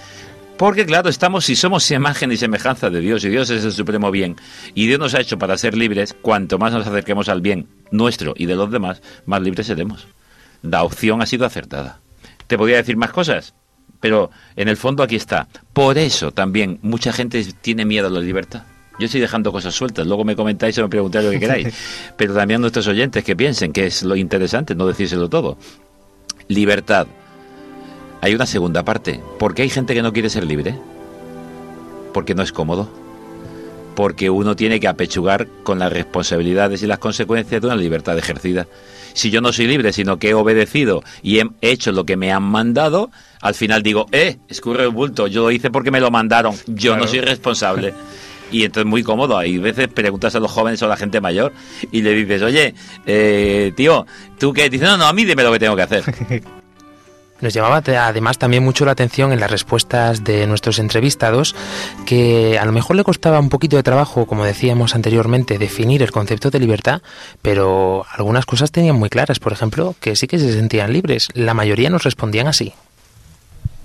Porque 0.58 0.84
claro, 0.84 1.08
estamos, 1.08 1.46
si 1.46 1.56
somos 1.56 1.90
imagen 1.90 2.32
y 2.32 2.36
semejanza 2.36 2.90
de 2.90 3.00
Dios, 3.00 3.24
y 3.24 3.30
Dios 3.30 3.48
es 3.48 3.64
el 3.64 3.72
supremo 3.72 4.10
bien, 4.10 4.36
y 4.74 4.86
Dios 4.86 5.00
nos 5.00 5.14
ha 5.14 5.20
hecho 5.20 5.38
para 5.38 5.56
ser 5.56 5.74
libres, 5.74 6.14
cuanto 6.20 6.58
más 6.58 6.74
nos 6.74 6.86
acerquemos 6.86 7.30
al 7.30 7.40
bien 7.40 7.66
nuestro 7.90 8.34
y 8.36 8.44
de 8.44 8.56
los 8.56 8.70
demás, 8.70 9.00
más 9.24 9.40
libres 9.40 9.68
seremos. 9.68 10.06
La 10.60 10.82
opción 10.82 11.22
ha 11.22 11.26
sido 11.26 11.46
acertada. 11.46 12.00
Te 12.50 12.58
podría 12.58 12.78
decir 12.78 12.96
más 12.96 13.12
cosas, 13.12 13.54
pero 14.00 14.32
en 14.56 14.66
el 14.66 14.76
fondo 14.76 15.04
aquí 15.04 15.14
está. 15.14 15.46
Por 15.72 15.96
eso 15.98 16.32
también 16.32 16.80
mucha 16.82 17.12
gente 17.12 17.46
tiene 17.60 17.84
miedo 17.84 18.08
a 18.08 18.10
la 18.10 18.18
libertad. 18.18 18.64
Yo 18.98 19.04
estoy 19.06 19.20
dejando 19.20 19.52
cosas 19.52 19.72
sueltas, 19.72 20.04
luego 20.04 20.24
me 20.24 20.34
comentáis 20.34 20.76
o 20.78 20.82
me 20.82 20.88
preguntáis 20.88 21.26
lo 21.26 21.30
que 21.30 21.38
queráis. 21.38 21.68
Pero 22.16 22.34
también 22.34 22.60
nuestros 22.60 22.88
oyentes 22.88 23.22
que 23.22 23.36
piensen 23.36 23.72
que 23.72 23.86
es 23.86 24.02
lo 24.02 24.16
interesante, 24.16 24.74
no 24.74 24.88
decírselo 24.88 25.28
todo. 25.28 25.58
Libertad. 26.48 27.06
Hay 28.20 28.34
una 28.34 28.46
segunda 28.46 28.84
parte. 28.84 29.20
¿Por 29.38 29.54
qué 29.54 29.62
hay 29.62 29.70
gente 29.70 29.94
que 29.94 30.02
no 30.02 30.12
quiere 30.12 30.28
ser 30.28 30.42
libre? 30.42 30.76
Porque 32.12 32.34
no 32.34 32.42
es 32.42 32.50
cómodo. 32.50 32.90
Porque 33.94 34.30
uno 34.30 34.56
tiene 34.56 34.80
que 34.80 34.88
apechugar 34.88 35.46
con 35.62 35.78
las 35.78 35.92
responsabilidades 35.92 36.82
y 36.82 36.86
las 36.86 36.98
consecuencias 36.98 37.60
de 37.60 37.66
una 37.66 37.76
libertad 37.76 38.16
ejercida. 38.18 38.66
Si 39.12 39.30
yo 39.30 39.40
no 39.40 39.52
soy 39.52 39.66
libre, 39.66 39.92
sino 39.92 40.18
que 40.18 40.30
he 40.30 40.34
obedecido 40.34 41.02
y 41.22 41.38
he 41.38 41.48
hecho 41.60 41.92
lo 41.92 42.04
que 42.04 42.16
me 42.16 42.32
han 42.32 42.44
mandado, 42.44 43.10
al 43.40 43.54
final 43.54 43.82
digo, 43.82 44.06
eh, 44.12 44.38
escurre 44.48 44.84
el 44.84 44.90
bulto, 44.90 45.26
yo 45.26 45.42
lo 45.42 45.50
hice 45.50 45.70
porque 45.70 45.90
me 45.90 46.00
lo 46.00 46.10
mandaron, 46.10 46.54
yo 46.66 46.96
no 46.96 47.06
soy 47.06 47.20
responsable. 47.20 47.94
Y 48.52 48.64
entonces 48.64 48.90
muy 48.90 49.02
cómodo. 49.02 49.38
Hay 49.38 49.58
veces 49.58 49.86
preguntas 49.86 50.34
a 50.34 50.40
los 50.40 50.50
jóvenes 50.50 50.82
o 50.82 50.86
a 50.86 50.88
la 50.88 50.96
gente 50.96 51.20
mayor 51.20 51.52
y 51.92 52.02
le 52.02 52.14
dices, 52.14 52.42
oye, 52.42 52.74
eh, 53.06 53.72
tío, 53.76 54.06
¿tú 54.40 54.52
qué? 54.52 54.68
Dice, 54.68 54.86
no, 54.86 54.96
no, 54.96 55.06
a 55.06 55.12
mí 55.12 55.24
dime 55.24 55.44
lo 55.44 55.52
que 55.52 55.60
tengo 55.60 55.76
que 55.76 55.82
hacer. 55.82 56.02
Nos 57.40 57.54
llamaba 57.54 57.82
además 58.06 58.38
también 58.38 58.62
mucho 58.62 58.84
la 58.84 58.92
atención 58.92 59.32
en 59.32 59.40
las 59.40 59.50
respuestas 59.50 60.24
de 60.24 60.46
nuestros 60.46 60.78
entrevistados 60.78 61.54
que 62.06 62.58
a 62.58 62.64
lo 62.64 62.72
mejor 62.72 62.96
le 62.96 63.04
costaba 63.04 63.40
un 63.40 63.48
poquito 63.48 63.76
de 63.76 63.82
trabajo, 63.82 64.26
como 64.26 64.44
decíamos 64.44 64.94
anteriormente, 64.94 65.58
definir 65.58 66.02
el 66.02 66.10
concepto 66.10 66.50
de 66.50 66.60
libertad, 66.60 67.02
pero 67.42 68.04
algunas 68.12 68.46
cosas 68.46 68.70
tenían 68.70 68.96
muy 68.96 69.08
claras, 69.08 69.38
por 69.38 69.52
ejemplo, 69.52 69.94
que 70.00 70.16
sí 70.16 70.26
que 70.26 70.38
se 70.38 70.52
sentían 70.52 70.92
libres. 70.92 71.28
La 71.34 71.54
mayoría 71.54 71.90
nos 71.90 72.02
respondían 72.02 72.46
así. 72.46 72.74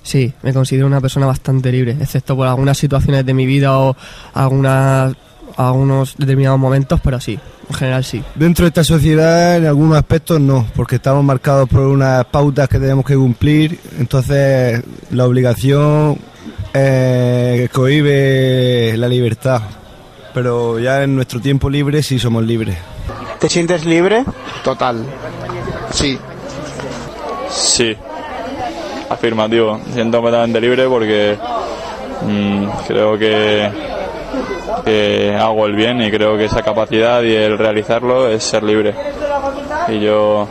Sí, 0.04 0.34
me 0.44 0.54
considero 0.54 0.86
una 0.86 1.02
persona 1.02 1.26
bastante 1.26 1.72
libre, 1.72 1.98
excepto 2.00 2.36
por 2.36 2.48
algunas 2.48 2.78
situaciones 2.78 3.26
de 3.26 3.34
mi 3.34 3.48
vida 3.48 3.80
o 3.80 3.96
algunas, 4.36 5.16
algunos 5.58 6.16
determinados 6.18 6.60
momentos, 6.60 7.00
pero 7.04 7.20
sí, 7.20 7.40
en 7.70 7.76
general 7.76 8.04
sí. 8.04 8.24
Dentro 8.36 8.66
de 8.66 8.70
esta 8.70 8.84
sociedad, 8.84 9.58
en 9.58 9.66
algunos 9.66 9.98
aspectos 9.98 10.40
no, 10.40 10.66
porque 10.76 10.96
estamos 10.96 11.24
marcados 11.24 11.70
por 11.70 11.82
unas 11.82 12.26
pautas 12.26 12.68
que 12.68 12.80
tenemos 12.80 13.06
que 13.06 13.16
cumplir, 13.16 13.80
entonces 14.00 14.84
la 15.12 15.26
obligación 15.26 16.18
eh, 16.74 17.70
cohibe 17.72 18.96
la 18.98 19.08
libertad. 19.08 19.62
Pero 20.34 20.80
ya 20.80 21.04
en 21.04 21.16
nuestro 21.16 21.40
tiempo 21.40 21.70
libre 21.70 22.04
sí 22.04 22.20
somos 22.20 22.44
libres. 22.44 22.78
¿Te 23.40 23.48
sientes 23.48 23.86
libre? 23.86 24.26
Total. 24.64 25.06
Sí. 25.92 26.20
Sí, 27.50 27.96
afirmativo. 29.10 29.80
Me 29.88 29.94
Siento 29.94 30.18
completamente 30.18 30.60
libre 30.60 30.88
porque 30.88 31.38
mm, 32.24 32.68
creo 32.86 33.18
que, 33.18 33.70
que 34.86 35.36
hago 35.36 35.66
el 35.66 35.76
bien 35.76 36.02
y 36.02 36.10
creo 36.12 36.38
que 36.38 36.46
esa 36.46 36.62
capacidad 36.62 37.22
y 37.24 37.34
el 37.34 37.58
realizarlo 37.58 38.30
es 38.30 38.44
ser 38.44 38.64
libre. 38.64 38.94
Y 39.90 40.00
yo 40.00 40.48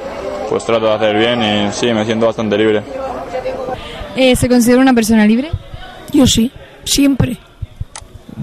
pues 0.51 0.65
trato 0.65 0.87
de 0.87 0.93
hacer 0.95 1.17
bien 1.17 1.43
y 1.43 1.73
sí, 1.73 1.93
me 1.93 2.05
siento 2.05 2.27
bastante 2.27 2.59
libre. 2.59 2.83
Eh, 4.17 4.37
¿Se 4.37 4.49
considera 4.49 4.81
una 4.81 4.93
persona 4.95 5.27
libre? 5.27 5.51
Yo 6.13 6.27
sí, 6.27 6.51
siempre. 6.85 7.37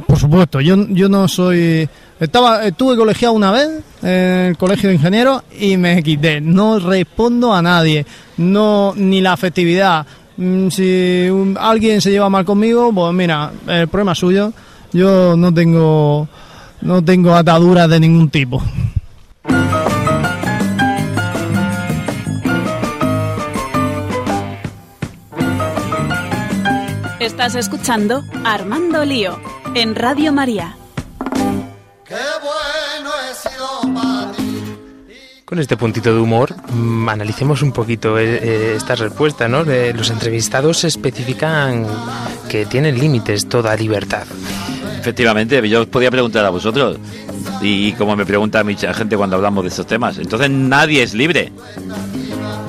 Por 0.07 0.17
supuesto, 0.17 0.61
yo, 0.61 0.75
yo 0.89 1.07
no 1.09 1.27
soy... 1.27 1.87
Estaba, 2.19 2.65
estuve 2.65 2.95
colegiado 2.95 3.33
una 3.33 3.51
vez 3.51 3.67
en 4.03 4.09
el 4.49 4.57
colegio 4.57 4.89
de 4.89 4.95
ingenieros 4.95 5.41
y 5.59 5.75
me 5.77 6.03
quité. 6.03 6.39
No 6.39 6.77
respondo 6.79 7.51
a 7.53 7.61
nadie, 7.63 8.05
no 8.37 8.93
ni 8.95 9.21
la 9.21 9.33
afectividad. 9.33 10.05
Mm, 10.37 10.69
Si 10.69 11.27
un- 11.31 11.57
alguien 11.59 11.99
se 11.99 12.11
lleva 12.11 12.29
mal 12.29 12.45
conmigo, 12.45 12.91
pues 12.93 13.11
mira, 13.13 13.51
el 13.67 13.87
problema 13.87 14.11
es 14.11 14.19
suyo. 14.19 14.53
Yo 14.93 15.37
no 15.37 15.53
tengo, 15.53 16.27
no 16.81 17.03
tengo 17.03 17.33
ataduras 17.33 17.89
de 17.89 17.99
ningún 17.99 18.29
tipo. 18.29 18.61
Estás 27.19 27.55
escuchando 27.55 28.23
Armando 28.43 29.05
Lío 29.05 29.39
en 29.75 29.95
Radio 29.95 30.33
María. 30.33 30.75
Con 35.45 35.59
este 35.59 35.75
puntito 35.75 36.13
de 36.13 36.19
humor, 36.19 36.55
mm, 36.71 37.09
analicemos 37.09 37.61
un 37.61 37.71
poquito 37.73 38.17
eh, 38.17 38.39
eh, 38.41 38.73
estas 38.77 38.99
respuestas, 38.99 39.49
¿no? 39.49 39.65
De 39.65 39.93
los 39.93 40.09
entrevistados 40.09 40.83
especifican 40.83 41.85
que 42.49 42.65
tienen 42.65 42.97
límites 42.97 43.47
toda 43.49 43.75
libertad. 43.75 44.25
Efectivamente, 45.01 45.67
yo 45.67 45.81
os 45.81 45.87
podía 45.87 46.11
preguntar 46.11 46.45
a 46.45 46.51
vosotros, 46.51 46.99
y 47.59 47.91
como 47.93 48.15
me 48.15 48.23
pregunta 48.23 48.63
mucha 48.63 48.93
gente 48.93 49.17
cuando 49.17 49.35
hablamos 49.35 49.63
de 49.63 49.69
estos 49.69 49.87
temas, 49.87 50.19
entonces 50.19 50.51
nadie 50.51 51.01
es 51.01 51.15
libre. 51.15 51.51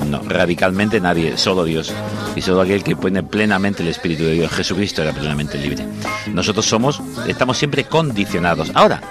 No, 0.09 0.19
radicalmente 0.23 0.99
nadie, 0.99 1.37
solo 1.37 1.63
Dios. 1.63 1.93
Y 2.35 2.41
solo 2.41 2.61
aquel 2.61 2.83
que 2.83 2.95
pone 2.95 3.21
plenamente 3.21 3.83
el 3.83 3.89
Espíritu 3.89 4.23
de 4.23 4.31
Dios. 4.31 4.51
Jesucristo 4.51 5.03
era 5.03 5.11
plenamente 5.11 5.59
libre. 5.59 5.85
Nosotros 6.33 6.65
somos, 6.65 6.99
estamos 7.27 7.55
siempre 7.59 7.83
condicionados. 7.83 8.71
Ahora, 8.73 9.01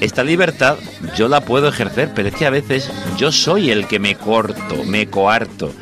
esta 0.00 0.22
libertad 0.22 0.76
yo 1.16 1.26
la 1.28 1.40
puedo 1.40 1.68
ejercer, 1.68 2.12
pero 2.14 2.28
es 2.28 2.34
que 2.34 2.44
a 2.44 2.50
veces 2.50 2.90
yo 3.16 3.32
soy 3.32 3.70
el 3.70 3.86
que 3.86 3.98
me 3.98 4.14
corto, 4.14 4.84
me 4.84 5.06
coarto. 5.06 5.72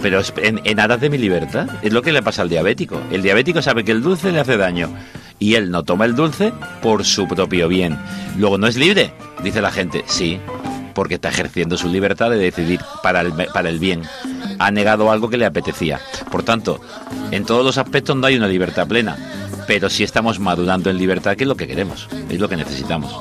Pero 0.00 0.22
en, 0.36 0.60
en 0.62 0.78
aras 0.78 1.00
de 1.00 1.10
mi 1.10 1.18
libertad. 1.18 1.68
Es 1.82 1.92
lo 1.92 2.02
que 2.02 2.12
le 2.12 2.22
pasa 2.22 2.42
al 2.42 2.48
diabético. 2.48 3.00
El 3.10 3.22
diabético 3.22 3.60
sabe 3.62 3.84
que 3.84 3.90
el 3.90 4.00
dulce 4.00 4.30
le 4.30 4.38
hace 4.38 4.56
daño. 4.56 4.94
Y 5.40 5.54
él 5.54 5.70
no 5.72 5.82
toma 5.82 6.04
el 6.04 6.14
dulce 6.14 6.52
por 6.82 7.04
su 7.04 7.26
propio 7.26 7.66
bien. 7.66 7.98
Luego, 8.38 8.58
¿no 8.58 8.68
es 8.68 8.76
libre? 8.76 9.12
Dice 9.42 9.60
la 9.60 9.72
gente. 9.72 10.04
Sí, 10.06 10.38
porque 10.94 11.14
está 11.14 11.30
ejerciendo 11.30 11.76
su 11.76 11.88
libertad 11.88 12.30
de 12.30 12.36
decidir 12.36 12.80
para 13.02 13.22
el, 13.22 13.32
para 13.32 13.70
el 13.70 13.78
bien. 13.78 14.02
Ha 14.58 14.70
negado 14.70 15.10
algo 15.10 15.30
que 15.30 15.38
le 15.38 15.46
apetecía. 15.46 15.98
Por 16.30 16.42
tanto, 16.42 16.80
en 17.30 17.44
todos 17.44 17.64
los 17.64 17.78
aspectos 17.78 18.16
no 18.16 18.26
hay 18.26 18.36
una 18.36 18.48
libertad 18.48 18.86
plena. 18.86 19.16
Pero 19.66 19.88
sí 19.88 20.04
estamos 20.04 20.38
madurando 20.38 20.90
en 20.90 20.98
libertad, 20.98 21.36
que 21.36 21.44
es 21.44 21.48
lo 21.48 21.56
que 21.56 21.66
queremos, 21.66 22.08
es 22.28 22.38
lo 22.38 22.48
que 22.48 22.56
necesitamos. 22.56 23.16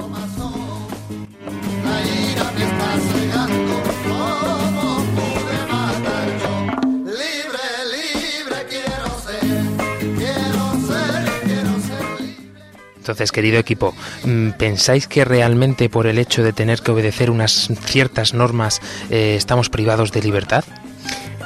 Entonces, 13.10 13.32
querido 13.32 13.57
equipo, 13.57 13.95
mm, 14.24 14.51
¿pensáis 14.51 15.07
que 15.07 15.26
realmente 15.26 15.89
por 15.89 16.05
el 16.05 16.20
hecho 16.20 16.43
de 16.43 16.53
tener 16.53 16.82
que 16.82 16.91
obedecer 16.91 17.32
unas 17.32 17.68
ciertas 17.86 18.36
normas 18.36 18.82
eh, 19.10 19.34
estamos 19.36 19.70
privados 19.70 20.12
de 20.12 20.22
libertad? 20.22 20.64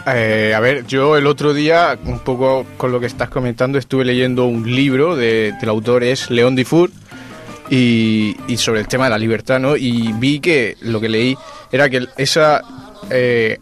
Eh, 0.06 0.54
a 0.54 0.60
ver, 0.60 0.86
yo 0.86 1.16
el 1.16 1.26
otro 1.26 1.54
día, 1.54 1.98
un 2.04 2.20
poco 2.20 2.66
con 2.76 2.92
lo 2.92 3.00
que 3.00 3.06
estás 3.06 3.30
comentando, 3.30 3.78
estuve 3.78 4.04
leyendo 4.04 4.44
un 4.46 4.76
libro 4.76 5.16
de, 5.16 5.54
del 5.58 5.70
autor 5.70 6.04
es 6.04 6.30
León 6.30 6.58
Dufour 6.58 6.92
y, 7.70 8.36
y 8.50 8.58
sobre 8.58 8.82
el 8.82 8.90
tema 8.90 9.06
de 9.06 9.12
la 9.12 9.18
libertad, 9.18 9.62
¿no? 9.62 9.78
Y 9.78 10.12
vi 10.20 10.42
que 10.42 10.76
lo 10.82 11.00
que 11.00 11.08
leí 11.08 11.38
era 11.72 11.90
que 11.90 12.08
esa 12.18 12.62
eh, 13.10 13.60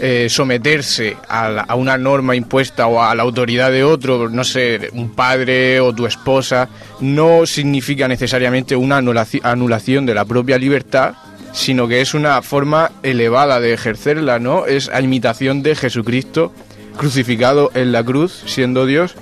eh, 0.00 0.26
someterse 0.28 1.16
a, 1.28 1.74
una 1.76 1.96
norma 1.96 2.34
impuesta 2.34 2.86
o 2.86 3.02
a 3.02 3.14
la 3.14 3.22
autoridad 3.22 3.70
de 3.70 3.84
otro, 3.84 4.28
no 4.28 4.44
sé, 4.44 4.90
un 4.92 5.14
padre 5.14 5.80
o 5.80 5.94
tu 5.94 6.06
esposa, 6.06 6.68
no 7.00 7.46
significa 7.46 8.08
necesariamente 8.08 8.76
una 8.76 9.00
anulaci- 9.00 9.40
anulación 9.44 10.06
de 10.06 10.14
la 10.14 10.24
propia 10.24 10.58
libertad, 10.58 11.14
sino 11.52 11.86
que 11.86 12.00
es 12.00 12.14
una 12.14 12.42
forma 12.42 12.90
elevada 13.02 13.60
de 13.60 13.72
ejercerla, 13.72 14.38
¿no? 14.40 14.66
Es 14.66 14.88
a 14.88 15.00
imitación 15.00 15.62
de 15.62 15.76
Jesucristo 15.76 16.52
crucificado 16.96 17.70
en 17.74 17.92
la 17.92 18.02
cruz, 18.02 18.42
siendo 18.46 18.86
Dios, 18.86 19.14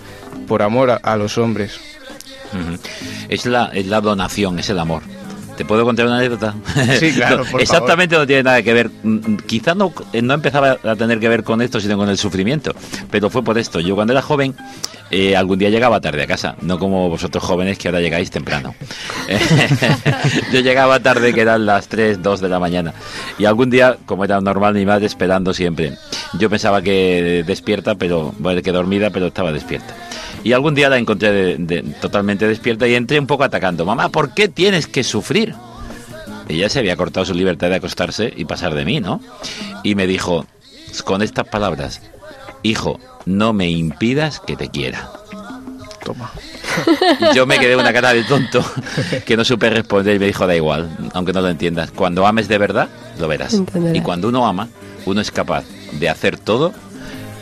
por 0.49 0.63
amor 0.63 0.91
a, 0.91 0.97
a 0.97 1.17
los 1.17 1.37
hombres. 1.39 1.79
Es 3.29 3.47
la, 3.47 3.71
es 3.73 3.87
la 3.87 4.01
donación, 4.01 4.59
es 4.59 4.69
el 4.69 4.79
amor. 4.79 5.03
¿Te 5.57 5.65
puedo 5.65 5.85
contar 5.85 6.07
una 6.07 6.17
anécdota? 6.19 6.55
Sí, 6.99 7.13
claro, 7.13 7.45
por 7.51 7.61
Exactamente 7.61 8.17
no 8.17 8.27
tiene 8.27 8.43
nada 8.43 8.63
que 8.63 8.73
ver. 8.73 8.91
mm, 9.03 9.37
Quizás 9.47 9.77
no, 9.77 9.93
no 10.23 10.35
empezaba 10.35 10.79
a 10.83 10.97
tener 10.97 11.21
que 11.21 11.29
ver 11.29 11.45
con 11.45 11.61
esto, 11.63 11.81
sino 11.81 11.97
con 11.97 12.09
el 12.09 12.19
sufrimiento. 12.19 12.75
Pero 13.11 13.31
fue 13.31 13.43
por 13.43 13.59
esto. 13.59 13.79
Yo 13.81 13.95
cuando 13.95 14.13
era 14.13 14.23
joven, 14.23 14.55
eh, 15.11 15.37
algún 15.37 15.59
día 15.59 15.69
llegaba 15.71 16.01
tarde 16.01 16.23
a 16.23 16.27
casa. 16.27 16.57
No 16.63 16.79
como 16.79 17.09
vosotros 17.09 17.45
jóvenes 17.45 17.79
que 17.79 17.89
ahora 17.89 18.01
llegáis 18.01 18.31
temprano. 18.31 18.75
Yo 20.53 20.61
llegaba 20.61 21.01
tarde, 21.01 21.33
que 21.35 21.41
eran 21.43 21.67
las 21.67 21.89
3, 21.89 22.23
2 22.23 22.41
de 22.41 22.49
la 22.49 22.59
mañana. 22.59 22.95
Y 23.39 23.45
algún 23.45 23.71
día, 23.71 23.97
como 24.07 24.25
era 24.25 24.41
normal, 24.41 24.75
mi 24.75 24.87
madre 24.87 25.07
esperando 25.07 25.53
siempre. 25.55 25.95
Yo 26.39 26.49
pensaba 26.51 26.83
que 26.83 27.45
despierta, 27.47 27.95
pero 27.95 28.35
bueno, 28.39 28.63
que 28.63 28.73
dormida, 28.73 29.11
pero 29.11 29.27
estaba 29.27 29.53
despierta. 29.53 29.95
Y 30.45 30.53
algún 30.53 30.75
día 30.75 30.89
la 30.89 30.99
encontré 30.99 31.31
de- 31.31 31.57
de- 31.59 31.83
totalmente 32.01 32.47
despierta 32.49 32.87
y 32.89 32.95
entré 32.95 33.19
un 33.21 33.27
poco 33.27 33.45
atacando. 33.45 33.85
Mamá, 33.85 34.09
¿por 34.09 34.35
qué 34.35 34.49
tienes 34.49 34.87
que 34.87 35.05
sufrir? 35.05 35.55
Ella 36.49 36.69
se 36.69 36.81
había 36.81 36.97
cortado 36.97 37.25
su 37.27 37.35
libertad 37.35 37.69
de 37.71 37.77
acostarse 37.77 38.33
y 38.37 38.45
pasar 38.45 38.75
de 38.75 38.85
mí, 38.85 39.01
¿no? 39.01 39.21
Y 39.85 39.95
me 39.95 40.07
dijo, 40.07 40.45
con 41.05 41.23
estas 41.23 41.47
palabras, 41.47 42.01
hijo, 42.63 42.99
no 43.25 43.53
me 43.53 43.71
impidas 43.71 44.41
que 44.41 44.57
te 44.57 44.69
quiera. 44.69 45.11
Toma. 46.05 46.33
Yo 47.35 47.47
me 47.47 47.59
quedé 47.61 47.77
una 47.77 47.93
cara 47.93 48.13
de 48.13 48.25
tonto 48.25 48.65
que 49.25 49.37
no 49.37 49.45
supe 49.45 49.71
responder 49.71 50.17
y 50.17 50.19
me 50.19 50.27
dijo, 50.27 50.47
da 50.49 50.57
igual, 50.57 50.91
aunque 51.15 51.33
no 51.33 51.41
lo 51.41 51.49
entiendas. 51.49 51.93
Cuando 51.93 52.27
ames 52.27 52.49
de 52.49 52.59
verdad, 52.59 52.89
lo 53.21 53.29
verás. 53.29 53.55
Entenderás. 53.55 53.97
Y 53.97 54.01
cuando 54.01 54.29
uno 54.29 54.45
ama, 54.47 54.69
uno 55.07 55.21
es 55.21 55.31
capaz 55.31 55.65
de 55.93 56.09
hacer 56.09 56.37
todo 56.39 56.73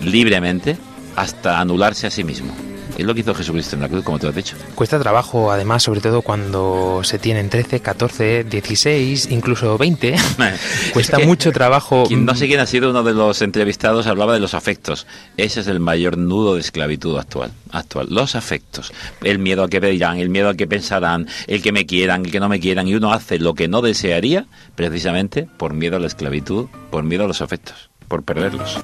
libremente 0.03 0.77
hasta 1.17 1.59
anularse 1.59 2.07
a 2.07 2.11
sí 2.11 2.23
mismo. 2.25 2.53
Es 3.01 3.07
lo 3.07 3.15
que 3.15 3.21
hizo 3.21 3.35
Jesucristo 3.35 3.77
en 3.77 3.83
la 3.83 3.89
cruz, 3.89 4.05
como 4.05 4.19
tú 4.19 4.29
has 4.29 4.35
dicho. 4.35 4.57
Cuesta 4.75 4.99
trabajo, 4.99 5.51
además, 5.51 5.83
sobre 5.83 6.03
todo 6.03 6.21
cuando 6.21 7.01
se 7.03 7.19
tienen 7.19 7.49
13, 7.49 7.81
14, 7.81 8.45
16, 8.45 9.29
incluso 9.31 9.79
20. 9.79 10.17
Cuesta 10.93 11.17
Es 11.17 11.23
que 11.23 11.27
mucho 11.27 11.51
trabajo. 11.51 12.05
Quien 12.07 12.27
no 12.27 12.35
sé 12.35 12.47
quién 12.47 12.61
ha 12.61 12.67
sido 12.67 12.91
uno 12.91 13.03
de 13.03 13.15
los 13.15 13.41
entrevistados 13.41 14.07
hablaba 14.07 14.35
de 14.35 14.41
los 14.41 14.53
afectos. 14.53 15.07
Ese 15.39 15.61
es 15.61 15.67
el 15.67 15.81
mayor 15.81 16.19
nudo 16.19 16.57
de 16.57 16.61
esclavitud 16.61 17.17
actual. 17.17 17.53
Actual. 17.73 18.09
Los 18.11 18.35
afectos. 18.35 18.93
El 19.25 19.39
miedo 19.39 19.65
a 19.65 19.71
que 19.71 19.81
dirán, 19.81 20.19
el 20.19 20.29
miedo 20.29 20.51
a 20.51 20.55
que 20.55 20.67
pensarán, 20.67 21.27
el 21.47 21.63
que 21.63 21.73
me 21.73 21.87
quieran, 21.87 22.27
el 22.27 22.31
que 22.31 22.41
no 22.41 22.51
me 22.51 22.61
quieran. 22.61 22.87
Y 22.87 22.95
uno 22.95 23.15
hace 23.15 23.39
lo 23.39 23.55
que 23.55 23.67
no 23.67 23.81
desearía 23.81 24.45
precisamente 24.75 25.49
por 25.57 25.73
miedo 25.73 25.97
a 25.97 26.01
la 26.01 26.07
esclavitud, 26.07 26.67
por 26.91 27.05
miedo 27.05 27.25
a 27.25 27.29
los 27.29 27.41
afectos, 27.41 27.89
por 28.09 28.25
perderlos. 28.25 28.79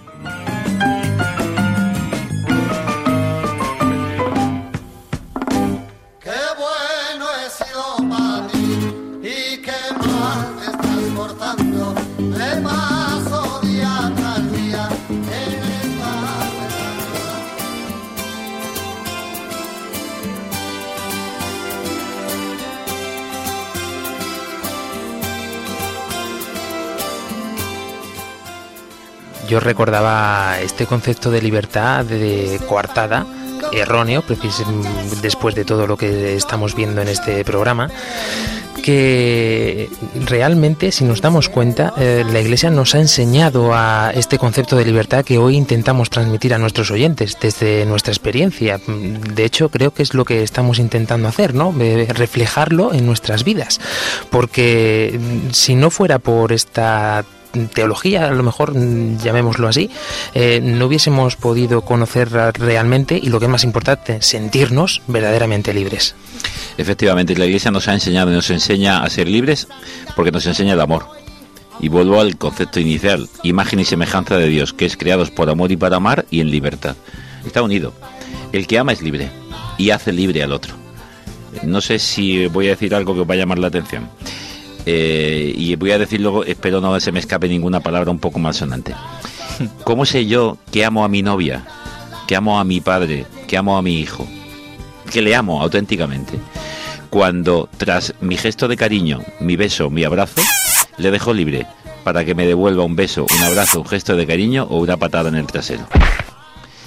Yo 29.57 29.61
recordaba 29.61 30.61
este 30.61 30.85
concepto 30.85 31.31
de 31.31 31.41
libertad 31.41 32.05
de 32.05 32.61
coartada, 32.69 33.25
erróneo, 33.73 34.23
después 35.23 35.55
de 35.55 35.65
todo 35.65 35.87
lo 35.87 35.97
que 35.97 36.37
estamos 36.37 36.77
viendo 36.77 37.01
en 37.01 37.09
este 37.09 37.43
programa, 37.43 37.89
que 38.83 39.89
realmente, 40.27 40.93
si 40.93 41.05
nos 41.05 41.23
damos 41.23 41.49
cuenta, 41.49 41.95
eh, 41.97 42.23
la 42.31 42.39
Iglesia 42.39 42.69
nos 42.71 42.95
ha 42.95 43.01
enseñado 43.01 43.71
a 43.73 44.13
este 44.15 44.37
concepto 44.37 44.77
de 44.77 44.85
libertad 44.85 45.25
que 45.25 45.39
hoy 45.39 45.57
intentamos 45.57 46.11
transmitir 46.11 46.53
a 46.53 46.59
nuestros 46.59 46.91
oyentes 46.91 47.39
desde 47.41 47.87
nuestra 47.87 48.13
experiencia. 48.13 48.79
De 48.87 49.45
hecho, 49.47 49.71
creo 49.71 49.95
que 49.95 50.03
es 50.03 50.13
lo 50.13 50.27
que 50.27 50.43
estamos 50.43 50.79
intentando 50.79 51.29
hacer, 51.29 51.55
¿no? 51.55 51.75
Eh, 51.81 52.09
reflejarlo 52.11 52.93
en 52.93 53.07
nuestras 53.07 53.43
vidas. 53.43 53.81
Porque 54.29 55.19
mm, 55.19 55.53
si 55.53 55.77
no 55.77 55.89
fuera 55.89 56.19
por 56.19 56.53
esta 56.53 57.25
teología, 57.73 58.27
a 58.27 58.31
lo 58.31 58.43
mejor 58.43 58.77
mm, 58.77 59.19
llamémoslo 59.19 59.69
así, 59.69 59.91
eh, 60.35 60.61
no 60.63 60.87
hubiésemos 60.87 61.37
podido 61.37 61.83
conocer 61.83 62.31
realmente 62.31 63.19
y 63.23 63.29
lo 63.29 63.39
que 63.39 63.47
es 63.47 63.51
más 63.51 63.65
importante, 63.65 64.23
sentirnos 64.23 65.03
verdaderamente 65.07 65.75
libres. 65.75 66.15
Efectivamente, 66.79 67.37
la 67.37 67.47
Iglesia 67.47 67.71
nos 67.71 67.89
ha 67.89 67.95
enseñado 67.95 68.31
y 68.31 68.35
nos 68.35 68.51
enseña 68.51 69.03
a 69.03 69.11
ser 69.11 69.29
libres 69.29 69.69
porque 70.15 70.33
nos 70.33 70.47
enseña 70.47 70.75
el 70.75 70.81
amor. 70.81 71.07
Y 71.81 71.89
vuelvo 71.89 72.21
al 72.21 72.37
concepto 72.37 72.81
inicial, 72.81 73.29
imagen 73.43 73.81
y 73.81 73.85
semejanza 73.85 74.37
de 74.37 74.49
Dios, 74.49 74.73
que 74.73 74.87
es 74.87 74.97
creados 74.97 75.31
por 75.31 75.51
amor 75.51 75.73
y 75.73 75.77
para 75.77 75.97
amar 75.97 76.27
y 76.31 76.41
en 76.41 76.51
libertad. 76.51 76.97
Está 77.47 77.63
unido. 77.63 77.93
El 78.53 78.67
que 78.67 78.79
ama 78.79 78.93
es 78.93 79.03
libre 79.03 79.31
y 79.79 79.91
hace 79.91 80.13
libre 80.13 80.43
al 80.43 80.53
otro. 80.53 80.75
No 81.63 81.81
sé 81.81 81.99
si 81.99 82.47
voy 82.47 82.67
a 82.67 82.71
decir 82.71 82.95
algo 82.95 83.15
que 83.15 83.21
os 83.21 83.29
va 83.29 83.35
a 83.35 83.39
llamar 83.39 83.59
la 83.59 83.69
atención. 83.69 84.09
Eh, 84.87 85.53
y 85.57 85.74
voy 85.74 85.91
a 85.91 85.99
decir 85.99 86.20
luego, 86.20 86.45
espero 86.45 86.80
no 86.80 86.99
se 87.01 87.11
me 87.11 87.18
escape 87.18 87.49
ninguna 87.49 87.80
palabra 87.80 88.11
un 88.11 88.20
poco 88.20 88.39
malsonante. 88.39 88.95
¿Cómo 89.84 90.07
sé 90.07 90.26
yo 90.26 90.59
que 90.70 90.84
amo 90.84 91.05
a 91.05 91.09
mi 91.09 91.22
novia, 91.22 91.66
que 92.28 92.37
amo 92.37 92.61
a 92.61 92.64
mi 92.64 92.80
padre, 92.80 93.26
que 93.49 93.57
amo 93.57 93.76
a 93.76 93.82
mi 93.82 93.99
hijo, 93.99 94.26
que 95.11 95.22
le 95.22 95.34
amo 95.34 95.61
auténticamente? 95.61 96.39
Cuando 97.11 97.68
tras 97.76 98.14
mi 98.20 98.37
gesto 98.37 98.68
de 98.68 98.76
cariño, 98.76 99.22
mi 99.41 99.57
beso, 99.57 99.91
mi 99.91 100.05
abrazo, 100.05 100.41
le 100.99 101.11
dejo 101.11 101.34
libre 101.34 101.66
para 102.05 102.24
que 102.24 102.37
me 102.37 102.47
devuelva 102.47 102.84
un 102.84 102.95
beso, 102.95 103.26
un 103.37 103.43
abrazo, 103.43 103.80
un 103.80 103.87
gesto 103.89 104.14
de 104.16 104.26
cariño 104.26 104.68
o 104.70 104.78
una 104.78 104.97
patada 104.97 105.28
en 105.28 105.34
el 105.34 105.47
trasero. 105.47 105.89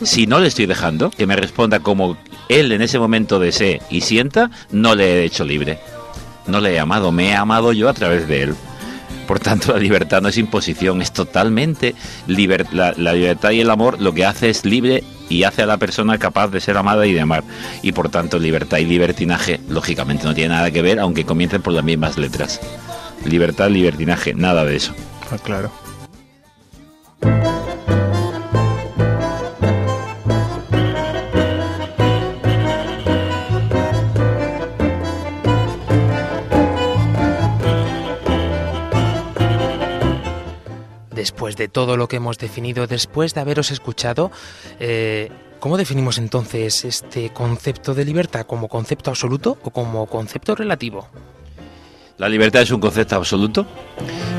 Si 0.02 0.28
no 0.28 0.40
le 0.40 0.48
estoy 0.48 0.66
dejando 0.66 1.10
que 1.10 1.28
me 1.28 1.36
responda 1.36 1.82
como 1.82 2.18
él 2.48 2.72
en 2.72 2.82
ese 2.82 3.00
momento 3.00 3.38
desee 3.38 3.82
y 3.90 4.00
sienta, 4.02 4.50
no 4.72 4.96
le 4.96 5.16
he 5.16 5.26
hecho 5.26 5.44
libre. 5.44 5.80
No 6.50 6.60
le 6.62 6.74
he 6.74 6.80
amado, 6.80 7.12
me 7.12 7.30
he 7.30 7.36
amado 7.36 7.72
yo 7.74 7.90
a 7.90 7.94
través 7.94 8.28
de 8.28 8.44
él. 8.44 8.56
Por 9.28 9.40
tanto, 9.40 9.74
la 9.74 9.80
libertad 9.80 10.22
no 10.24 10.30
es 10.30 10.38
imposición, 10.38 11.02
es 11.04 11.12
totalmente 11.12 11.94
liber- 12.28 12.72
la, 12.72 12.94
la 12.98 13.14
libertad 13.14 13.52
y 13.52 13.62
el 13.62 13.70
amor 13.70 14.02
lo 14.02 14.12
que 14.14 14.26
hace 14.26 14.50
es 14.50 14.66
libre 14.66 15.04
y 15.30 15.44
hace 15.44 15.62
a 15.62 15.66
la 15.68 15.78
persona 15.78 16.18
capaz 16.18 16.48
de 16.48 16.60
ser 16.60 16.78
amada 16.78 17.06
y 17.06 17.14
de 17.14 17.22
amar. 17.22 17.44
Y 17.84 17.92
por 17.92 18.10
tanto, 18.10 18.40
libertad 18.40 18.80
y 18.80 18.86
libertinaje, 18.86 19.60
lógicamente, 19.70 20.24
no 20.26 20.34
tiene 20.34 20.56
nada 20.56 20.72
que 20.72 20.82
ver, 20.82 21.00
aunque 21.00 21.26
comiencen 21.26 21.62
por 21.62 21.74
las 21.74 21.84
mismas 21.84 22.18
letras. 22.18 22.60
Libertad, 23.24 23.70
libertinaje, 23.70 24.34
nada 24.34 24.66
de 24.66 24.78
eso. 24.78 24.94
claro. 25.44 25.72
Después 41.20 41.58
de 41.58 41.68
todo 41.68 41.98
lo 41.98 42.08
que 42.08 42.16
hemos 42.16 42.38
definido, 42.38 42.88
después 42.88 43.34
de 43.34 43.42
haberos 43.42 43.72
escuchado, 43.72 44.32
eh, 44.80 45.30
¿cómo 45.60 45.76
definimos 45.76 46.18
entonces 46.18 46.86
este 46.86 47.34
concepto 47.34 47.94
de 47.94 48.06
libertad? 48.06 48.46
¿Como 48.46 48.70
concepto 48.70 49.10
absoluto 49.10 49.58
o 49.62 49.70
como 49.70 50.06
concepto 50.06 50.56
relativo? 50.56 51.10
La 52.18 52.30
libertad 52.30 52.62
es 52.62 52.72
un 52.72 52.80
concepto 52.80 53.18
absoluto, 53.18 53.68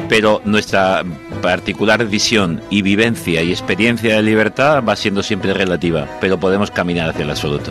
pero 0.08 0.40
nuestra 0.46 1.04
particular 1.42 2.02
visión 2.06 2.62
y 2.70 2.80
vivencia 2.80 3.42
y 3.42 3.50
experiencia 3.50 4.16
de 4.16 4.22
libertad 4.22 4.82
va 4.82 4.96
siendo 4.96 5.22
siempre 5.22 5.52
relativa, 5.52 6.08
pero 6.18 6.40
podemos 6.40 6.70
caminar 6.70 7.10
hacia 7.10 7.24
el 7.24 7.30
absoluto. 7.30 7.70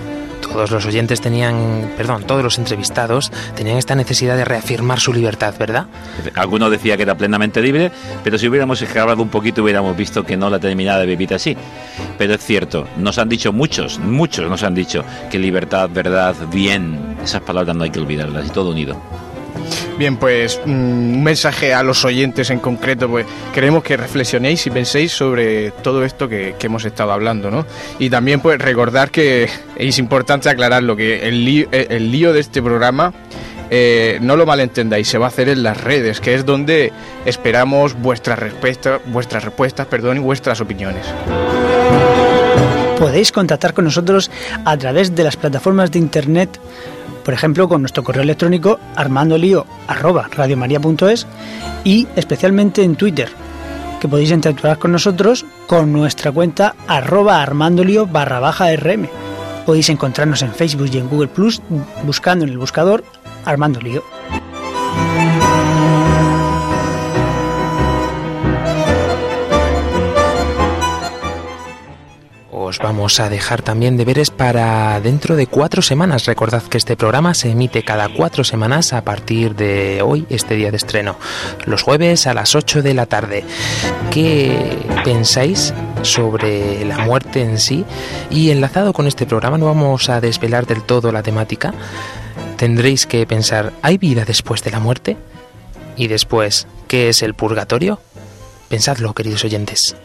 Todos 0.60 0.72
los 0.72 0.86
oyentes 0.88 1.22
tenían, 1.22 1.94
perdón, 1.96 2.26
todos 2.26 2.44
los 2.44 2.58
entrevistados 2.58 3.32
tenían 3.56 3.78
esta 3.78 3.96
necesidad 3.96 4.36
de 4.36 4.44
reafirmar 4.44 5.00
su 5.00 5.14
libertad, 5.14 5.54
¿verdad? 5.58 5.86
Alguno 6.36 6.70
decía 6.70 6.98
que 6.98 7.04
era 7.04 7.16
plenamente 7.16 7.62
libre, 7.62 7.94
pero 8.26 8.38
si 8.38 8.50
hubiéramos 8.50 8.82
escarbado 8.82 9.24
un 9.24 9.30
poquito 9.30 9.64
hubiéramos 9.64 9.96
visto 9.96 10.26
que 10.26 10.36
no 10.36 10.50
la 10.50 10.60
terminaba 10.60 11.00
de 11.00 11.06
vivir 11.06 11.34
así. 11.34 11.56
Pero 12.18 12.34
es 12.34 12.44
cierto, 12.44 12.90
nos 12.98 13.18
han 13.20 13.30
dicho 13.30 13.54
muchos, 13.54 14.00
muchos 14.00 14.50
nos 14.50 14.64
han 14.64 14.76
dicho 14.76 15.06
que 15.32 15.40
libertad, 15.40 15.90
verdad, 15.94 16.36
bien, 16.52 17.16
esas 17.24 17.42
palabras 17.42 17.74
no 17.78 17.86
hay 17.86 17.92
que 17.92 18.02
olvidarlas 18.02 18.48
y 18.48 18.50
todo 18.50 18.72
unido. 18.72 19.02
Bien, 20.00 20.16
pues 20.16 20.62
mm, 20.66 20.70
un 20.70 21.24
mensaje 21.24 21.74
a 21.74 21.84
los 21.84 22.06
oyentes 22.06 22.50
en 22.52 22.60
concreto, 22.60 23.10
pues 23.10 23.26
queremos 23.54 23.84
que 23.84 23.98
reflexionéis 23.98 24.66
y 24.66 24.70
penséis 24.70 25.12
sobre 25.12 25.72
todo 25.72 26.06
esto 26.06 26.30
que, 26.30 26.56
hemos 26.62 26.86
estado 26.86 27.12
hablando, 27.12 27.52
¿no? 27.52 27.66
Y 28.00 28.10
también 28.10 28.40
pues 28.40 28.62
recordar 28.62 29.12
que 29.12 29.50
es 29.76 30.00
importante 30.00 30.48
aclararlo, 30.48 30.96
que 30.96 31.28
el 31.28 31.44
lío, 31.44 31.68
eh, 31.74 31.88
el 31.90 32.14
lío 32.14 32.32
de 32.32 32.40
este 32.40 32.62
programa 32.62 33.12
eh, 33.70 34.20
no 34.22 34.38
lo 34.38 34.46
malentendáis, 34.46 35.06
se 35.06 35.18
va 35.18 35.26
a 35.26 35.28
hacer 35.28 35.50
en 35.50 35.64
las 35.64 35.84
redes, 35.84 36.22
que 36.22 36.34
es 36.34 36.46
donde 36.46 36.94
esperamos 37.26 37.94
vuestras 37.94 38.40
respuestas, 38.40 39.02
vuestras 39.08 39.44
respuestas, 39.44 39.86
perdón, 39.88 40.16
y 40.16 40.20
vuestras 40.22 40.62
opiniones. 40.62 41.06
Podéis 42.98 43.34
contactar 43.34 43.74
con 43.74 43.84
nosotros 43.84 44.32
a 44.64 44.78
través 44.78 45.14
de 45.14 45.26
las 45.26 45.36
plataformas 45.36 45.92
de 45.92 46.00
internet 46.00 46.58
Por 47.24 47.34
ejemplo, 47.34 47.70
con 47.70 47.82
nuestro 47.82 48.04
correo 48.04 48.24
electrónico 48.24 48.80
armandolio@radiomaria.es 48.96 51.28
y 51.84 52.08
especialmente 52.16 52.84
en 52.84 52.96
Twitter, 52.96 53.30
que 54.00 54.08
podéis 54.08 54.32
interactuar 54.32 54.80
con 54.80 54.92
nosotros 54.92 55.46
con 55.68 55.92
nuestra 55.92 56.32
cuenta 56.32 56.76
arroba 56.88 57.42
armandolio 57.42 58.08
barra 58.08 58.40
baja 58.40 58.74
rm. 58.76 59.08
Podéis 59.66 59.90
encontrarnos 59.90 60.42
en 60.42 60.54
Facebook 60.54 60.90
y 60.92 60.98
en 60.98 61.10
Google 61.10 61.28
Plus 61.28 61.62
buscando 62.04 62.46
en 62.46 62.52
el 62.52 62.58
buscador 62.58 63.04
Armando 63.46 63.80
Lío. 63.80 64.04
Os 72.70 72.78
vamos 72.78 73.20
a 73.20 73.30
dejar 73.30 73.64
también 73.64 73.98
deberes 73.98 74.30
para 74.30 75.02
dentro 75.02 75.36
de 75.36 75.48
cuatro 75.48 75.82
semanas. 75.82 76.26
Recordad 76.28 76.62
que 76.62 76.78
este 76.78 76.96
programa 76.96 77.34
se 77.34 77.50
emite 77.50 77.82
cada 77.82 78.10
cuatro 78.10 78.44
semanas 78.44 78.94
a 78.94 79.04
partir 79.04 79.56
de 79.56 80.04
hoy, 80.04 80.28
este 80.30 80.54
día 80.54 80.70
de 80.70 80.78
estreno, 80.78 81.18
los 81.66 81.82
jueves 81.82 82.28
a 82.28 82.36
las 82.36 82.54
8 82.54 82.84
de 82.84 82.94
la 82.94 83.08
tarde. 83.08 83.44
¿Qué 84.12 84.86
pensáis 85.04 85.74
sobre 86.04 86.86
la 86.86 87.00
muerte 87.00 87.42
en 87.42 87.58
sí? 87.58 87.86
Y 88.30 88.52
enlazado 88.52 88.94
con 88.94 89.08
este 89.08 89.26
programa, 89.26 89.58
no 89.58 89.66
vamos 89.66 90.08
a 90.08 90.22
desvelar 90.22 90.68
del 90.68 90.84
todo 90.84 91.12
la 91.12 91.24
temática. 91.24 91.74
Tendréis 92.56 93.08
que 93.08 93.26
pensar, 93.26 93.74
¿hay 93.82 93.98
vida 93.98 94.26
después 94.26 94.62
de 94.64 94.70
la 94.70 94.80
muerte? 94.80 95.18
Y 95.98 96.06
después, 96.06 96.68
¿qué 96.88 97.10
es 97.10 97.24
el 97.24 97.34
purgatorio? 97.34 98.00
Pensadlo, 98.70 99.16
queridos 99.16 99.44
oyentes. 99.44 99.96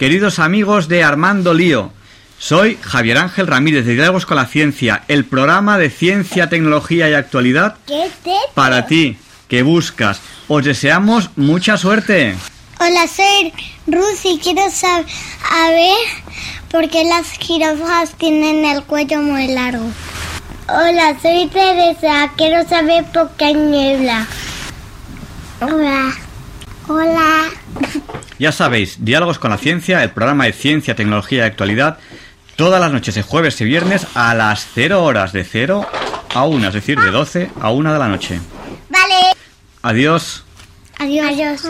Queridos 0.00 0.38
amigos 0.38 0.88
de 0.88 1.04
Armando 1.04 1.52
Lío, 1.52 1.92
soy 2.38 2.78
Javier 2.80 3.18
Ángel 3.18 3.46
Ramírez 3.46 3.84
de 3.84 3.92
Diálogos 3.92 4.24
con 4.24 4.38
la 4.38 4.46
Ciencia, 4.46 5.02
el 5.08 5.26
programa 5.26 5.76
de 5.76 5.90
ciencia, 5.90 6.48
tecnología 6.48 7.10
y 7.10 7.12
actualidad 7.12 7.76
para 8.54 8.86
ti 8.86 9.18
que 9.46 9.62
buscas. 9.62 10.22
Os 10.48 10.64
deseamos 10.64 11.28
mucha 11.36 11.76
suerte. 11.76 12.34
Hola, 12.78 13.06
soy 13.08 13.52
Ruth 13.88 14.24
y 14.24 14.38
quiero 14.38 14.62
saber 14.70 15.94
por 16.70 16.88
qué 16.88 17.04
las 17.04 17.32
jirafas 17.32 18.14
tienen 18.16 18.64
el 18.64 18.82
cuello 18.84 19.20
muy 19.20 19.48
largo. 19.48 19.84
Hola, 20.66 21.14
soy 21.20 21.46
Teresa. 21.48 22.32
Quiero 22.38 22.66
saber 22.66 23.04
por 23.12 23.32
qué 23.32 23.44
hay 23.44 23.54
niebla. 23.54 24.26
Hola. 25.60 26.29
Hola. 26.88 27.44
Ya 28.38 28.52
sabéis, 28.52 29.04
Diálogos 29.04 29.38
con 29.38 29.50
la 29.50 29.58
Ciencia, 29.58 30.02
el 30.02 30.10
programa 30.10 30.44
de 30.44 30.52
ciencia, 30.52 30.96
tecnología 30.96 31.44
y 31.44 31.46
actualidad, 31.46 31.98
todas 32.56 32.80
las 32.80 32.92
noches 32.92 33.14
de 33.14 33.22
jueves 33.22 33.60
y 33.60 33.64
viernes 33.64 34.06
a 34.14 34.34
las 34.34 34.66
0 34.74 35.04
horas 35.04 35.32
de 35.32 35.44
0 35.44 35.86
a 36.34 36.44
1, 36.44 36.68
es 36.68 36.74
decir, 36.74 36.98
de 36.98 37.10
12 37.10 37.50
a 37.60 37.70
1 37.70 37.92
de 37.92 37.98
la 37.98 38.08
noche. 38.08 38.40
Vale. 38.88 39.34
Adiós. 39.82 40.44
Adiós. 40.98 41.26
Adiós. 41.26 41.62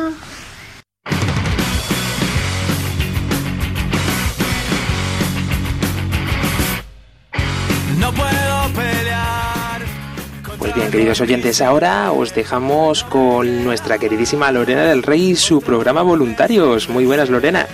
Pues 10.61 10.75
bien, 10.75 10.91
queridos 10.91 11.23
oyentes, 11.23 11.63
ahora 11.63 12.13
os 12.13 12.35
dejamos 12.35 13.03
con 13.03 13.65
nuestra 13.65 13.97
queridísima 13.97 14.53
Lorena 14.53 14.83
del 14.85 15.03
Rey 15.03 15.31
y 15.31 15.37
su 15.37 15.63
programa 15.63 16.03
Voluntarios. 16.03 16.91
Muy 16.91 17.07
buenas, 17.07 17.31
Lorena. 17.31 17.67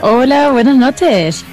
Hola, 0.00 0.50
buenas 0.50 0.76
noches. 0.76 1.44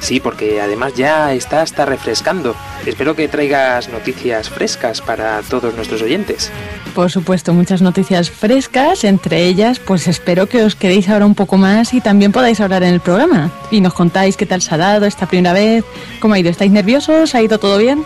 Sí, 0.00 0.20
porque 0.20 0.60
además 0.60 0.92
ya 0.96 1.32
está 1.32 1.62
hasta 1.62 1.86
refrescando. 1.86 2.54
Espero 2.84 3.16
que 3.16 3.26
traigas 3.26 3.88
noticias 3.88 4.50
frescas 4.50 5.00
para 5.00 5.40
todos 5.48 5.74
nuestros 5.76 6.02
oyentes. 6.02 6.52
Por 6.94 7.10
supuesto, 7.10 7.54
muchas 7.54 7.80
noticias 7.80 8.30
frescas, 8.30 9.04
entre 9.04 9.46
ellas, 9.46 9.78
pues 9.78 10.08
espero 10.08 10.46
que 10.46 10.62
os 10.62 10.74
quedéis 10.74 11.08
ahora 11.08 11.24
un 11.24 11.34
poco 11.34 11.56
más 11.56 11.94
y 11.94 12.02
también 12.02 12.32
podáis 12.32 12.60
hablar 12.60 12.82
en 12.82 12.92
el 12.92 13.00
programa. 13.00 13.50
Y 13.70 13.80
nos 13.80 13.94
contáis 13.94 14.36
qué 14.36 14.44
tal 14.44 14.60
se 14.60 14.74
ha 14.74 14.76
dado 14.76 15.06
esta 15.06 15.26
primera 15.26 15.54
vez, 15.54 15.86
cómo 16.20 16.34
ha 16.34 16.38
ido, 16.38 16.50
¿estáis 16.50 16.70
nerviosos? 16.70 17.34
¿Ha 17.34 17.40
ido 17.40 17.58
todo 17.58 17.78
bien? 17.78 18.04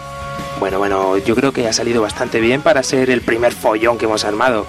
Bueno, 0.59 0.79
bueno, 0.79 1.19
yo 1.19 1.35
creo 1.35 1.53
que 1.53 1.69
ha 1.69 1.73
salido 1.73 2.03
bastante 2.03 2.41
bien 2.41 2.63
para 2.63 2.83
ser 2.83 3.11
el 3.11 3.21
primer 3.21 3.53
follón 3.53 3.99
que 3.99 4.07
hemos 4.07 4.25
armado. 4.25 4.67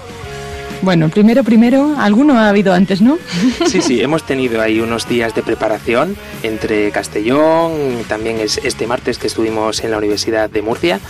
Bueno, 0.82 1.08
primero, 1.08 1.42
primero, 1.42 1.96
alguno 1.98 2.38
ha 2.38 2.48
habido 2.48 2.72
antes, 2.72 3.00
¿no? 3.00 3.18
Sí, 3.66 3.80
sí, 3.80 4.00
hemos 4.02 4.22
tenido 4.22 4.60
ahí 4.60 4.80
unos 4.80 5.08
días 5.08 5.34
de 5.34 5.42
preparación 5.42 6.16
entre 6.42 6.90
Castellón, 6.92 8.04
también 8.06 8.38
es 8.38 8.58
este 8.62 8.86
martes 8.86 9.18
que 9.18 9.26
estuvimos 9.26 9.82
en 9.82 9.90
la 9.90 9.98
Universidad 9.98 10.48
de 10.48 10.62
Murcia 10.62 11.00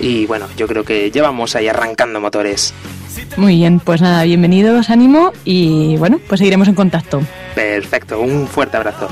y 0.00 0.26
bueno, 0.26 0.46
yo 0.56 0.66
creo 0.66 0.84
que 0.84 1.10
ya 1.10 1.22
vamos 1.22 1.56
ahí 1.56 1.68
arrancando 1.68 2.20
motores. 2.20 2.74
Muy 3.36 3.56
bien, 3.56 3.80
pues 3.80 4.02
nada, 4.02 4.24
bienvenidos, 4.24 4.90
ánimo 4.90 5.32
y 5.44 5.96
bueno, 5.96 6.20
pues 6.28 6.38
seguiremos 6.38 6.68
en 6.68 6.74
contacto. 6.74 7.22
Perfecto, 7.54 8.20
un 8.20 8.46
fuerte 8.46 8.76
abrazo. 8.76 9.08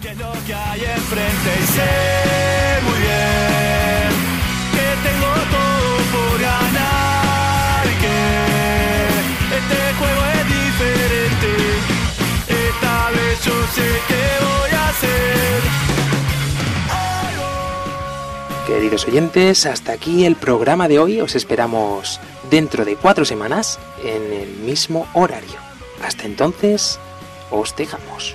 ¿Qué 0.00 0.10
es 0.10 0.18
lo 0.18 0.32
que 0.46 0.54
hay 0.54 0.80
enfrente? 0.80 1.50
Y 1.60 2.13
Queridos 18.74 19.06
oyentes, 19.06 19.66
hasta 19.66 19.92
aquí 19.92 20.26
el 20.26 20.34
programa 20.34 20.88
de 20.88 20.98
hoy. 20.98 21.20
Os 21.20 21.36
esperamos 21.36 22.20
dentro 22.50 22.84
de 22.84 22.96
cuatro 22.96 23.24
semanas 23.24 23.78
en 24.02 24.32
el 24.32 24.48
mismo 24.48 25.06
horario. 25.14 25.60
Hasta 26.02 26.24
entonces, 26.24 26.98
os 27.52 27.76
dejamos. 27.76 28.34